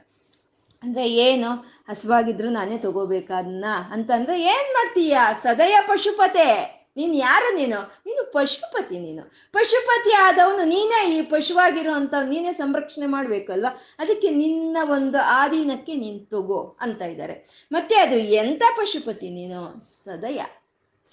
ಅಂದ್ರೆ 0.82 1.12
ಏನು? 1.12 1.50
ಹಸುವಾಗಿದ್ರು 1.88 2.50
ನಾನೇ 2.50 2.78
ತಗೋಬೇಕಾದನ್ನ 2.78 3.64
ಅಂತಂದರೆ 3.90 4.40
ಏನು 4.40 4.50
ಏನ್ 4.50 4.74
ಮಾಡ್ತೀಯ? 4.74 5.18
ಸದಯ 5.42 5.76
ಪಶುಪತೆ. 5.88 6.83
ನೀನು 6.96 7.14
ಯಾರು 7.14 7.54
ನೀನು? 7.54 7.80
ನೀನು 8.06 8.32
ಪಶುಪತಿ 8.32 8.98
ನೀನು. 8.98 9.32
ಪಶುಪತಿ 9.52 10.12
ಆದವನು 10.12 10.64
ನೀನೇ 10.64 11.18
ಈ 11.18 11.22
ಪಶುವಾಗಿರುವಂತ 11.22 12.14
ನೀನೇ 12.28 12.52
ಸಂರಕ್ಷಣೆ 12.52 13.06
ಮಾಡ್ಬೇಕಲ್ವಾ? 13.06 13.82
ಅದಕ್ಕೆ 13.98 14.30
ನಿನ್ನ 14.30 14.76
ಒಂದು 14.82 15.18
ಆಧೀನಕ್ಕೆ 15.18 15.94
ನೀನು 15.94 16.26
ತಗೋ 16.26 16.76
ಅಂತ 16.80 17.02
ಇದ್ದಾರೆ. 17.02 17.66
ಮತ್ತೆ 17.72 17.94
ಅದು 17.94 18.16
ಎಂತ 18.16 18.62
ಪಶುಪತಿ 18.76 19.30
ನೀನು? 19.30 19.80
ಸದಯ. 20.04 20.40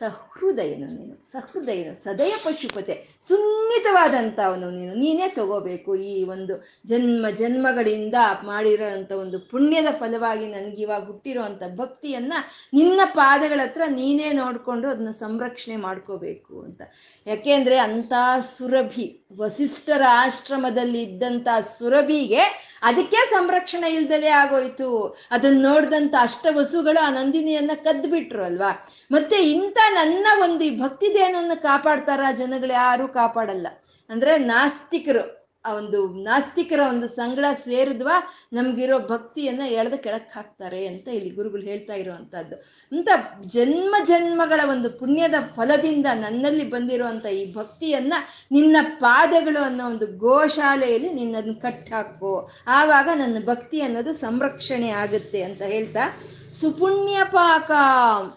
ಸಹೃದಯನು 0.01 0.87
ನೀನು. 0.97 1.15
ಸಹೃದಯನು 1.31 1.93
ಸದಯ 2.03 2.33
ಪಶುಪತೆ, 2.43 2.95
ಸುನ್ನಿತವಾದಂಥವನು 3.27 4.67
ನೀನು. 4.71 4.93
ನೀನೇ 4.95 5.27
ತಗೋಬೇಕು 5.29 5.91
ಈ 5.95 6.23
ಒಂದು 6.23 6.53
ಜನ್ಮ, 6.85 7.25
ಜನ್ಮಗಳಿಂದ 7.29 8.15
ಮಾಡಿರೋಂಥ 8.43 9.11
ಒಂದು 9.23 9.39
ಪುಣ್ಯದ 9.51 9.89
ಫಲವಾಗಿ 9.91 10.45
ನನಗಿವಾಗ 10.45 11.03
ಹುಟ್ಟಿರುವಂಥ 11.03 11.63
ಭಕ್ತಿಯನ್ನು 11.75 12.39
ನಿನ್ನ 12.73 13.01
ಪಾದಗಳ 13.13 13.59
ಹತ್ರ 13.63 13.81
ನೀನೇ 13.89 14.31
ನೋಡಿಕೊಂಡು 14.31 14.87
ಅದನ್ನ 14.89 15.11
ಸಂರಕ್ಷಣೆ 15.11 15.75
ಮಾಡ್ಕೋಬೇಕು 15.75 16.53
ಅಂತ. 16.61 16.81
ಯಾಕೆಂದರೆ 17.25 17.77
ಅಂಥ 17.77 18.13
ಸುರಭಿ, 18.57 19.07
ವಸಿಷ್ಠರ 19.37 20.03
ಆಶ್ರಮದಲ್ಲಿ 20.23 21.01
ಇದ್ದಂಥ 21.03 21.47
ಸುರಭಿಗೆ 21.77 22.43
ಅದಕ್ಕೆ 22.81 23.17
ಸಂರಕ್ಷಣೆ 23.29 23.89
ಇಲ್ದಲೇ 23.89 24.27
ಆಗೋಯ್ತು. 24.27 25.17
ಅದನ್ನ 25.31 25.67
ನೋಡಿದಂತ 25.67 26.15
ಅಷ್ಟ 26.19 26.47
ವಸುಗಳು 26.55 27.03
ಆ 27.03 27.09
ನಂದಿನಿಯನ್ನ 27.09 27.71
ಕದ್ದು 27.75 28.09
ಬಿಟ್ರು 28.09 28.43
ಅಲ್ವಾ? 28.43 28.87
ಮತ್ತೆ 29.11 29.35
ಇಂಥ 29.35 29.77
ನನ್ನ 29.89 30.27
ಒಂದು 30.41 30.63
ಈ 30.63 30.79
ಭಕ್ತಿದೇನನ್ನು 30.79 31.61
ಕಾಪಾಡ್ತಾರ 31.61 32.19
ಜನಗಳು 32.35 32.73
ಯಾರು 32.73 33.07
ಕಾಪಾಡಲ್ಲ. 33.07 33.67
ಅಂದ್ರೆ 34.09 34.37
ನಾಸ್ತಿಕರು. 34.37 35.40
ಆ 35.65 35.74
ಒಂದು 35.74 36.13
ನಾಸ್ತಿಕರ 36.13 36.80
ಒಂದು 36.89 37.08
ಸಂಗಡ 37.08 37.45
ಸೇರಿದ್ವಾ 37.54 38.15
ನಮ್ಗಿರೋ 38.54 39.00
ಭಕ್ತಿಯನ್ನ 39.00 39.62
ಎಳೆದು 39.67 39.97
ಕೆಳಕ್ 39.97 40.32
ಹಾಕ್ತಾರೆ 40.32 40.88
ಅಂತ 40.88 41.08
ಇಲ್ಲಿ 41.08 41.30
ಗುರುಗಳು 41.30 41.62
ಹೇಳ್ತಾ 41.62 41.93
ಇರುವಂತಹದ್ದು. 41.93 42.56
ಇಂಥ 42.91 43.10
ಜನ್ಮ 43.45 43.95
ಜನ್ಮಗಳ 44.06 44.60
ಒಂದು 44.69 44.89
ಪುಣ್ಯದ 44.89 45.34
ಫಲದಿಂದ 45.56 46.06
ನನ್ನಲ್ಲಿ 46.13 46.69
ಬಂದಿರುವಂತ 46.69 47.26
ಈ 47.26 47.54
ಭಕ್ತಿಯನ್ನ 47.54 48.13
ನಿನ್ನ 48.52 48.78
ಪಾದಗಳು 48.82 49.63
ಅನ್ನೋ 49.63 49.86
ಒಂದು 49.86 50.08
ಗೋಶಾಲೆಯಲ್ಲಿ 50.17 51.13
ನಿನ್ನದನ್ನು 51.13 51.56
ಕಟ್ಟಾಕೋ. 51.56 52.50
ಆವಾಗ 52.67 53.10
ನನ್ನ 53.15 53.38
ಭಕ್ತಿ 53.45 53.82
ಅನ್ನೋದು 53.82 54.13
ಸಂರಕ್ಷಣೆ 54.13 54.89
ಆಗುತ್ತೆ 54.89 55.43
ಅಂತ 55.43 55.62
ಹೇಳ್ತಾ 55.62 56.06
ಸುಪುಣ್ಯ 56.54 57.17
ಪಾಕ 57.32 57.71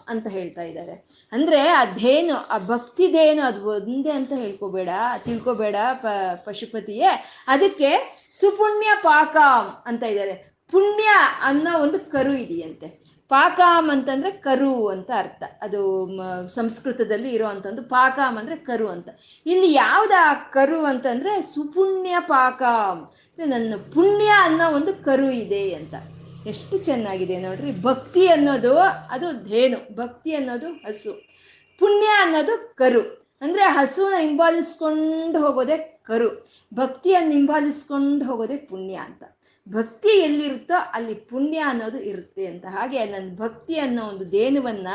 ಅಂತ 0.07 0.27
ಹೇಳ್ತಾ 0.27 0.61
ಇದ್ದಾರೆ. 0.61 1.14
ಅಂದ್ರೆ 1.35 1.69
ಅದೇನು 1.69 2.35
ಆ 2.35 2.57
ಭಕ್ತಿದೇನು 2.57 3.41
ಅದು 3.43 3.65
ಒಂದೇ 3.65 4.09
ಅಂತ 4.09 4.33
ಹೇಳ್ಕೋಬೇಡ, 4.33 4.89
ತಿಳ್ಕೊಬೇಡ 5.17 5.75
ಪ, 5.93 6.05
ಪಶುಪತಿಯೇ. 6.35 7.25
ಅದಕ್ಕೆ 7.47 8.21
ಸುಪುಣ್ಯ 8.33 8.87
ಪಾಕಾಂ 9.03 9.83
ಅಂತ 9.85 10.03
ಇದ್ದಾರೆ. 10.03 10.57
ಪುಣ್ಯ 10.71 11.07
ಅನ್ನೋ 11.41 11.79
ಒಂದು 11.79 12.11
ಕರು 12.11 12.33
ಇದೆಯಂತೆ. 12.33 12.87
ಪಾಕಾಮ್ 13.29 13.89
ಅಂತಂದ್ರೆ 13.89 14.31
ಕರು 14.31 14.87
ಅಂತ 14.87 15.11
ಅರ್ಥ. 15.17 15.43
ಅದು 15.61 16.09
ಸಂಸ್ಕೃತದಲ್ಲಿ 16.47 17.29
ಇರುವಂತ 17.29 17.65
ಒಂದು 17.65 17.83
ಪಾಕಾಮ್ 17.83 18.37
ಅಂದ್ರೆ 18.37 18.55
ಕರು 18.55 18.89
ಅಂತ. 18.89 19.09
ಇಲ್ಲಿ 19.45 19.73
ಯಾವ್ದ 19.73 20.11
ಕರು 20.51 20.85
ಅಂತಂದ್ರೆ 20.85 21.41
ಸುಪುಣ್ಯ 21.41 22.15
ಪಾಕಾಮ್ 22.19 23.07
ನನ್ನ 23.47 23.73
ಪುಣ್ಯ 23.93 24.31
ಅನ್ನೋ 24.41 24.71
ಒಂದು 24.71 25.05
ಕರು 25.05 25.31
ಇದೆ 25.31 25.73
ಅಂತ. 25.73 25.93
ಎಷ್ಟು 26.47 26.77
ಚೆನ್ನಾಗಿದೆ 26.77 27.37
ನೋಡ್ರಿ. 27.37 27.81
ಭಕ್ತಿ 27.81 28.27
ಅನ್ನೋದು, 28.27 28.77
ಅದು 29.09 29.45
ಧೇನು. 29.45 29.95
ಭಕ್ತಿ 29.95 30.35
ಅನ್ನೋದು 30.35 30.67
ಹಸು. 30.67 31.27
ಪುಣ್ಯ 31.79 32.07
ಅನ್ನೋದು 32.21 32.75
ಕರು. 32.75 33.33
ಅಂದ್ರೆ 33.41 33.63
ಹಸುನ 33.63 34.13
ಹಿಂಬಾಲಿಸ್ಕೊಂಡು 34.19 35.39
ಹೋಗೋದೇ 35.39 35.77
ಕರು. 35.77 36.47
ಭಕ್ತಿಯನ್ನು 36.73 37.31
ಹಿಂಬಾಲಿಸ್ಕೊಂಡು 37.31 38.25
ಹೋಗೋದೇ 38.25 38.57
ಪುಣ್ಯ 38.57 38.95
ಅಂತ. 38.95 39.23
ಭಕ್ತಿ 39.69 40.09
ಎಲ್ಲಿರುತ್ತೋ 40.09 40.73
ಅಲ್ಲಿ 40.93 41.13
ಪುಣ್ಯ 41.13 41.57
ಅನ್ನೋದು 41.57 41.99
ಇರುತ್ತೆ 41.99 42.45
ಅಂತ. 42.45 42.65
ಹಾಗೆ 42.65 43.05
ನನ್ನ 43.05 43.35
ಭಕ್ತಿ 43.35 43.79
ಅನ್ನೋ 43.79 44.03
ಒಂದು 44.05 44.31
ದೇನುವನ್ನ, 44.31 44.87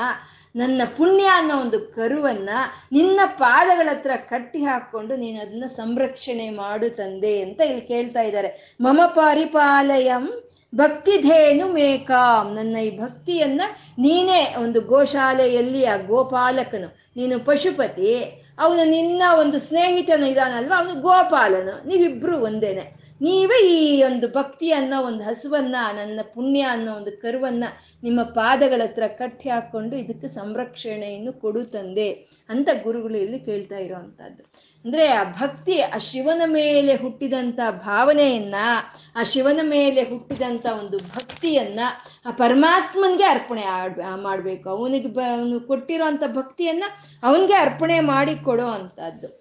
ನನ್ನ 0.57 0.82
ಪುಣ್ಯ 0.96 1.24
ಅನ್ನೋ 1.24 1.57
ಒಂದು 1.57 1.80
ಕರುವನ್ನ 1.80 2.51
ನಿನ್ನ 2.92 3.20
ಪಾದಗಳ 3.26 3.88
ಹತ್ರ 3.90 4.11
ಕಟ್ಟಿ 4.16 4.64
ಹಾಕೊಂಡು 4.64 5.16
ನೀನು 5.16 5.40
ಅದನ್ನ 5.40 5.64
ಸಂರಕ್ಷಣೆ 5.66 6.51
ಮಾಡು 6.51 6.90
ತಂದೆ 6.90 7.42
ಅಂತ 7.42 7.61
ಇಲ್ಲಿ 7.61 7.80
ಕೇಳ್ತಾ 7.80 8.22
ಇದ್ದಾರೆ. 8.22 8.76
ಮಮ 8.80 9.01
ಪರಿಪಾಲಯಂ 9.07 10.49
ಭಕ್ತಿಧೇನು 10.75 11.68
ಮೇಕಾಂ. 11.73 12.55
ನನ್ನ 12.55 12.77
ಈ 12.77 12.99
ಭಕ್ತಿಯನ್ನ 12.99 13.62
ನೀನೇ 13.99 14.55
ಒಂದು 14.62 14.81
ಗೋಶಾಲೆಯಲ್ಲಿ 14.81 15.85
ಆ 15.85 15.97
ಗೋಪಾಲಕನು, 15.97 16.89
ನೀನು 17.16 17.39
ಪಶುಪತಿ, 17.45 18.12
ಅವನು 18.59 18.85
ನಿನ್ನ 18.91 19.23
ಒಂದು 19.39 19.59
ಸ್ನೇಹಿತನ 19.59 20.23
ಇದಾನಲ್ವ, 20.23 20.73
ಅವನು 20.77 21.01
ಗೋಪಾಲನು, 21.01 21.89
ನೀವಿಬ್ರು 21.89 22.39
ಒಂದೇನೆ. 22.39 23.01
ನೀವೇ 23.23 23.68
ಈ 23.68 24.03
ಒಂದು 24.03 24.29
ಭಕ್ತಿ 24.29 24.73
ಅನ್ನೋ 24.73 25.03
ಒಂದು 25.03 25.23
ಹಸುವನ್ನ, 25.25 25.77
ನನ್ನ 25.97 26.21
ಪುಣ್ಯ 26.35 26.61
ಅನ್ನೋ 26.61 26.93
ಒಂದು 26.93 27.12
ಕರುವನ್ನ 27.21 27.64
ನಿಮ್ಮ 28.03 28.23
ಪಾದಗಳ 28.23 28.83
ಹತ್ರ 28.85 29.07
ಕಟ್ಟಿ 29.07 29.49
ಹಾಕೊಂಡು 29.49 29.97
ಇದಕ್ಕೆ 29.97 30.29
ಸಂರಕ್ಷಣೆಯನ್ನು 30.29 31.33
ಕೊಡು 31.33 31.64
ತಂದೆ 31.64 32.09
ಅಂತ 32.49 32.68
ಗುರುಗಳು 32.83 33.18
ಇಲ್ಲಿ 33.18 33.39
ಕೇಳ್ತಾ 33.39 33.77
ಇರೋವಂಥದ್ದು 33.77 34.70
ಅಂದ್ರೆ 34.85 35.09
ಆ 35.09 35.24
ಭಕ್ತಿ 35.24 35.81
ಆ 35.81 35.99
ಶಿವನ 35.99 36.43
ಮೇಲೆ 36.47 36.97
ಹುಟ್ಟಿದಂಥ 36.97 37.61
ಭಾವನೆಯನ್ನ, 37.70 38.55
ಆ 39.16 39.22
ಶಿವನ 39.22 39.61
ಮೇಲೆ 39.62 40.03
ಹುಟ್ಟಿದಂಥ 40.03 40.66
ಒಂದು 40.66 40.99
ಭಕ್ತಿಯನ್ನ 40.99 41.81
ಆ 42.26 42.31
ಪರಮಾತ್ಮನ್ಗೆ 42.31 43.24
ಅರ್ಪಣೆ 43.24 43.64
ಆಡ್ 43.64 43.99
ಮಾಡಬೇಕು. 44.16 44.70
ಅವನಿಗೆ 44.70 45.09
ಬ, 45.09 45.20
ಅವನು 45.33 45.61
ಭಕ್ತಿಯನ್ನ 46.26 46.85
ಅವನಿಗೆ 47.22 47.55
ಅರ್ಪಣೆ 47.55 48.01
ಮಾಡಿ 48.01 48.35
ಕೊಡೋ 48.37 48.66
ಅಂಥದ್ದು 48.66 49.39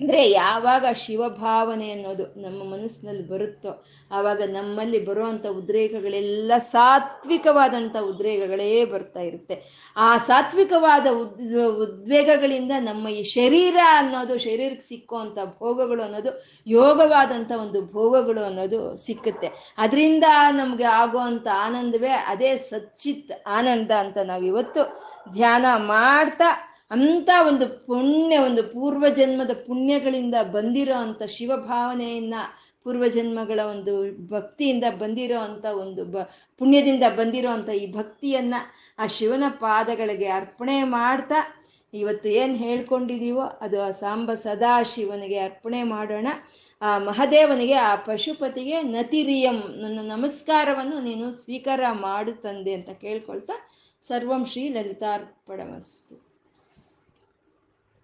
ಅಂದರೆ 0.00 0.30
ಯಾವಾಗ 0.30 0.84
ಶಿವಭಾವನೆ 0.92 1.90
ಅನ್ನೋದು 1.90 2.24
ನಮ್ಮ 2.36 2.64
ಮನಸ್ಸಿನಲ್ಲಿ 2.64 3.28
ಬರುತ್ತೋ, 3.28 3.84
ಆವಾಗ 4.10 4.42
ನಮ್ಮಲ್ಲಿ 4.46 5.06
ಬರುವಂಥ 5.06 5.46
ಉದ್ರೇಕಗಳೆಲ್ಲ 5.46 6.52
ಸಾತ್ವಿಕವಾದಂಥ 6.58 7.96
ಉದ್ರೇಕಗಳೇ 8.00 8.84
ಬರ್ತಾ 8.84 9.20
ಇರುತ್ತೆ. 9.20 9.62
ಆ 9.96 10.16
ಸಾತ್ವಿಕವಾದ 10.16 11.06
ಉದ್, 11.12 11.56
ಉದ್ವೇಗಗಳಿಂದ 11.82 12.72
ನಮ್ಮ 12.78 13.08
ಈ 13.08 13.22
ಶರೀರ 13.22 13.76
ಅನ್ನೋದು, 13.88 14.38
ಶರೀರಕ್ಕೆ 14.38 14.88
ಸಿಕ್ಕುವಂಥ 14.88 15.38
ಭೋಗಗಳು 15.58 16.02
ಅನ್ನೋದು 16.02 16.32
ಯೋಗವಾದಂಥ 16.66 17.52
ಒಂದು 17.52 17.82
ಭೋಗಗಳು 17.86 18.44
ಅನ್ನೋದು 18.44 18.96
ಸಿಕ್ಕುತ್ತೆ. 18.96 19.50
ಅದರಿಂದ 19.78 20.24
ನಮಗೆ 20.50 20.84
ಆಗುವಂಥ 20.84 21.46
ಆನಂದವೇ 21.54 22.08
ಅದೇ 22.08 22.56
ಸಚ್ಚಿತ್ 22.56 23.32
ಆನಂದ 23.46 23.90
ಅಂತ 23.98 24.18
ನಾವು 24.18 24.42
ಇವತ್ತು 24.42 24.82
ಧ್ಯಾನ 25.32 25.64
ಮಾಡ್ತಾ 25.76 26.75
ಅಂತ 26.90 27.30
ಒಂದು 27.48 27.66
ಪುಣ್ಯ, 27.86 28.38
ಒಂದು 28.38 28.62
ಪೂರ್ವಜನ್ಮದ 28.62 29.50
ಪುಣ್ಯಗಳಿಂದ 29.66 30.34
ಬಂದಿರೋ 30.42 30.94
ಅಂಥ 30.94 31.22
ಶಿವಭಾವನೆಯನ್ನ 31.22 32.34
ಪೂರ್ವಜನ್ಮಗಳ 32.84 33.60
ಒಂದು 33.60 34.26
ಭಕ್ತಿಯಿಂದ 34.28 34.84
ಬಂದಿರೋ 34.98 35.38
ಅಂಥ 35.38 35.64
ಒಂದು 35.64 36.04
ಬ, 36.04 36.16
ಪುಣ್ಯದಿಂದ 36.58 37.02
ಬಂದಿರೋ 37.16 37.50
ಅಂಥ 37.50 37.68
ಈ 37.68 37.92
ಭಕ್ತಿಯನ್ನ 37.92 38.54
ಆ 38.98 39.06
ಶಿವನ 39.06 39.44
ಪಾದಗಳಿಗೆ 39.48 40.26
ಅರ್ಪಣೆ 40.26 40.82
ಮಾಡ್ತಾ 40.82 41.62
ಇವತ್ತು 41.94 42.28
ಏನು 42.28 42.54
ಹೇಳ್ಕೊಂಡಿದೀವೋ 42.54 43.40
ಅದು 43.40 43.82
ಆ 43.82 43.90
ಸಾಂಬ 43.90 44.34
ಸದಾ 44.34 44.82
ಶಿವನಿಗೆ 44.82 45.38
ಅರ್ಪಣೆ 45.38 45.82
ಮಾಡೋಣ. 45.82 46.28
ಆ 46.82 46.98
ಮಹದೇವನಿಗೆ, 46.98 47.74
ಆ 47.74 47.94
ಪಶುಪತಿಗೆ 47.94 48.82
ನತಿರಿಯಂ 48.82 49.54
ನನ್ನ 49.54 50.12
ನಮಸ್ಕಾರವನ್ನು 50.12 51.00
ನೀನು 51.00 51.32
ಸ್ವೀಕಾರ 51.32 51.80
ಮಾಡು 51.92 52.32
ಅಂತ 52.48 52.90
ಕೇಳ್ಕೊಳ್ತಾ 52.90 53.52
ಸರ್ವಂ 54.02 54.46
ಶ್ರೀ 54.46 54.68
ಲಲಿತಾರ್ಪಣಮಸ್ತು. 54.68 56.25